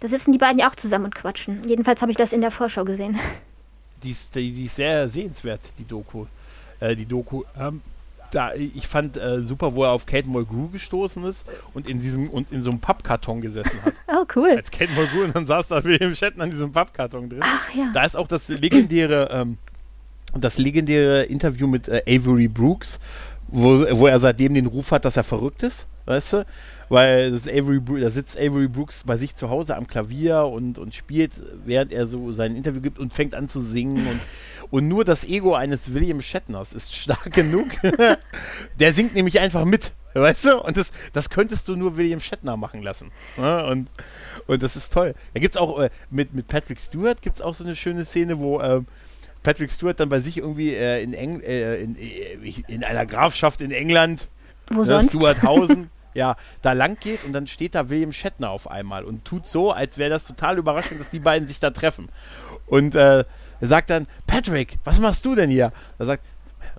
[0.00, 1.62] Da sitzen die beiden ja auch zusammen und quatschen.
[1.66, 3.18] Jedenfalls habe ich das in der Vorschau gesehen.
[4.02, 6.26] die ist, die, die ist sehr sehenswert, die Doku.
[6.80, 7.44] Äh, die Doku.
[7.58, 7.80] Ähm,
[8.32, 12.30] da, ich fand äh, super, wo er auf Kate Mulgrew gestoßen ist und in diesem
[12.30, 13.92] und in so einem Pappkarton gesessen hat.
[14.08, 14.54] Oh, cool.
[14.56, 17.40] Als Kate Mulgrew und dann saß da William Shatner in diesem Pappkarton drin.
[17.42, 17.90] Ach ja.
[17.94, 19.58] Da ist auch das legendäre, ähm,
[20.38, 22.98] das legendäre Interview mit äh, Avery Brooks,
[23.48, 26.46] wo, wo er seitdem den Ruf hat, dass er verrückt ist, weißt du?
[26.88, 31.32] Weil Avery, da sitzt Avery Brooks bei sich zu Hause am Klavier und, und spielt,
[31.64, 34.06] während er so sein Interview gibt und fängt an zu singen.
[34.06, 34.20] Und,
[34.70, 37.68] und nur das Ego eines William Shatners ist stark genug.
[38.78, 40.62] Der singt nämlich einfach mit, weißt du?
[40.62, 43.10] Und das, das könntest du nur William Shatner machen lassen.
[43.38, 43.66] Ja?
[43.68, 43.88] Und,
[44.46, 45.14] und das ist toll.
[45.32, 48.04] Da gibt es auch äh, mit, mit Patrick Stewart gibt es auch so eine schöne
[48.04, 48.86] Szene, wo ähm,
[49.42, 53.60] Patrick Stewart dann bei sich irgendwie äh, in, Eng äh, in, äh, in einer Grafschaft
[53.60, 54.28] in England,
[54.70, 55.10] Wo sonst?
[55.10, 59.46] Stuarthausen, ja, da lang geht und dann steht da William Shatner auf einmal und tut
[59.46, 62.08] so, als wäre das total überraschend, dass die beiden sich da treffen.
[62.66, 63.24] Und äh,
[63.60, 65.72] er sagt dann, Patrick, was machst du denn hier?
[65.98, 66.24] Er sagt,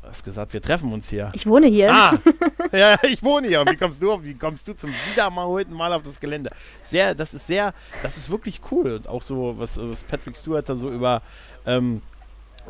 [0.02, 1.32] du hast gesagt, wir treffen uns hier.
[1.34, 1.94] Ich wohne hier.
[1.94, 2.14] Ah,
[2.72, 3.62] ja, ich wohne hier.
[3.62, 6.52] Und wie kommst du auf, wie kommst du zum wiederholten Mal auf das Gelände?
[6.84, 8.94] Sehr, das ist sehr, das ist wirklich cool.
[8.94, 11.22] Und auch so, was, was Patrick Stewart da so über,
[11.66, 12.02] ähm,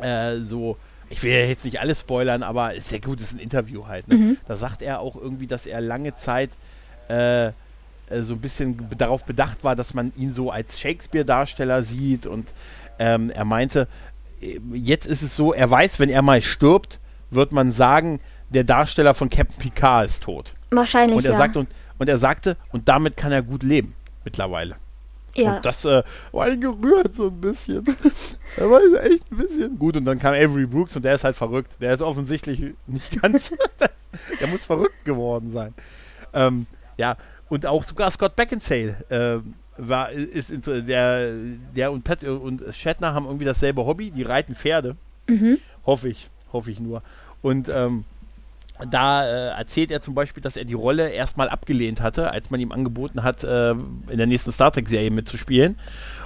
[0.00, 0.76] äh, so,
[1.10, 4.08] ich will ja jetzt nicht alles spoilern, aber ist ja gut, ist ein Interview halt.
[4.08, 4.36] Ne?
[4.48, 6.50] Da sagt er auch irgendwie, dass er lange Zeit
[7.08, 7.52] äh,
[8.08, 12.48] äh, so ein bisschen darauf bedacht war, dass man ihn so als Shakespeare-Darsteller sieht und
[12.98, 13.88] ähm, er meinte,
[14.40, 18.20] äh, jetzt ist es so, er weiß, wenn er mal stirbt, wird man sagen,
[18.50, 20.54] der Darsteller von Captain Picard ist tot.
[20.70, 21.38] Wahrscheinlich, Und er ja.
[21.38, 21.68] sagt und,
[21.98, 24.76] und er sagte, und damit kann er gut leben mittlerweile.
[25.36, 25.56] Ja.
[25.56, 27.84] Und das äh, war ihn gerührt so ein bisschen.
[28.56, 29.78] er war echt ein bisschen.
[29.78, 31.72] Gut, und dann kam Avery Brooks und der ist halt verrückt.
[31.80, 33.52] Der ist offensichtlich nicht ganz.
[34.40, 35.74] der muss verrückt geworden sein.
[36.32, 36.66] Ähm,
[36.96, 37.16] ja,
[37.48, 41.32] und auch sogar Scott Beckinsale ähm, war, ist der,
[41.74, 44.96] der und Pat und Shatner haben irgendwie dasselbe Hobby, die reiten Pferde.
[45.28, 45.58] Mhm.
[45.84, 47.02] Hoffe ich, hoffe ich nur.
[47.42, 48.04] Und ähm,
[48.90, 52.60] da äh, erzählt er zum Beispiel, dass er die Rolle erstmal abgelehnt hatte, als man
[52.60, 55.76] ihm angeboten hat, äh, in der nächsten Star Trek-Serie mitzuspielen.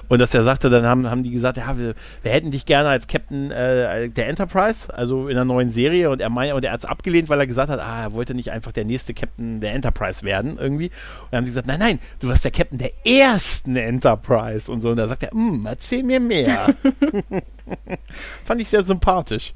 [0.07, 1.93] Und dass er sagte, dann haben, haben die gesagt, ja, wir,
[2.23, 6.09] wir hätten dich gerne als Captain äh, der Enterprise, also in der neuen Serie.
[6.09, 8.33] Und er meinte, und er hat es abgelehnt, weil er gesagt hat, ah, er wollte
[8.33, 10.87] nicht einfach der nächste Captain der Enterprise werden, irgendwie.
[10.87, 14.81] Und dann haben die gesagt, nein, nein, du wirst der Captain der ersten Enterprise und
[14.81, 14.89] so.
[14.89, 16.73] Und da sagt er, "Hm, erzähl mir mehr.
[18.43, 19.53] Fand ich sehr sympathisch.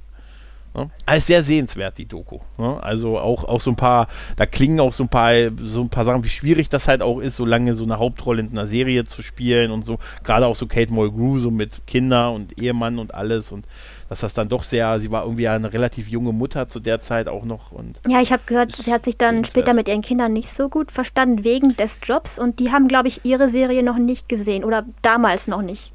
[1.05, 2.39] Alles sehr sehenswert, die Doku.
[2.57, 6.05] Also auch, auch so ein paar, da klingen auch so ein paar, so ein paar
[6.05, 9.05] Sachen, wie schwierig das halt auch ist, so lange so eine Hauptrolle in einer Serie
[9.05, 9.99] zu spielen und so.
[10.23, 13.65] Gerade auch so Kate Mulgrew, so mit Kinder und Ehemann und alles und
[14.09, 17.27] dass das dann doch sehr, sie war irgendwie eine relativ junge Mutter zu der Zeit
[17.27, 20.33] auch noch und Ja, ich habe gehört, sie hat sich dann später mit ihren Kindern
[20.33, 23.97] nicht so gut verstanden wegen des Jobs und die haben, glaube ich, ihre Serie noch
[23.97, 25.92] nicht gesehen oder damals noch nicht.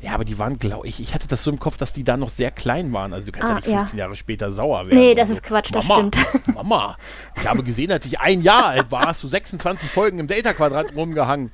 [0.00, 2.16] Ja, aber die waren, glaube ich, ich hatte das so im Kopf, dass die da
[2.16, 3.12] noch sehr klein waren.
[3.12, 3.78] Also du kannst Ah, ja nicht ja.
[3.78, 4.98] 15 Jahre später sauer werden.
[4.98, 5.34] Nee, das so.
[5.34, 6.46] ist Quatsch, das Mama, stimmt.
[6.54, 6.96] Mama,
[7.36, 10.94] ich habe gesehen, als ich ein Jahr alt war, hast du 26 Folgen im Delta-Quadrat
[10.94, 11.50] rumgehangen.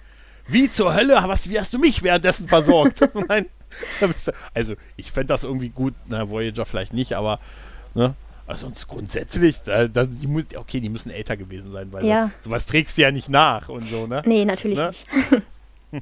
[0.47, 3.01] Wie zur Hölle, was, wie hast du mich währenddessen versorgt?
[3.29, 3.47] Nein.
[4.53, 7.41] Also, ich fände das irgendwie gut, na, Voyager vielleicht nicht, aber,
[7.95, 8.15] ne?
[8.47, 12.31] Also sonst grundsätzlich, da, da, die muss, okay, die müssen älter gewesen sein, weil Ja.
[12.43, 14.23] sowas trägst du ja nicht nach und so, ne?
[14.27, 14.89] Nee, natürlich Ne?
[14.89, 15.07] nicht.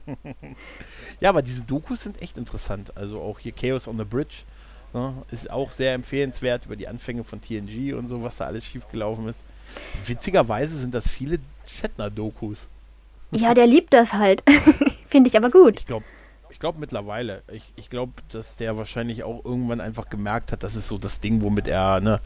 [1.20, 2.96] Ja, aber diese Dokus sind echt interessant.
[2.96, 4.42] Also auch hier Chaos on the Bridge
[4.92, 8.64] ne, ist auch sehr empfehlenswert über die Anfänge von TNG und so, was da alles
[8.64, 9.40] schiefgelaufen ist.
[10.06, 12.66] Witzigerweise sind das viele Shatner-Dokus.
[13.30, 14.42] Ja, der liebt das halt.
[15.08, 15.78] Finde ich aber gut.
[15.78, 16.04] Ich glaube
[16.50, 17.42] ich glaub mittlerweile.
[17.50, 21.18] Ich, ich glaube, dass der wahrscheinlich auch irgendwann einfach gemerkt hat, das ist so das
[21.18, 22.20] Ding, womit er, ne,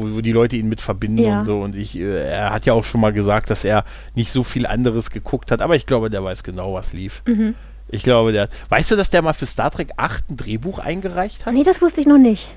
[0.00, 1.38] wo, wo die Leute ihn mit verbinden Ja.
[1.40, 1.58] und so.
[1.60, 3.84] Und ich, äh, er hat ja auch schon mal gesagt, dass er
[4.14, 7.22] nicht so viel anderes geguckt hat, aber ich glaube, der weiß genau, was lief.
[7.26, 7.54] Mhm.
[7.88, 8.48] Ich glaube, der.
[8.68, 11.54] Weißt du, dass der mal für Star Trek 8 ein Drehbuch eingereicht hat?
[11.54, 12.54] Nee, das wusste ich noch nicht.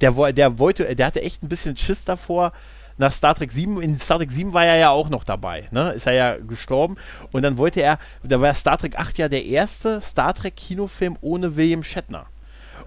[0.00, 2.52] Der, der wollte, der hatte echt ein bisschen Schiss davor.
[2.96, 5.90] Nach Star Trek 7, in Star Trek 7 war er ja auch noch dabei, ne?
[5.94, 6.96] Ist er ja gestorben.
[7.32, 11.16] Und dann wollte er, da war Star Trek 8 ja der erste Star Trek Kinofilm
[11.20, 12.26] ohne William Shatner.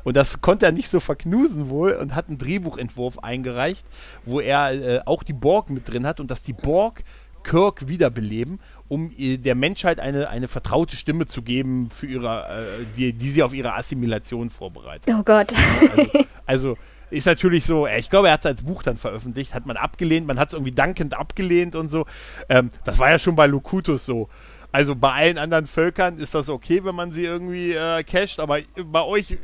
[0.08, 3.86] Und das konnte er nicht so verknusen wohl und hat einen Drehbuchentwurf eingereicht,
[4.24, 7.03] wo er äh, auch die Borg mit drin hat und dass die Borg
[7.43, 12.86] Kirk wiederbeleben, um äh, der Menschheit eine, eine vertraute Stimme zu geben, für ihre, äh,
[12.95, 15.14] die, die sie auf ihre Assimilation vorbereitet.
[15.14, 15.53] Oh Gott.
[15.82, 16.08] Also,
[16.45, 16.78] also
[17.10, 19.76] ist natürlich so, äh, ich glaube, er hat es als Buch dann veröffentlicht, hat man
[19.76, 22.05] abgelehnt, man hat es irgendwie dankend abgelehnt und so.
[22.47, 24.30] Ähm, das war ja schon bei Locutus so.
[24.72, 28.59] Also bei allen anderen Völkern ist das okay, wenn man sie irgendwie äh, casht, aber
[28.76, 29.38] bei euch,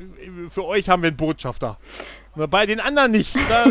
[0.49, 1.77] für euch haben wir einen Botschafter.
[2.35, 3.35] Bei den anderen nicht.
[3.49, 3.65] Da,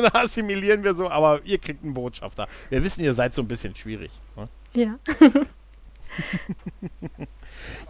[0.00, 2.48] da assimilieren wir so, aber ihr kriegt einen Botschafter.
[2.70, 4.10] Wir wissen, ihr seid so ein bisschen schwierig.
[4.36, 4.48] Ne?
[4.74, 4.98] Ja.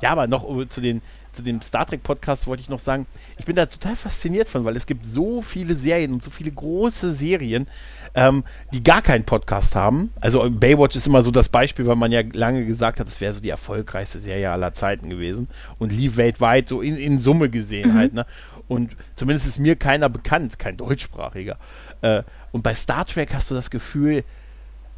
[0.03, 1.03] ja, aber noch zu den,
[1.37, 3.07] zu dem Star Trek Podcast wollte ich noch sagen,
[3.39, 6.51] ich bin da total fasziniert von, weil es gibt so viele Serien und so viele
[6.51, 7.67] große Serien,
[8.15, 10.11] ähm, die gar keinen Podcast haben.
[10.21, 13.35] Also Baywatch ist immer so das Beispiel, weil man ja lange gesagt hat, es wäre
[13.35, 17.93] so die erfolgreichste Serie aller Zeiten gewesen und lief weltweit so in, in Summe gesehen
[17.93, 17.99] mhm.
[17.99, 18.15] halt.
[18.15, 18.27] Ne?
[18.67, 21.59] Und zumindest ist mir keiner bekannt, kein deutschsprachiger.
[22.01, 22.23] Äh,
[22.53, 24.25] und bei Star Trek hast du das Gefühl,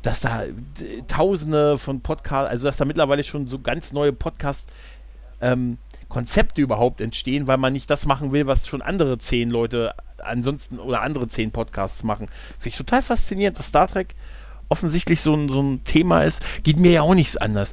[0.03, 0.45] dass da
[1.09, 4.69] tausende von Podcasts, also dass da mittlerweile schon so ganz neue Podcast
[5.41, 5.79] ähm,
[6.09, 10.79] Konzepte überhaupt entstehen, weil man nicht das machen will, was schon andere zehn Leute ansonsten
[10.79, 12.29] oder andere zehn Podcasts machen.
[12.59, 14.15] Finde ich total faszinierend, dass Star Trek
[14.69, 16.43] offensichtlich so ein, so ein Thema ist.
[16.63, 17.73] Geht mir ja auch nichts anders.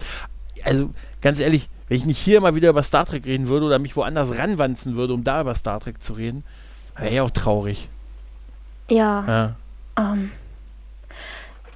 [0.63, 0.89] Also
[1.21, 3.95] ganz ehrlich, wenn ich nicht hier mal wieder über Star Trek reden würde oder mich
[3.95, 6.43] woanders ranwanzen würde, um da über Star Trek zu reden,
[6.97, 7.89] wäre ja auch traurig.
[8.89, 9.25] Ja.
[9.27, 9.55] Ja.
[9.97, 10.31] Ähm.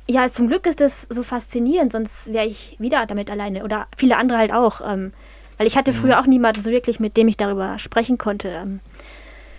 [0.08, 4.18] ja, zum Glück ist das so faszinierend, sonst wäre ich wieder damit alleine oder viele
[4.18, 4.82] andere halt auch.
[4.82, 5.14] Ähm,
[5.60, 5.98] weil ich hatte mhm.
[5.98, 8.48] früher auch niemanden so wirklich, mit dem ich darüber sprechen konnte.
[8.48, 8.80] Ähm,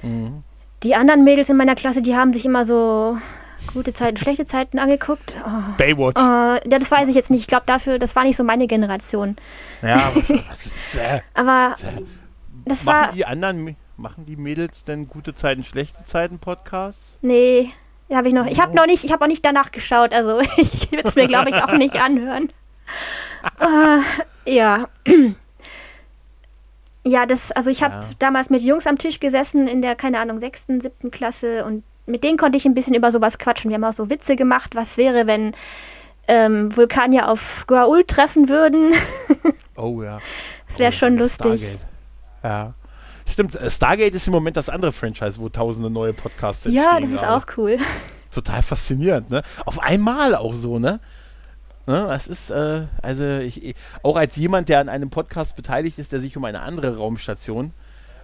[0.03, 0.43] mhm.
[0.83, 3.19] Die anderen Mädels in meiner Klasse, die haben sich immer so
[3.75, 5.37] gute Zeiten, schlechte Zeiten angeguckt.
[5.45, 5.77] Oh.
[5.77, 6.19] Baywatch.
[6.19, 7.43] Oh, ja, das weiß ich jetzt nicht.
[7.43, 9.37] Ich glaube dafür, das war nicht so meine Generation.
[9.83, 10.11] Ja,
[11.35, 11.75] aber
[12.65, 13.13] das machen war.
[13.13, 17.19] die anderen, machen die Mädels denn gute Zeiten, schlechte Zeiten Podcasts?
[17.21, 17.71] Nee,
[18.11, 18.47] habe ich noch.
[18.47, 20.15] Ich habe noch nicht, ich habe auch nicht danach geschaut.
[20.15, 22.49] Also ich würde es mir, glaube ich, auch nicht anhören.
[23.61, 24.03] uh,
[24.47, 24.89] ja.
[27.05, 28.01] Ja, das, also ich habe ja.
[28.19, 32.25] damals mit Jungs am Tisch gesessen in der, keine Ahnung, sechsten, siebten Klasse und mit
[32.25, 33.71] denen konnte ich ein bisschen über sowas quatschen.
[33.71, 35.55] Wir haben auch so Witze gemacht, was wäre, wenn
[36.29, 38.93] ähm, Vulkanier auf Goa'uld treffen würden.
[39.77, 40.19] oh ja.
[40.69, 41.61] Das wäre oh, schon lustig.
[41.61, 41.87] Stargate.
[42.43, 42.75] Ja.
[43.27, 46.85] Stimmt, äh, Stargate ist im Moment das andere Franchise, wo tausende neue Podcasts entstehen.
[46.85, 47.79] Ja, das ist auch cool.
[48.33, 49.43] Total faszinierend, ne?
[49.65, 51.01] Auf einmal auch so, ne?
[51.87, 56.13] Ne, das ist, äh, also ich, auch als jemand, der an einem Podcast beteiligt ist,
[56.13, 57.73] der sich um eine andere Raumstation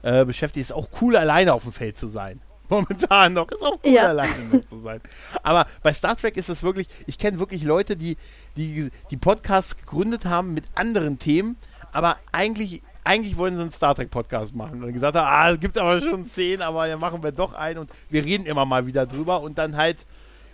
[0.02, 2.40] äh, beschäftigt, ist auch cool, alleine auf dem Feld zu sein.
[2.68, 3.50] Momentan noch.
[3.50, 4.09] Ist auch cool, ja.
[4.09, 5.00] alleine zu sein.
[5.42, 8.16] Aber bei Star Trek ist es wirklich, ich kenne wirklich Leute, die,
[8.57, 11.57] die die Podcasts gegründet haben mit anderen Themen,
[11.92, 14.82] aber eigentlich, eigentlich wollen sie einen Star Trek Podcast machen.
[14.82, 17.78] Und gesagt haben, ah, es gibt aber schon zehn, aber ja, machen wir doch einen
[17.78, 20.04] und wir reden immer mal wieder drüber und dann halt,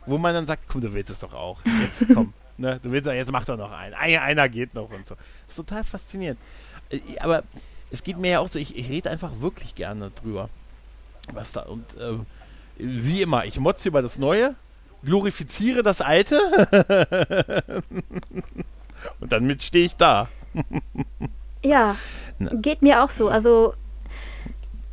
[0.06, 1.58] wo man dann sagt, komm, du willst es doch auch.
[1.64, 2.34] Jetzt komm.
[2.58, 2.80] Ne?
[2.82, 3.94] Du willst sagen, jetzt mach doch noch einen.
[3.94, 5.14] Einer geht noch und so.
[5.14, 6.38] Das ist total faszinierend.
[6.90, 7.42] Äh, aber
[7.90, 10.48] es geht mir ja auch so, ich, ich rede einfach wirklich gerne drüber.
[11.32, 12.14] Was da und äh,
[12.78, 14.56] wie immer, ich motze über das Neue,
[15.04, 16.38] glorifiziere das Alte
[19.20, 20.28] und dann stehe ich da.
[21.64, 21.96] ja,
[22.54, 23.28] geht mir auch so.
[23.28, 23.74] Also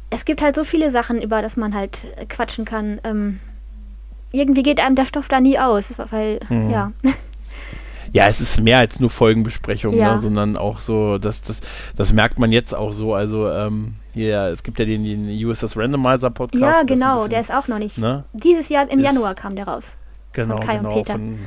[0.09, 2.99] es gibt halt so viele Sachen, über das man halt quatschen kann.
[3.03, 3.39] Ähm,
[4.31, 6.69] irgendwie geht einem der Stoff da nie aus, weil, mhm.
[6.69, 6.91] ja.
[8.11, 10.15] Ja, es ist mehr als nur Folgenbesprechung, ja.
[10.15, 11.59] ne, sondern auch so, das, das,
[11.95, 13.13] das merkt man jetzt auch so.
[13.13, 16.61] Also, ähm, hier, es gibt ja den, den USS Randomizer Podcast.
[16.61, 17.97] Ja, genau, bisschen, der ist auch noch nicht.
[17.97, 18.23] Ne?
[18.33, 19.97] Dieses Jahr im Januar kam der raus.
[20.33, 21.03] Genau, genau.
[21.03, 21.39] Von,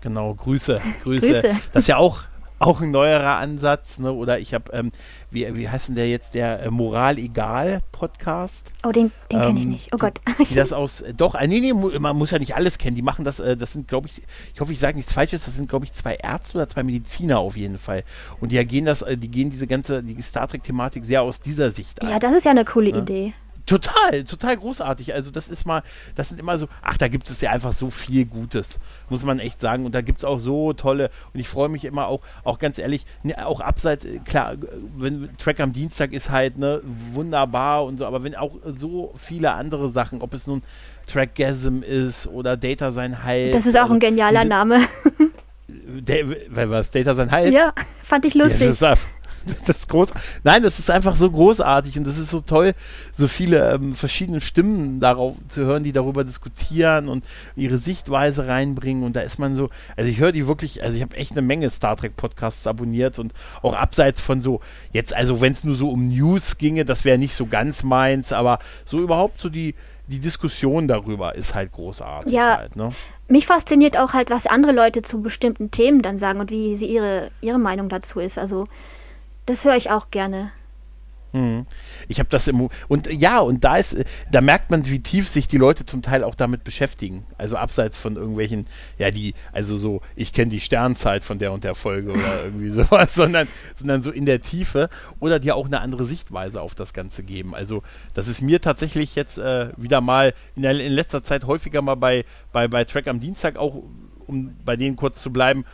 [0.00, 1.26] genau, Grüße, Grüße.
[1.26, 1.48] Grüße.
[1.72, 2.20] Das ist ja auch
[2.60, 4.12] auch ein neuerer Ansatz, ne?
[4.12, 4.92] Oder ich habe, ähm,
[5.30, 8.70] wie, wie heißt denn der jetzt, der äh, Moral Egal Podcast?
[8.86, 9.94] Oh, den, den ähm, kenne ich nicht.
[9.94, 10.20] Oh Gott.
[10.38, 12.96] Die, die das aus, äh, doch, äh, nee, nee, man muss ja nicht alles kennen.
[12.96, 14.22] Die machen das, äh, das sind, glaube ich,
[14.54, 17.38] ich hoffe, ich sage nichts Falsches, das sind, glaube ich, zwei Ärzte oder zwei Mediziner
[17.38, 18.04] auf jeden Fall.
[18.40, 21.70] Und die gehen das, äh, die gehen diese ganze, die Star Trek-Thematik sehr aus dieser
[21.70, 22.10] Sicht an.
[22.10, 22.98] Ja, das ist ja eine coole ja?
[22.98, 23.32] Idee.
[23.66, 25.14] Total, total großartig.
[25.14, 25.82] Also das ist mal,
[26.14, 29.38] das sind immer so, ach, da gibt es ja einfach so viel Gutes, muss man
[29.38, 29.86] echt sagen.
[29.86, 32.78] Und da gibt es auch so tolle, und ich freue mich immer auch, auch ganz
[32.78, 34.54] ehrlich, ne, auch abseits, äh, klar,
[34.96, 36.82] wenn Track am Dienstag ist halt, ne,
[37.12, 40.62] wunderbar und so, aber wenn auch so viele andere Sachen, ob es nun
[41.06, 43.54] Trackgasm ist oder Data sein Halt.
[43.54, 44.80] Das ist auch ein genialer diese, Name.
[45.68, 46.90] Der, was?
[46.90, 47.52] Data sein Halt?
[47.52, 48.80] Ja, fand ich lustig.
[48.80, 48.94] Ja,
[49.66, 50.10] das ist groß.
[50.44, 52.74] Nein, das ist einfach so großartig und das ist so toll,
[53.12, 57.24] so viele ähm, verschiedene Stimmen darauf zu hören, die darüber diskutieren und
[57.56, 59.02] ihre Sichtweise reinbringen.
[59.02, 61.42] Und da ist man so, also ich höre die wirklich, also ich habe echt eine
[61.42, 63.32] Menge Star Trek Podcasts abonniert und
[63.62, 64.60] auch abseits von so,
[64.92, 68.32] jetzt also wenn es nur so um News ginge, das wäre nicht so ganz meins,
[68.32, 69.74] aber so überhaupt so die,
[70.06, 72.32] die Diskussion darüber ist halt großartig.
[72.32, 72.92] Ja, halt, ne?
[73.30, 76.86] mich fasziniert auch halt, was andere Leute zu bestimmten Themen dann sagen und wie sie
[76.86, 78.38] ihre, ihre Meinung dazu ist.
[78.38, 78.66] Also
[79.50, 80.52] das höre ich auch gerne.
[81.32, 81.66] Mhm.
[82.08, 83.96] Ich habe das im und ja und da ist
[84.32, 87.96] da merkt man wie tief sich die Leute zum Teil auch damit beschäftigen also abseits
[87.96, 88.66] von irgendwelchen
[88.98, 92.70] ja die also so ich kenne die Sternzeit von der und der Folge oder irgendwie
[92.70, 93.46] sowas sondern
[93.76, 94.88] sondern so in der Tiefe
[95.20, 97.84] oder die auch eine andere Sichtweise auf das Ganze geben also
[98.14, 101.94] das ist mir tatsächlich jetzt äh, wieder mal in, der, in letzter Zeit häufiger mal
[101.94, 103.84] bei bei bei Track am Dienstag auch
[104.26, 105.64] um bei denen kurz zu bleiben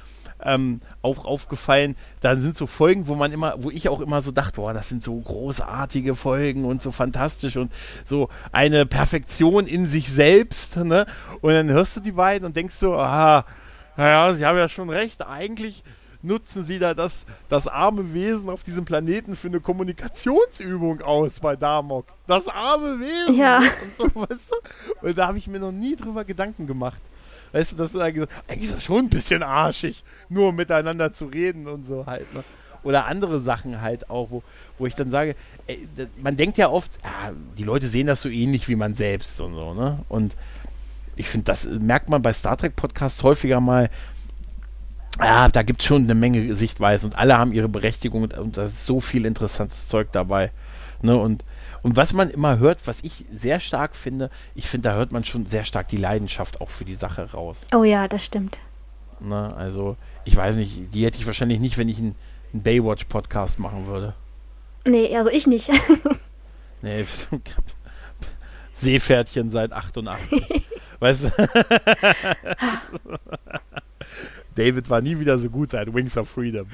[0.43, 1.97] ähm, auch aufgefallen.
[2.21, 4.89] Da sind so Folgen, wo man immer, wo ich auch immer so dachte, boah, das
[4.89, 7.73] sind so großartige Folgen und so fantastisch und
[8.05, 10.77] so eine Perfektion in sich selbst.
[10.77, 11.07] Ne?
[11.41, 13.45] Und dann hörst du die beiden und denkst so, aha,
[13.97, 15.83] naja, sie haben ja schon recht, eigentlich
[16.23, 21.57] nutzen sie da das, das arme Wesen auf diesem Planeten für eine Kommunikationsübung aus bei
[21.57, 22.07] Damok.
[22.27, 23.39] Das arme Wesen.
[23.39, 23.59] Ja.
[23.59, 25.07] Und, so, weißt du?
[25.07, 27.01] und da habe ich mir noch nie drüber Gedanken gemacht.
[27.53, 31.27] Weißt du, das ist eigentlich, eigentlich ist das schon ein bisschen arschig, nur miteinander zu
[31.27, 32.33] reden und so halt.
[32.35, 32.45] Ne?
[32.83, 34.43] Oder andere Sachen halt auch, wo,
[34.79, 35.35] wo ich dann sage,
[35.67, 35.89] ey,
[36.23, 39.55] man denkt ja oft, ja, die Leute sehen das so ähnlich wie man selbst und
[39.55, 39.99] so, ne?
[40.09, 40.37] Und
[41.17, 43.91] ich finde, das merkt man bei Star Trek Podcasts häufiger mal,
[45.19, 48.57] ja, da gibt es schon eine Menge Sichtweisen und alle haben ihre Berechtigung und, und
[48.57, 50.53] da ist so viel interessantes Zeug dabei.
[51.03, 51.17] Ne?
[51.17, 51.43] Und
[51.87, 55.25] und was man immer hört, was ich sehr stark finde, ich finde, da hört man
[55.25, 57.61] schon sehr stark die Leidenschaft auch für die Sache raus.
[57.73, 58.59] Oh ja, das stimmt.
[59.21, 62.17] Na, also, ich weiß nicht, die hätte ich wahrscheinlich nicht, wenn ich einen,
[62.53, 64.17] einen Baywatch-Podcast machen würde.
[64.85, 65.71] Nee, also ich nicht.
[66.83, 67.05] nee,
[68.73, 70.67] Seepferdchen seit 88.
[70.99, 71.31] weißt du?
[74.57, 76.67] David war nie wieder so gut seit Wings of Freedom.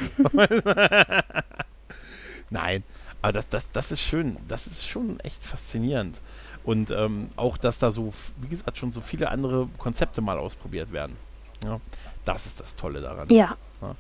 [2.49, 2.83] Nein,
[3.23, 6.21] aber das, das, das ist schön, das ist schon echt faszinierend.
[6.65, 10.93] Und ähm, auch, dass da so, wie gesagt, schon so viele andere Konzepte mal ausprobiert
[10.93, 11.17] werden.
[11.65, 11.81] Ja,
[12.25, 13.29] das ist das Tolle daran.
[13.31, 13.57] Ja.
[13.81, 13.95] ja.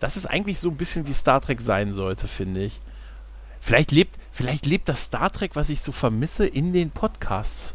[0.00, 2.80] Das ist eigentlich so ein bisschen wie Star Trek sein sollte, finde ich.
[3.60, 7.74] Vielleicht lebt, vielleicht lebt das Star Trek, was ich so vermisse, in den Podcasts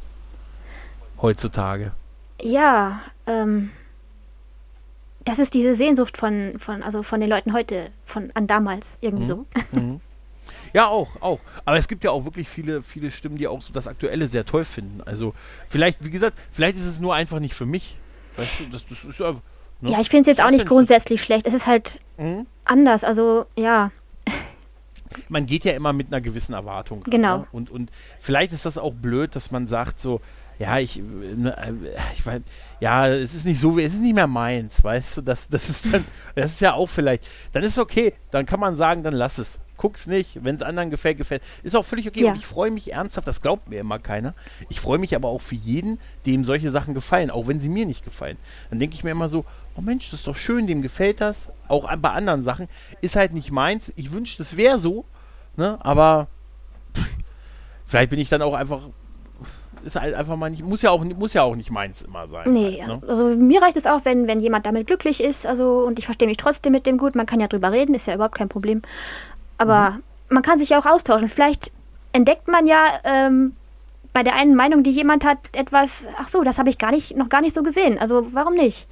[1.22, 1.94] heutzutage.
[2.42, 3.72] Ja, ähm,
[5.24, 9.24] das ist diese Sehnsucht von, von, also von den Leuten heute, von an damals irgendwie
[9.24, 9.28] mhm.
[9.28, 9.46] so.
[9.72, 10.02] Mhm.
[10.78, 11.40] Ja, auch, auch.
[11.66, 14.46] Aber es gibt ja auch wirklich viele, viele Stimmen, die auch so das Aktuelle sehr
[14.46, 15.02] toll finden.
[15.04, 15.34] Also
[15.68, 17.98] vielleicht, wie gesagt, vielleicht ist es nur einfach nicht für mich.
[18.36, 19.32] Weißt du, das, das ist ja.
[19.82, 19.90] Ne?
[19.90, 21.48] Ja, ich finde es jetzt auch nicht grundsätzlich schlecht.
[21.48, 22.46] Es ist halt mhm.
[22.64, 23.04] anders.
[23.04, 23.90] Also, ja.
[25.30, 27.04] Man geht ja immer mit einer gewissen Erwartung.
[27.06, 27.40] Genau.
[27.40, 27.48] Ne?
[27.52, 30.22] Und, und vielleicht ist das auch blöd, dass man sagt so,
[30.60, 31.74] ja, ich, ne, äh,
[32.14, 32.42] ich weiß,
[32.82, 35.92] ja, es ist nicht so, es ist nicht mehr meins, weißt du, das, das ist
[35.92, 36.06] dann,
[36.36, 39.58] das ist ja auch vielleicht, dann ist okay, dann kann man sagen, dann lass es
[39.78, 40.44] guck's nicht.
[40.44, 41.42] Wenn es anderen gefällt, gefällt.
[41.64, 42.24] Ist auch völlig okay.
[42.24, 42.32] Ja.
[42.32, 44.34] Und ich freue mich ernsthaft, das glaubt mir immer keiner.
[44.70, 47.86] Ich freue mich aber auch für jeden, dem solche Sachen gefallen, auch wenn sie mir
[47.86, 48.38] nicht gefallen.
[48.70, 49.46] Dann denke ich mir immer so,
[49.78, 51.50] oh Mensch, das ist doch schön, dem gefällt das.
[51.68, 52.68] Auch bei anderen Sachen.
[53.02, 53.94] Ist halt nicht meins.
[53.96, 55.06] Ich wünschte, es wäre so.
[55.56, 55.78] Ne?
[55.82, 56.28] Aber
[56.96, 57.10] pff,
[57.86, 58.82] vielleicht bin ich dann auch einfach
[59.84, 62.50] ist halt einfach mal nicht, muss ja auch, muss ja auch nicht meins immer sein.
[62.52, 63.08] Nee, halt, ne?
[63.08, 66.28] also mir reicht es auch, wenn, wenn jemand damit glücklich ist, also und ich verstehe
[66.28, 68.82] mich trotzdem mit dem gut, man kann ja drüber reden, ist ja überhaupt kein Problem.
[69.58, 70.04] Aber mhm.
[70.30, 71.28] man kann sich ja auch austauschen.
[71.28, 71.72] Vielleicht
[72.14, 73.54] entdeckt man ja ähm,
[74.14, 77.16] bei der einen Meinung, die jemand hat, etwas, ach so, das habe ich gar nicht,
[77.16, 78.00] noch gar nicht so gesehen.
[78.00, 78.88] Also warum nicht?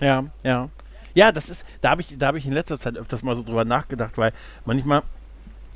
[0.00, 0.68] Ja, ja.
[1.14, 3.42] Ja, das ist, da habe ich, da habe ich in letzter Zeit öfters mal so
[3.42, 4.32] drüber nachgedacht, weil
[4.66, 5.02] manchmal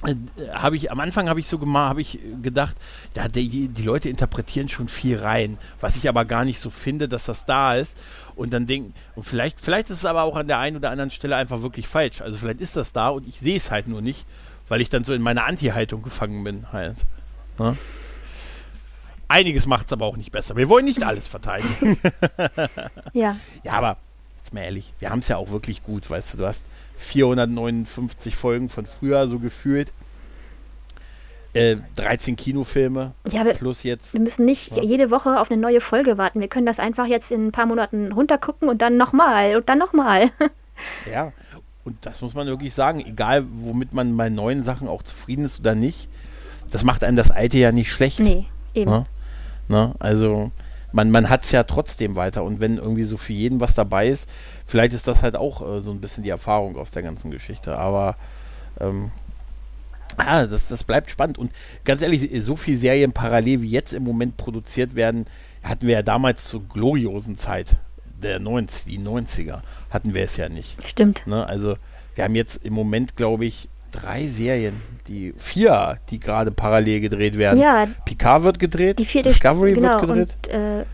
[0.05, 0.15] äh,
[0.53, 2.77] habe ich am Anfang habe ich so gemacht, habe ich gedacht,
[3.15, 7.09] ja, die, die Leute interpretieren schon viel rein, was ich aber gar nicht so finde,
[7.09, 7.97] dass das da ist
[8.41, 11.11] und dann denken, und vielleicht, vielleicht ist es aber auch an der einen oder anderen
[11.11, 12.23] Stelle einfach wirklich falsch.
[12.23, 14.25] Also vielleicht ist das da und ich sehe es halt nur nicht,
[14.67, 16.97] weil ich dann so in meiner Anti-Haltung gefangen bin halt.
[17.59, 17.77] Ne?
[19.29, 20.57] Einiges macht es aber auch nicht besser.
[20.57, 21.99] Wir wollen nicht alles verteidigen.
[23.13, 23.37] ja.
[23.63, 23.99] Ja, aber
[24.39, 26.65] jetzt mal ehrlich, wir haben es ja auch wirklich gut, weißt du, du hast
[26.97, 29.93] 459 Folgen von früher so gefühlt.
[31.53, 34.13] Äh, 13 Kinofilme ja, wir, plus jetzt.
[34.13, 34.83] Wir müssen nicht ja.
[34.83, 36.41] jede Woche auf eine neue Folge warten.
[36.41, 39.79] Wir können das einfach jetzt in ein paar Monaten runtergucken und dann nochmal und dann
[39.79, 40.31] nochmal.
[41.11, 41.33] ja,
[41.85, 45.59] und das muss man wirklich sagen, egal womit man bei neuen Sachen auch zufrieden ist
[45.59, 46.09] oder nicht,
[46.71, 48.21] das macht einem das alte ja nicht schlecht.
[48.21, 48.91] Nee, eben.
[48.91, 49.07] Ne?
[49.67, 49.95] Ne?
[49.99, 50.53] Also
[50.93, 54.09] man, man hat es ja trotzdem weiter und wenn irgendwie so für jeden was dabei
[54.09, 54.29] ist,
[54.67, 57.77] vielleicht ist das halt auch äh, so ein bisschen die Erfahrung aus der ganzen Geschichte.
[57.77, 58.17] Aber
[58.81, 59.11] ähm,
[60.17, 61.39] Ah, das, das bleibt spannend.
[61.39, 61.53] Und
[61.85, 65.27] ganz ehrlich, so viele Serien parallel wie jetzt im Moment produziert werden,
[65.63, 67.77] hatten wir ja damals zur gloriosen Zeit
[68.23, 69.61] der 90, die 90er,
[69.91, 70.87] hatten wir es ja nicht.
[70.87, 71.27] Stimmt.
[71.27, 71.47] Ne?
[71.47, 71.77] Also
[72.15, 77.37] wir haben jetzt im Moment, glaube ich, drei Serien, die vier, die gerade parallel gedreht
[77.37, 77.61] werden.
[77.61, 77.89] Ja.
[78.05, 80.85] Picard wird gedreht, die vierte Discovery genau, wird gedreht, und, äh,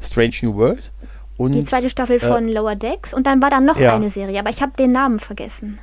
[0.00, 0.92] Strange New World
[1.36, 3.94] und die zweite Staffel von äh, Lower Decks und dann war da noch ja.
[3.94, 5.78] eine Serie, aber ich habe den Namen vergessen.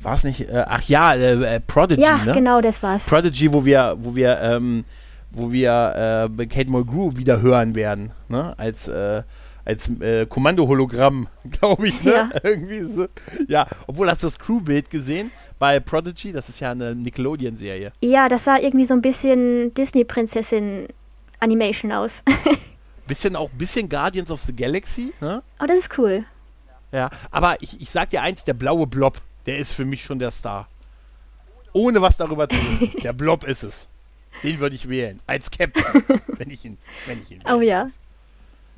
[0.00, 2.32] War es nicht, äh, ach ja, äh, äh, Prodigy, Ja, ne?
[2.32, 3.06] genau, das war's.
[3.06, 4.84] Prodigy, wo wir, wo wir, ähm,
[5.30, 8.54] wo wir äh, Kate Mulgrew wieder hören werden, ne?
[8.58, 9.22] Als, äh,
[9.64, 12.12] als äh, Kommando-Hologramm, glaube ich, ne?
[12.12, 12.28] Ja.
[12.42, 13.06] Irgendwie so.
[13.46, 16.32] Ja, obwohl hast du das Crew-Bild gesehen bei Prodigy?
[16.32, 17.92] Das ist ja eine Nickelodeon-Serie.
[18.02, 22.22] Ja, das sah irgendwie so ein bisschen Disney-Prinzessin-Animation aus.
[23.06, 25.42] Bisschen auch bisschen Guardians of the Galaxy, ne?
[25.58, 26.24] Aber das ist cool.
[26.92, 29.20] Ja, aber ich, ich sag dir eins, der blaue Blob,
[29.50, 30.68] der ist für mich schon der Star.
[31.72, 32.92] Ohne was darüber zu wissen.
[33.02, 33.88] der Blob ist es.
[34.44, 35.18] Den würde ich wählen.
[35.26, 35.84] Als Captain.
[36.38, 37.56] wenn ich ihn, wenn ich ihn wähle.
[37.56, 37.90] Oh ja.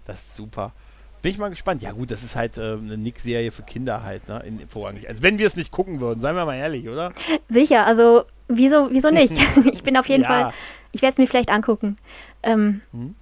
[0.06, 0.72] Das ist super.
[1.20, 1.82] Bin ich mal gespannt.
[1.82, 4.42] Ja gut, das ist halt äh, eine Nick-Serie für Kinder halt, ne?
[4.46, 5.10] In, vorrangig.
[5.10, 7.12] Also wenn wir es nicht gucken würden, seien wir mal ehrlich, oder?
[7.48, 9.34] Sicher, also wieso, wieso nicht?
[9.70, 10.28] ich bin auf jeden Ja.
[10.28, 10.52] Fall,
[10.92, 11.96] ich werde es mir vielleicht angucken.
[12.42, 13.14] Ähm, Hm.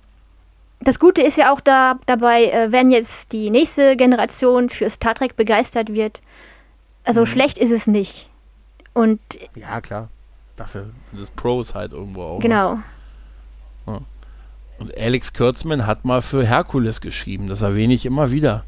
[0.82, 5.14] Das Gute ist ja auch da, dabei, äh, wenn jetzt die nächste Generation für Star
[5.14, 6.22] Trek begeistert wird,
[7.10, 7.26] also Mhm.
[7.26, 8.30] schlecht ist es nicht.
[8.94, 9.20] Und
[9.56, 10.08] Ja, klar.
[10.54, 12.38] Dafür sind es Pros halt irgendwo auch.
[12.38, 12.42] ne?
[12.42, 12.78] genau,
[14.78, 17.48] Und Alex Kurtzman hat mal für Herkules geschrieben.
[17.48, 18.64] Das erwähne ich immer wieder.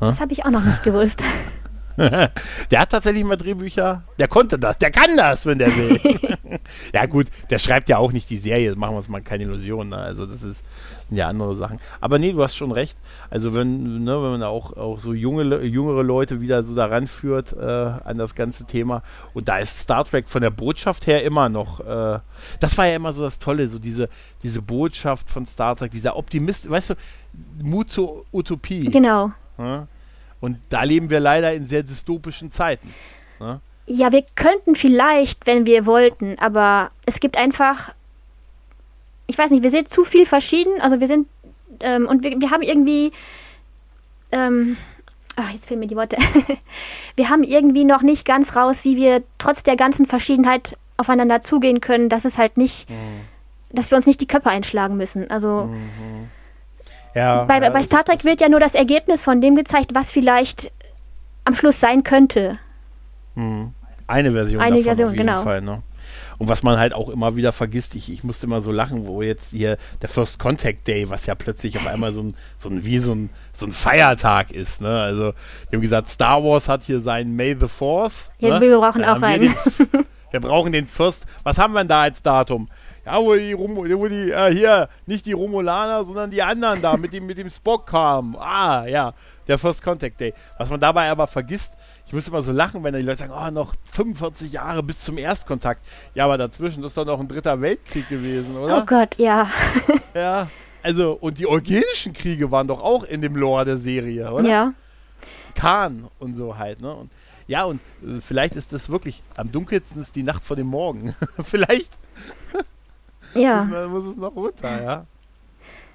[0.00, 1.22] das habe ich auch noch nicht gewusst.
[2.70, 4.02] der hat tatsächlich mal Drehbücher.
[4.18, 4.78] Der konnte das.
[4.78, 6.00] Der kann das, wenn der will.
[6.94, 8.74] ja, gut, der schreibt ja auch nicht die Serie.
[8.76, 9.90] Machen wir uns mal keine Illusionen.
[9.90, 9.96] Ne?
[9.96, 10.62] Also, das ist,
[11.08, 11.80] sind ja andere Sachen.
[12.00, 12.96] Aber nee, du hast schon recht.
[13.30, 17.06] Also, wenn, ne, wenn man da auch, auch so junge, jüngere Leute wieder so daran
[17.06, 19.02] führt äh, an das ganze Thema.
[19.34, 21.80] Und da ist Star Trek von der Botschaft her immer noch.
[21.80, 22.20] Äh,
[22.60, 24.08] das war ja immer so das Tolle, so diese,
[24.42, 26.94] diese Botschaft von Star Trek, dieser Optimist, weißt du,
[27.62, 28.84] Mut zur Utopie.
[28.90, 29.32] genau.
[29.58, 29.86] Ja?
[30.42, 32.92] Und da leben wir leider in sehr dystopischen Zeiten.
[33.38, 33.60] Ne?
[33.86, 37.94] Ja, wir könnten vielleicht, wenn wir wollten, aber es gibt einfach,
[39.28, 41.28] ich weiß nicht, wir sind zu viel verschieden, also wir sind,
[41.80, 43.12] ähm, und wir, wir haben irgendwie,
[44.32, 44.76] ähm,
[45.36, 46.16] ach, jetzt fehlen mir die Worte,
[47.16, 51.80] wir haben irgendwie noch nicht ganz raus, wie wir trotz der ganzen Verschiedenheit aufeinander zugehen
[51.80, 52.88] können, dass es halt nicht,
[53.70, 55.30] dass wir uns nicht die Köpfe einschlagen müssen.
[55.30, 55.70] Also
[57.14, 60.10] Ja, bei, ja, bei Star Trek wird ja nur das Ergebnis von dem gezeigt, was
[60.12, 60.72] vielleicht
[61.44, 62.52] am Schluss sein könnte.
[63.34, 63.74] Mhm.
[64.06, 65.42] Eine Version Eine davon Version, auf jeden genau.
[65.42, 65.60] Fall.
[65.62, 65.82] Ne?
[66.38, 69.22] Und was man halt auch immer wieder vergisst, ich, ich musste immer so lachen, wo
[69.22, 72.84] jetzt hier der First Contact Day, was ja plötzlich auf einmal so ein, so ein
[72.84, 74.80] wie so ein, so ein Feiertag ist.
[74.80, 74.88] Ne?
[75.00, 75.32] Also,
[75.70, 78.30] wir haben gesagt, Star Wars hat hier seinen May the Force.
[78.38, 78.66] Ja, ne?
[78.66, 79.54] wir brauchen Dann auch haben wir einen.
[79.92, 81.26] den- Wir brauchen den First.
[81.42, 82.68] Was haben wir denn da als Datum?
[83.04, 86.96] Ja, wo die, Rom, wo die äh, hier, nicht die Romulaner, sondern die anderen da
[86.96, 88.36] mit dem, mit dem Spock kamen.
[88.38, 89.12] Ah, ja,
[89.48, 90.32] der First Contact Day.
[90.56, 91.72] Was man dabei aber vergisst,
[92.06, 95.18] ich muss immer so lachen, wenn die Leute sagen, oh, noch 45 Jahre bis zum
[95.18, 95.80] Erstkontakt.
[96.14, 98.78] Ja, aber dazwischen ist doch noch ein dritter Weltkrieg gewesen, oder?
[98.78, 99.48] Oh Gott, ja.
[100.14, 100.48] Ja.
[100.82, 104.48] Also, und die eugenischen Kriege waren doch auch in dem Lore der Serie, oder?
[104.48, 104.74] Ja.
[105.54, 106.94] Khan und so halt, ne?
[106.94, 107.10] Und,
[107.46, 111.14] ja, und äh, vielleicht ist das wirklich, am dunkelsten ist die Nacht vor dem Morgen.
[111.42, 111.90] vielleicht
[113.34, 113.64] Ja.
[113.64, 115.06] man, muss es noch runter, ja.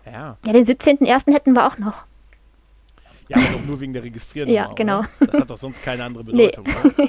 [0.05, 1.33] Ja, Ja, den 17.01.
[1.33, 2.05] hätten wir auch noch.
[3.27, 4.53] ja aber doch nur wegen der Registrierung.
[4.53, 5.03] Ja, genau.
[5.19, 6.47] Das hat doch sonst keine andere Nee.
[6.47, 7.07] Bedeutung, oder?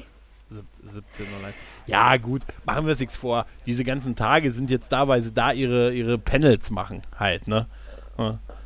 [0.50, 1.52] Sieb- 17 oder
[1.86, 3.44] Ja, gut, machen wir es nichts vor.
[3.66, 7.66] Diese ganzen Tage sind jetzt da, weil sie da ihre, ihre Panels machen, halt, ne?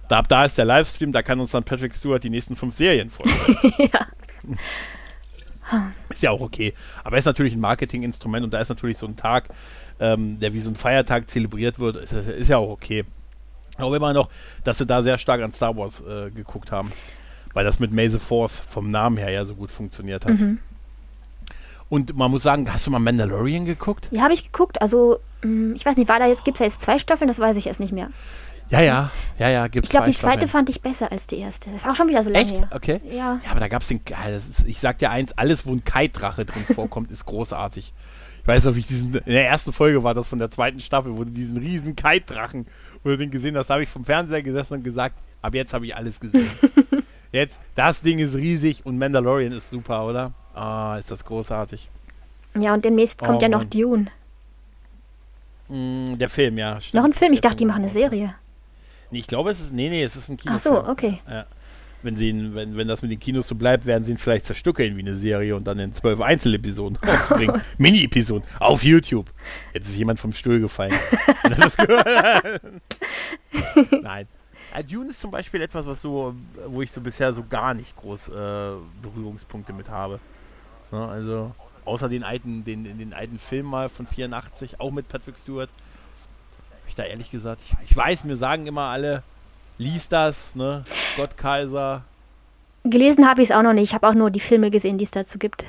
[0.08, 2.76] Da, ab da ist der Livestream, da kann uns dann Patrick Stewart die nächsten fünf
[2.76, 3.72] Serien vorstellen.
[3.92, 4.06] ja.
[6.10, 6.74] Ist ja auch okay.
[7.02, 9.48] Aber ist natürlich ein Marketinginstrument und da ist natürlich so ein Tag,
[10.02, 13.04] ähm, der wie so ein Feiertag zelebriert wird, ist, ist ja auch okay.
[13.78, 14.28] Aber immer noch,
[14.64, 16.92] dass sie da sehr stark an Star Wars äh, geguckt haben.
[17.54, 20.38] Weil das mit May the Fourth vom Namen her ja so gut funktioniert hat.
[20.38, 20.58] Mhm.
[21.88, 24.08] Und man muss sagen, hast du mal Mandalorian geguckt?
[24.10, 24.80] Ja, habe ich geguckt.
[24.80, 27.28] Also, mh, ich weiß nicht, war da jetzt, gibt es da jetzt zwei Staffeln?
[27.28, 28.08] Das weiß ich erst nicht mehr.
[28.70, 30.48] Ja, ja, ja, ja, gibt's Ich glaube, die zweite Staffeln.
[30.48, 31.70] fand ich besser als die erste.
[31.70, 32.58] Das ist auch schon wieder so lange Echt?
[32.58, 32.68] her.
[32.72, 33.00] Okay.
[33.10, 33.38] Ja.
[33.44, 34.00] Ja, aber da gab es den.
[34.34, 37.92] ist, ich sag dir eins: alles, wo ein Kite-Drache drin vorkommt, ist großartig.
[38.42, 39.14] Ich weiß noch, wie ich diesen.
[39.14, 42.66] In der ersten Folge war das von der zweiten Staffel, wo du diesen riesen Kite-Drachen,
[43.04, 45.72] wo du den gesehen hast, da habe ich vom Fernseher gesessen und gesagt: ab jetzt
[45.72, 46.50] habe ich alles gesehen.
[47.32, 50.32] jetzt, das Ding ist riesig und Mandalorian ist super, oder?
[50.54, 51.88] Ah, ist das großartig.
[52.58, 53.70] Ja, und demnächst kommt Oh, ja noch Mann.
[53.70, 54.06] Dune.
[55.68, 56.80] Mm, der Film, ja.
[56.80, 56.94] Stimmt.
[56.94, 57.32] Noch ein Film.
[57.32, 57.88] Ich Der dachte, die machen eine.
[57.90, 58.34] Serie.
[59.10, 59.72] Nee, ich glaube, es ist.
[59.72, 60.74] Nee, nee, es ist ein Ach Kinofilm.
[60.74, 61.20] so, okay.
[62.02, 64.46] Wenn, sie ihn, wenn, wenn das mit den Kinos so bleibt, werden sie ihn vielleicht
[64.46, 67.60] zerstückeln wie eine Serie und dann in zwölf Einzelepisoden rausbringen.
[67.78, 69.30] Mini-Episoden auf YouTube.
[69.72, 70.94] Jetzt ist jemand vom Stuhl gefallen.
[71.58, 72.62] Das gehört?
[74.02, 74.26] Nein.
[74.74, 76.34] Äh, Dune ist zum Beispiel etwas, was so,
[76.66, 78.32] wo ich so bisher so gar nicht groß äh,
[79.02, 80.18] Berührungspunkte mit habe.
[80.90, 81.54] Ne, also,
[81.84, 85.70] außer den alten, den, den alten Film mal von 84, auch mit Patrick Stewart.
[86.70, 89.22] Hab ich da ehrlich gesagt, ich, ich weiß, mir sagen immer alle,
[89.78, 90.84] lies das, ne?
[91.16, 92.02] Gott Kaiser.
[92.84, 93.90] Gelesen habe ich es auch noch nicht.
[93.90, 95.64] Ich habe auch nur die Filme gesehen, die es dazu gibt.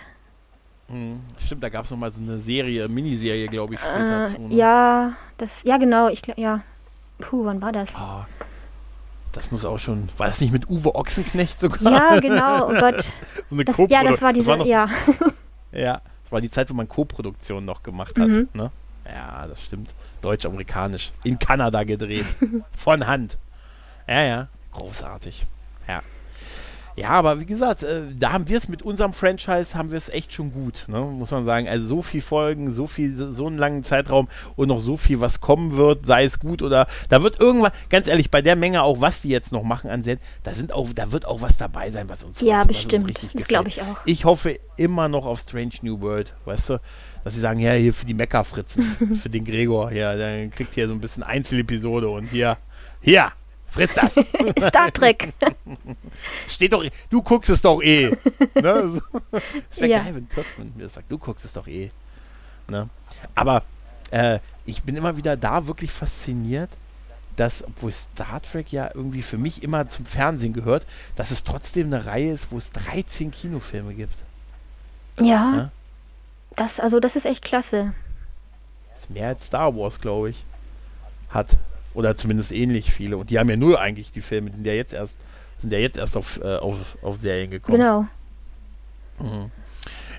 [0.89, 4.35] Hm, stimmt, da gab es noch mal so eine Serie, Miniserie, glaube ich, später Äh,
[4.35, 4.41] zu.
[4.41, 4.55] Ne?
[4.55, 6.61] ja, das, ja genau, ich glaube, ja.
[7.19, 7.95] Puh, wann war das?
[7.95, 8.27] Ah,
[9.31, 10.09] das muss auch schon.
[10.17, 11.91] War das nicht mit Uwe Ochsenknecht sogar?
[11.91, 13.01] Ja, genau, oh Gott.
[13.49, 14.87] so eine Das, ja, das war diese, noch, ja.
[15.71, 18.27] Ja, das war die Zeit, wo man Co-Produktion noch gemacht hat.
[18.27, 18.47] Mhm.
[18.53, 18.71] Ne?
[19.05, 19.89] Ja, das stimmt.
[20.21, 21.11] Deutsch-amerikanisch.
[21.23, 22.25] In Kanada gedreht.
[22.77, 23.37] Von Hand.
[24.07, 24.47] Ja, ja.
[24.71, 25.45] Großartig.
[25.87, 26.01] Ja.
[26.95, 30.09] Ja, aber wie gesagt, äh, da haben wir es mit unserem Franchise, haben wir es
[30.09, 30.99] echt schon gut, ne?
[30.99, 31.67] muss man sagen.
[31.67, 35.41] Also so viel Folgen, so viel, so einen langen Zeitraum und noch so viel, was
[35.41, 39.01] kommen wird, sei es gut oder da wird irgendwann, ganz ehrlich, bei der Menge auch,
[39.01, 41.89] was die jetzt noch machen an Set, da sind auch, da wird auch was dabei
[41.89, 43.11] sein, was uns Ja, was, bestimmt.
[43.23, 43.97] Was Das glaube ich auch.
[44.05, 46.81] Ich hoffe immer noch auf Strange New World, weißt du?
[47.23, 50.87] Dass sie sagen, ja, hier für die Mecca-Fritzen, für den Gregor, ja, dann kriegt hier
[50.87, 52.57] so ein bisschen Einzelepisode und hier,
[53.01, 53.31] hier,
[53.73, 54.13] friss das.
[54.59, 55.33] Star Trek.
[56.47, 58.15] Steht doch, du guckst es doch eh.
[58.55, 58.87] ne?
[58.89, 59.01] so.
[59.31, 60.03] Das wäre Ja.
[60.03, 61.89] geil, wenn Kürzmann mir das sagt, du guckst es doch eh.
[62.67, 62.89] Ne?
[63.35, 63.63] Aber
[64.11, 66.69] äh, ich bin immer wieder da wirklich fasziniert,
[67.35, 70.85] dass, obwohl Star Trek ja irgendwie für mich immer zum Fernsehen gehört,
[71.15, 74.15] dass es trotzdem eine Reihe ist, wo es 13 Kinofilme gibt.
[75.19, 75.25] Ja.
[75.25, 75.71] Ja.
[76.55, 77.93] Das, also das ist echt klasse.
[78.91, 80.45] Das ist mehr als Star Wars, glaube ich,
[81.29, 81.57] hat.
[81.93, 83.17] Oder zumindest ähnlich viele.
[83.17, 85.17] Und die haben ja nur eigentlich die Filme, die sind ja jetzt erst,
[85.59, 87.77] sind ja jetzt erst auf, äh, auf, auf Serien gekommen.
[87.77, 88.07] Genau.
[89.19, 89.51] Mhm.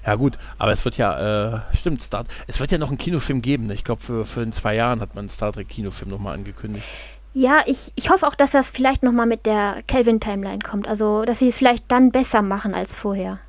[0.07, 3.41] Ja gut, aber es wird ja, äh, stimmt, Star, es wird ja noch einen Kinofilm
[3.41, 3.67] geben.
[3.67, 3.75] ne?
[3.75, 6.87] Ich glaube, für, für in zwei Jahren hat man einen Star Trek Kinofilm nochmal angekündigt.
[7.33, 10.87] Ja, ich, ich hoffe auch, dass das vielleicht nochmal mit der Kelvin-Timeline kommt.
[10.87, 13.41] Also, dass sie es vielleicht dann besser machen als vorher.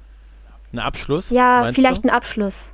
[0.73, 1.29] Ein Abschluss?
[1.29, 2.07] Ja, vielleicht du?
[2.07, 2.71] ein Abschluss.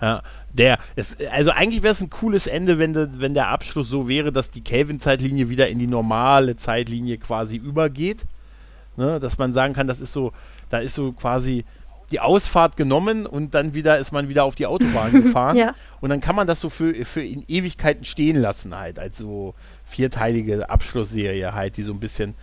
[0.00, 0.22] Ja,
[0.58, 4.08] der, es, also eigentlich wäre es ein cooles Ende, wenn, de, wenn der Abschluss so
[4.08, 8.26] wäre, dass die Kelvin-Zeitlinie wieder in die normale Zeitlinie quasi übergeht.
[8.96, 9.20] Ne?
[9.20, 10.32] Dass man sagen kann, das ist so,
[10.68, 11.64] da ist so quasi
[12.10, 15.56] die Ausfahrt genommen und dann wieder ist man wieder auf die Autobahn gefahren.
[15.56, 15.74] Ja.
[16.00, 19.54] Und dann kann man das so für, für in Ewigkeiten stehen lassen halt, als so
[19.84, 22.34] vierteilige Abschlussserie halt, die so ein bisschen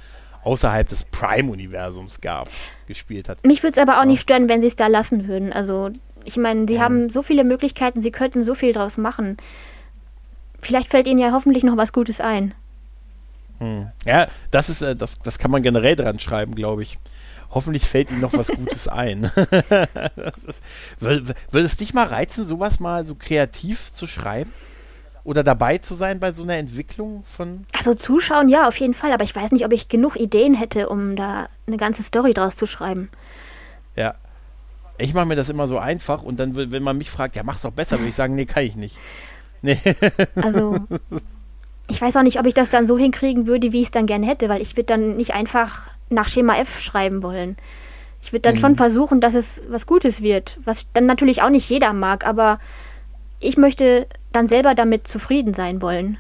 [0.44, 2.48] außerhalb des Prime-Universums gab,
[2.88, 3.44] gespielt hat.
[3.46, 5.52] Mich würde es aber auch nicht stören, wenn sie es da lassen würden.
[5.52, 5.90] Also,
[6.26, 6.82] ich meine, sie Mhm.
[6.82, 9.38] haben so viele Möglichkeiten, sie könnten so viel draus machen.
[10.60, 12.54] Vielleicht fällt ihnen ja hoffentlich noch was Gutes ein.
[13.60, 13.88] Hm.
[14.06, 16.98] Ja, das ist, äh, das, das kann man generell dran schreiben, glaube ich.
[17.52, 19.32] Hoffentlich fällt ihm noch was Gutes ein.
[20.16, 20.64] das ist,
[21.00, 24.52] würde, würde es dich mal reizen, sowas mal so kreativ zu schreiben?
[25.24, 27.66] Oder dabei zu sein bei so einer Entwicklung von.
[27.76, 29.12] Also zuschauen, ja, auf jeden Fall.
[29.12, 32.58] Aber ich weiß nicht, ob ich genug Ideen hätte, um da eine ganze Story draus
[32.58, 33.10] zu schreiben.
[33.96, 34.16] Ja.
[34.98, 37.62] Ich mache mir das immer so einfach und dann, wenn man mich fragt, ja, mach's
[37.62, 38.98] doch besser, würde ich sagen, nee, kann ich nicht.
[39.62, 39.80] Nee.
[40.42, 40.78] Also,
[41.90, 44.06] ich weiß auch nicht, ob ich das dann so hinkriegen würde, wie ich es dann
[44.06, 47.58] gerne hätte, weil ich würde dann nicht einfach nach Schema F schreiben wollen.
[48.22, 48.60] Ich würde dann Mhm.
[48.60, 52.60] schon versuchen, dass es was Gutes wird, was dann natürlich auch nicht jeder mag, aber
[53.40, 56.18] ich möchte dann selber damit zufrieden sein wollen.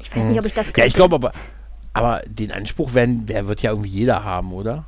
[0.00, 0.72] Ich weiß nicht, ob ich das Mhm.
[0.76, 0.96] Ja, ich könnte.
[0.96, 1.32] glaube aber,
[1.94, 4.84] aber den Anspruch werden, wer wird ja irgendwie jeder haben, oder?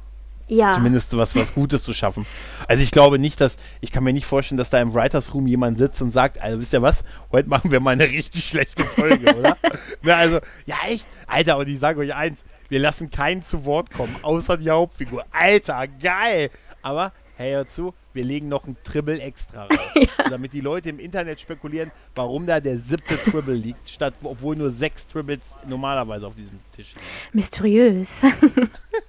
[0.48, 0.74] Ja.
[0.74, 2.26] zumindest was, was Gutes zu schaffen.
[2.66, 5.46] Also ich glaube nicht, dass, ich kann mir nicht vorstellen, dass da im Writers Room
[5.46, 8.84] jemand sitzt und sagt, also wisst ihr was, heute machen wir mal eine richtig schlechte
[8.84, 9.56] Folge, oder?
[10.02, 13.90] Na, also, ja echt, Alter, und ich sage euch eins, wir lassen keinen zu Wort
[13.90, 15.24] kommen, außer die Hauptfigur.
[15.30, 16.50] Alter, geil!
[16.82, 19.92] Aber, hey, hör zu, wir legen noch ein Tribble extra rauf,
[20.30, 24.70] damit die Leute im Internet spekulieren, warum da der siebte Tribble liegt, statt, obwohl nur
[24.70, 27.06] sechs Tribbles normalerweise auf diesem Tisch liegen.
[27.32, 28.22] Mysteriös.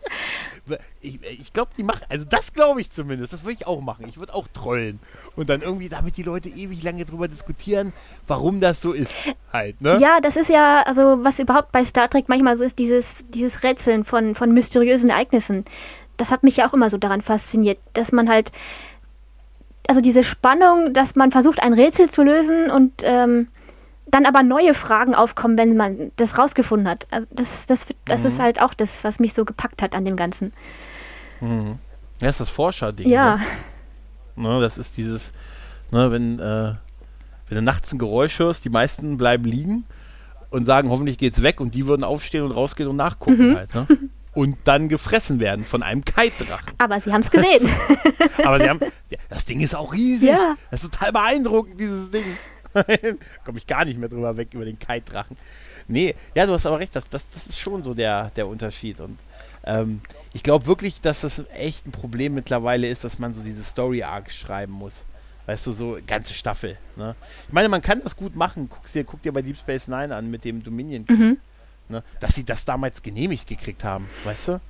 [1.02, 4.06] Ich, ich glaube, die machen, also das glaube ich zumindest, das würde ich auch machen.
[4.08, 5.00] Ich würde auch trollen.
[5.36, 7.94] Und dann irgendwie, damit die Leute ewig lange drüber diskutieren,
[8.28, 9.14] warum das so ist.
[9.52, 9.98] Halt, ne?
[10.00, 13.64] Ja, das ist ja, also was überhaupt bei Star Trek manchmal so ist, dieses, dieses
[13.64, 15.66] Rätseln von, von mysteriösen Ereignissen.
[16.18, 18.52] Das hat mich ja auch immer so daran fasziniert, dass man halt,
[19.88, 23.48] also diese Spannung, dass man versucht, ein Rätsel zu lösen und ähm,
[24.12, 27.08] dann aber neue Fragen aufkommen, wenn man das rausgefunden hat.
[27.12, 30.16] Also das, das, das ist halt auch das, was mich so gepackt hat an dem
[30.16, 30.54] Ganzen.
[31.42, 31.78] Ja,
[32.20, 33.08] das ist das Forscher-Ding.
[33.08, 33.40] Ja,
[34.36, 34.48] Ne?
[34.48, 35.34] Ne, das ist dieses,
[35.92, 36.74] ne, wenn, äh,
[37.50, 39.84] wenn du nachts ein Geräusch hörst, die meisten bleiben liegen
[40.50, 43.88] und sagen, hoffentlich geht's weg und die würden aufstehen und rausgehen und nachgucken halt, ne?
[44.32, 46.74] Und dann gefressen werden von einem Kite-Drachen.
[46.78, 47.68] aber sie haben es gesehen.
[48.46, 48.80] Aber sie haben,
[49.10, 50.30] ja, das Ding ist auch riesig.
[50.30, 50.54] Ja.
[50.70, 52.24] Das ist total beeindruckend, dieses Ding.
[53.46, 55.38] Komme ich gar nicht mehr drüber weg, über den Kite-Drachen.
[55.88, 59.00] Nee, ja, du hast aber recht, das, das, das ist schon so der, der Unterschied.
[59.00, 59.18] Und
[59.64, 60.02] ähm,
[60.34, 64.36] ich glaube wirklich, dass das echt ein Problem mittlerweile ist, dass man so diese Story-Arcs
[64.36, 65.04] schreiben muss.
[65.48, 66.78] Weißt du, so ganze Staffel.
[66.96, 67.16] Ne?
[67.48, 68.70] Ich meine, man kann das gut machen.
[68.70, 71.06] Guck's dir, guck dir bei Deep Space Nine an mit dem Dominion.
[71.10, 71.38] Mhm.
[71.88, 72.04] Ne?
[72.20, 74.62] Dass sie das damals genehmigt gekriegt haben, weißt du?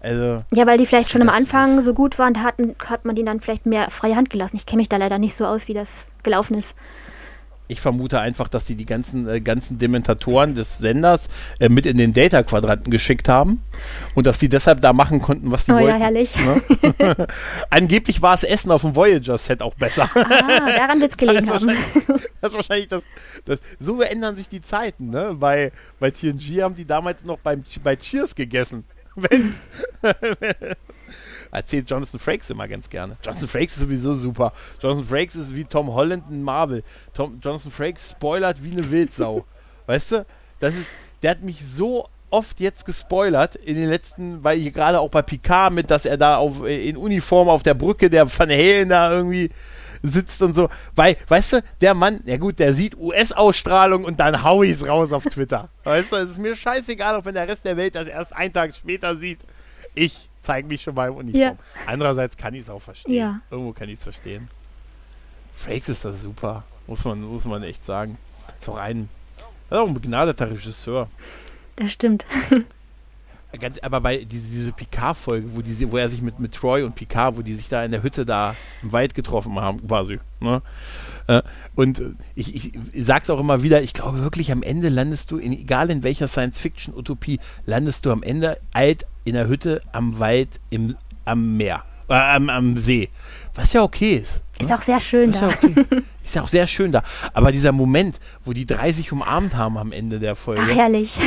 [0.00, 3.14] Also, Ja, weil die vielleicht schon am Anfang so gut waren, da hatten, hat man
[3.16, 4.56] denen dann vielleicht mehr freie Hand gelassen.
[4.56, 6.74] Ich kenne mich da leider nicht so aus, wie das gelaufen ist.
[7.66, 11.28] Ich vermute einfach, dass die die ganzen, äh, ganzen Dementatoren des Senders
[11.58, 13.62] äh, mit in den Data-Quadranten geschickt haben
[14.14, 16.00] und dass die deshalb da machen konnten, was die Oh ja, wollten.
[16.00, 16.30] herrlich.
[16.36, 17.26] Ne?
[17.70, 20.10] Angeblich war das Essen auf dem Voyager-Set auch besser.
[20.14, 21.68] Ah, daran wird es gelegen Das haben.
[22.40, 23.04] das ist wahrscheinlich das,
[23.46, 23.58] das.
[23.78, 25.34] So ändern sich die Zeiten, ne?
[25.38, 28.84] Bei, bei TNG haben die damals noch beim, bei Cheers gegessen.
[29.16, 29.54] Wenn,
[31.54, 33.16] erzählt Jonathan Frakes immer ganz gerne.
[33.24, 34.52] Jonathan Frakes ist sowieso super.
[34.80, 36.82] Jonathan Frakes ist wie Tom Holland in Marvel.
[37.14, 39.44] Tom, Jonathan Frakes spoilert wie eine Wildsau.
[39.86, 40.26] weißt du?
[40.60, 40.88] Das ist,
[41.22, 45.22] der hat mich so oft jetzt gespoilert in den letzten, weil hier gerade auch bei
[45.22, 48.88] Picard mit, dass er da auf, äh, in Uniform auf der Brücke der Van Halen
[48.88, 49.50] da irgendwie
[50.02, 50.68] sitzt und so.
[50.96, 55.12] Weil, weißt du, der Mann, ja gut, der sieht US-Ausstrahlung und dann hau ich's raus
[55.12, 55.68] auf Twitter.
[55.84, 58.52] Weißt du, es ist mir scheißegal, auch wenn der Rest der Welt das erst einen
[58.52, 59.38] Tag später sieht.
[59.94, 61.40] Ich zeige mich schon mal im Uniform.
[61.40, 61.56] Ja.
[61.86, 63.14] Andererseits kann ich es auch verstehen.
[63.14, 63.40] Ja.
[63.50, 64.48] Irgendwo kann ich es verstehen.
[65.54, 66.64] Frakes ist das super.
[66.86, 68.18] Muss man, muss man echt sagen.
[68.60, 69.08] Ist auch ein,
[69.70, 71.08] ist auch ein begnadeter Regisseur.
[71.76, 72.24] Das stimmt.
[73.58, 76.94] Ganz, aber bei diese, diese Picard-Folge, wo, die, wo er sich mit, mit Troy und
[76.94, 80.18] Picard, wo die sich da in der Hütte da im Wald getroffen haben, quasi.
[80.40, 80.62] Ne?
[81.26, 81.42] Äh,
[81.74, 85.38] und äh, ich, ich, sag's auch immer wieder, ich glaube wirklich, am Ende landest du,
[85.38, 90.60] in, egal in welcher Science-Fiction-Utopie, landest du am Ende alt in der Hütte am Wald
[90.70, 93.08] im, am Meer, äh, am, am See.
[93.54, 94.42] Was ja okay ist.
[94.58, 95.48] Ist auch sehr schön Ist da.
[95.48, 95.86] ja okay.
[96.22, 97.02] Ist ja auch sehr schön da.
[97.32, 100.62] Aber dieser Moment, wo die drei sich umarmt haben am Ende der Folge.
[100.64, 101.18] Ach, herrlich.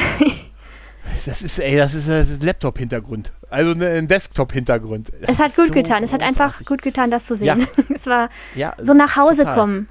[1.26, 3.32] Das ist, ey, das ist ein Laptop-Hintergrund.
[3.50, 5.12] Also ne- ein Desktop-Hintergrund.
[5.22, 6.04] Es hat gut so getan.
[6.04, 7.56] Es hat einfach gut getan, das zu Ja.
[7.56, 7.68] sehen.
[7.94, 9.56] Es war ja, so nach Hause total.
[9.56, 9.90] kommen.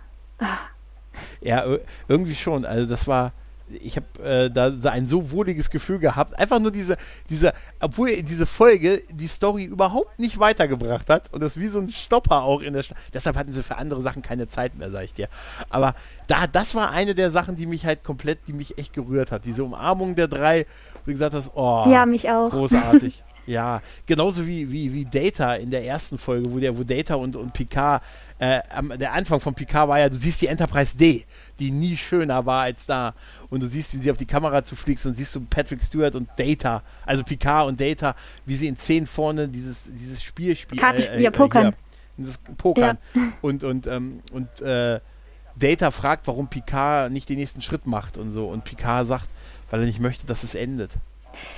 [1.41, 2.65] Ja, ir- irgendwie schon.
[2.65, 3.33] Also das war,
[3.69, 6.39] ich habe äh, da ein so wohliges Gefühl gehabt.
[6.39, 6.97] Einfach nur diese,
[7.29, 11.91] diese, obwohl diese Folge die Story überhaupt nicht weitergebracht hat und das wie so ein
[11.91, 15.05] Stopper auch in der Sta Deshalb hatten sie für andere Sachen keine Zeit mehr, sag
[15.05, 15.29] ich dir.
[15.69, 15.95] Aber
[16.27, 19.45] da, das war eine der Sachen, die mich halt komplett, die mich echt gerührt hat.
[19.45, 22.51] Diese Umarmung der drei, wo du gesagt hast, oh, Ja, mich auch.
[22.51, 23.23] großartig.
[23.47, 27.37] Ja, genauso wie, wie, wie Data in der ersten Folge, wo der, wo Data und,
[27.37, 28.03] und Picard,
[28.39, 31.25] äh, am, der Anfang von Picard war ja, du siehst die Enterprise D,
[31.59, 33.15] die nie schöner war als da.
[33.49, 36.29] Und du siehst, wie sie auf die Kamera zufliegst und siehst du Patrick Stewart und
[36.37, 38.15] Data, also Picard und Data,
[38.45, 40.81] wie sie in zehn vorne dieses, dieses Spiel spielen.
[40.81, 41.75] Kartenspiel, ja, Pokern.
[42.19, 42.99] dieses Pokern.
[43.43, 45.01] Und, und, ähm, und äh,
[45.55, 48.49] Data fragt, warum Picard nicht den nächsten Schritt macht und so.
[48.49, 49.29] Und Picard sagt,
[49.71, 50.93] weil er nicht möchte, dass es endet.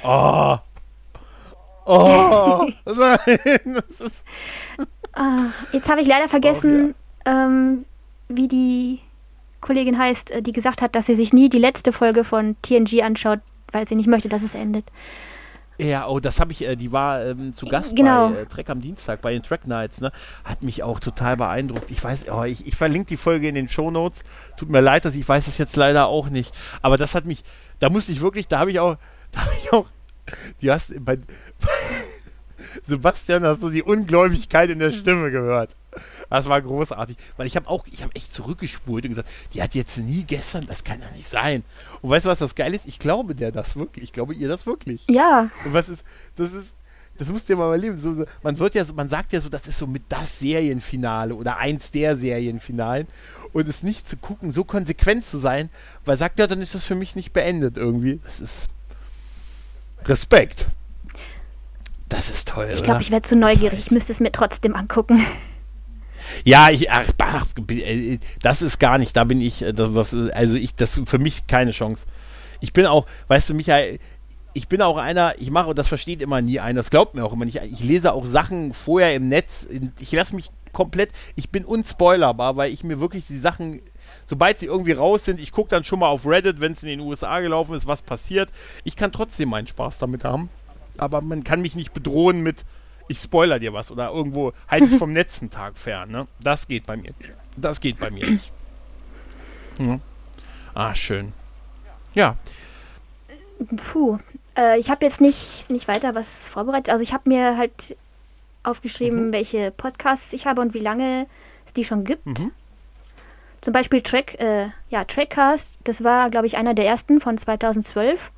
[0.05, 0.59] Oh.
[1.85, 2.67] Oh.
[2.85, 3.83] Nein.
[3.89, 4.25] Das ist,
[5.19, 7.85] Ah, jetzt habe ich leider vergessen, ähm,
[8.29, 9.01] wie die
[9.61, 13.03] Kollegin heißt, äh, die gesagt hat, dass sie sich nie die letzte Folge von TNG
[13.03, 13.41] anschaut,
[13.73, 14.85] weil sie nicht möchte, dass es endet.
[15.81, 18.29] ja, oh, das habe ich, äh, die war ähm, zu Gast Genau.
[18.31, 20.13] bei äh, Trek am Dienstag, bei den Track Nights, ne?
[20.45, 21.91] Hat mich auch total beeindruckt.
[21.91, 24.23] Ich weiß, oh, ich, ich verlinke die Folge in den Shownotes.
[24.57, 26.55] Tut mir leid, dass ich weiß es jetzt leider auch nicht.
[26.83, 27.43] Aber das hat mich,
[27.81, 28.97] da musste ich wirklich, da habe ich auch,
[29.33, 29.87] da habe ich auch,
[30.61, 31.25] die hast bei, bei
[32.87, 35.75] Sebastian, hast du die Ungläubigkeit in der Stimme gehört.
[36.31, 39.75] Das war großartig, weil ich habe auch, ich habe echt zurückgespult und gesagt, die hat
[39.75, 41.65] jetzt nie gestern, das kann ja nicht sein.
[42.03, 42.87] Und weißt du, was das geil ist?
[42.87, 45.05] Ich glaube der das wirklich, ich glaube ihr das wirklich.
[45.09, 46.05] Ja, Und was ist,
[46.37, 46.75] das ist,
[47.19, 47.99] das musst du dir mal überleben.
[48.01, 50.39] So, so, man wird ja so, man sagt ja so, das ist so mit das
[50.39, 53.09] Serienfinale oder eins der Serienfinalen.
[53.53, 55.69] Und es nicht zu gucken, so konsequent zu sein,
[56.05, 58.21] weil sagt ja, dann ist das für mich nicht beendet irgendwie.
[58.25, 58.69] Das ist
[60.05, 60.69] Respekt.
[62.09, 62.71] Das ist toll.
[62.73, 63.79] ich glaube, ich werde zu neugierig.
[63.79, 65.25] Ich müsste es mir trotzdem angucken.
[66.45, 70.13] Ja, ich, ach, ach, äh, das ist gar nicht, da bin ich, äh, das, was,
[70.13, 72.07] äh, also ich, das für mich keine Chance.
[72.61, 73.99] Ich bin auch, weißt du, Michael,
[74.53, 77.25] ich bin auch einer, ich mache, und das versteht immer nie einer, das glaubt mir
[77.25, 79.67] auch immer nicht, ich lese auch Sachen vorher im Netz,
[80.01, 83.81] ich lasse mich komplett, ich bin unspoilerbar, weil ich mir wirklich die Sachen,
[84.27, 86.89] sobald sie irgendwie raus sind, ich gucke dann schon mal auf Reddit, wenn es in
[86.89, 88.51] den USA gelaufen ist, was passiert.
[88.85, 90.51] Ich kann trotzdem meinen Spaß damit haben,
[91.01, 92.65] aber man kann mich nicht bedrohen mit,
[93.09, 96.27] ich spoiler dir was oder irgendwo halte ich vom letzten Tag fern, ne?
[96.41, 97.13] Das geht bei mir.
[97.57, 98.53] Das geht bei mir nicht.
[99.79, 100.01] Ja.
[100.75, 101.33] Ah, schön.
[102.15, 102.37] Ja,
[103.77, 104.19] Puh.
[104.57, 106.91] Äh, ich habe jetzt nicht, nicht weiter was vorbereitet.
[106.91, 107.97] Also ich habe mir halt
[108.63, 109.33] aufgeschrieben, Mhm.
[109.33, 111.27] welche Podcasts ich habe und wie lange
[111.67, 112.27] es die schon gibt.
[112.27, 112.53] Mhm.
[113.61, 118.31] Zum Beispiel Track, äh, ja, Trackcast, das war, glaube ich, einer der ersten von 2012.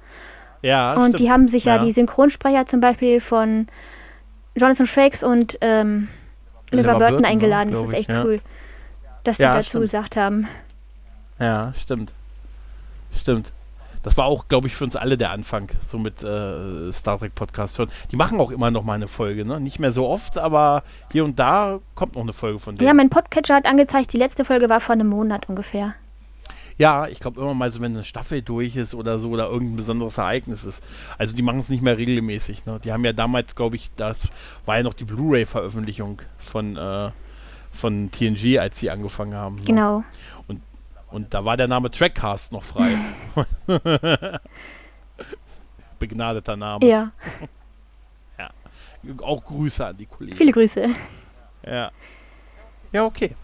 [0.62, 0.94] ja.
[0.94, 1.20] und stimmt.
[1.20, 1.78] die haben sich ja, Ja.
[1.82, 3.66] die Synchronsprecher zum Beispiel von
[4.56, 6.08] Jonathan Frakes und ähm,
[6.70, 7.70] Liver Liver Burton Burton, ne, eingeladen.
[7.72, 8.24] Das ist echt ja.
[8.24, 8.40] cool,
[9.24, 9.82] dass sie Ja, dazu stimmt.
[9.82, 10.48] gesagt haben.
[11.38, 12.12] Ja, stimmt.
[13.16, 13.52] Stimmt.
[14.02, 17.34] das war auch, glaube ich, für uns alle der Anfang, so mit äh, Star Trek
[17.34, 17.90] Podcast hören.
[18.10, 19.60] Die machen auch immer noch mal eine Folge, ne?
[19.60, 20.82] Nicht mehr so oft, aber
[21.12, 22.86] hier und da kommt noch eine Folge von denen.
[22.86, 25.94] Ja, mein Podcatcher hat angezeigt, die letzte Folge war vor einem Monat ungefähr.
[26.80, 29.76] Ja, ich glaube immer mal so, wenn eine Staffel durch ist oder so oder irgendein
[29.76, 30.82] besonderes Ereignis ist.
[31.18, 32.64] Also die machen es nicht mehr regelmäßig.
[32.64, 32.80] Ne?
[32.82, 34.16] Die haben ja damals, glaube ich, das
[34.64, 37.10] war ja noch die Blu-ray-Veröffentlichung von, äh,
[37.70, 39.56] von TNG, als sie angefangen haben.
[39.56, 39.64] Ne?
[39.66, 40.04] Genau.
[40.48, 40.62] Und,
[41.10, 42.96] und da war der Name Trackcast noch frei.
[45.98, 47.12] Begnadeter Name.
[49.02, 50.36] Ja, Auch Grüße an die Kollegen.
[50.36, 50.88] viele Grüße.
[51.66, 51.90] Ja.
[52.90, 53.34] Ja, okay.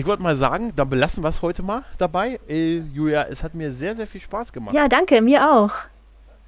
[0.00, 2.40] Ich wollte mal sagen, dann belassen wir es heute mal dabei.
[2.48, 4.74] Äh, Julia, es hat mir sehr, sehr viel Spaß gemacht.
[4.74, 5.72] Ja, danke, mir auch.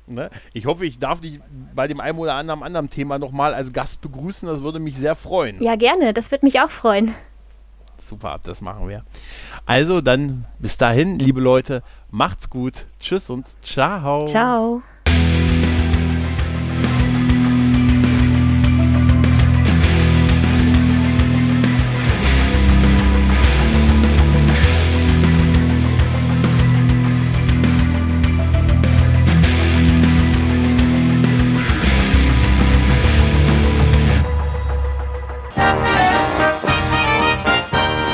[0.06, 0.30] Ne?
[0.54, 1.38] Ich hoffe, ich darf dich
[1.74, 4.48] bei dem einen oder anderen anderen Thema nochmal als Gast begrüßen.
[4.48, 5.62] Das würde mich sehr freuen.
[5.62, 7.14] Ja, gerne, das wird mich auch freuen.
[7.98, 9.04] Super, das machen wir.
[9.66, 12.86] Also dann bis dahin, liebe Leute, macht's gut.
[13.00, 14.24] Tschüss und ciao.
[14.24, 14.82] Ciao.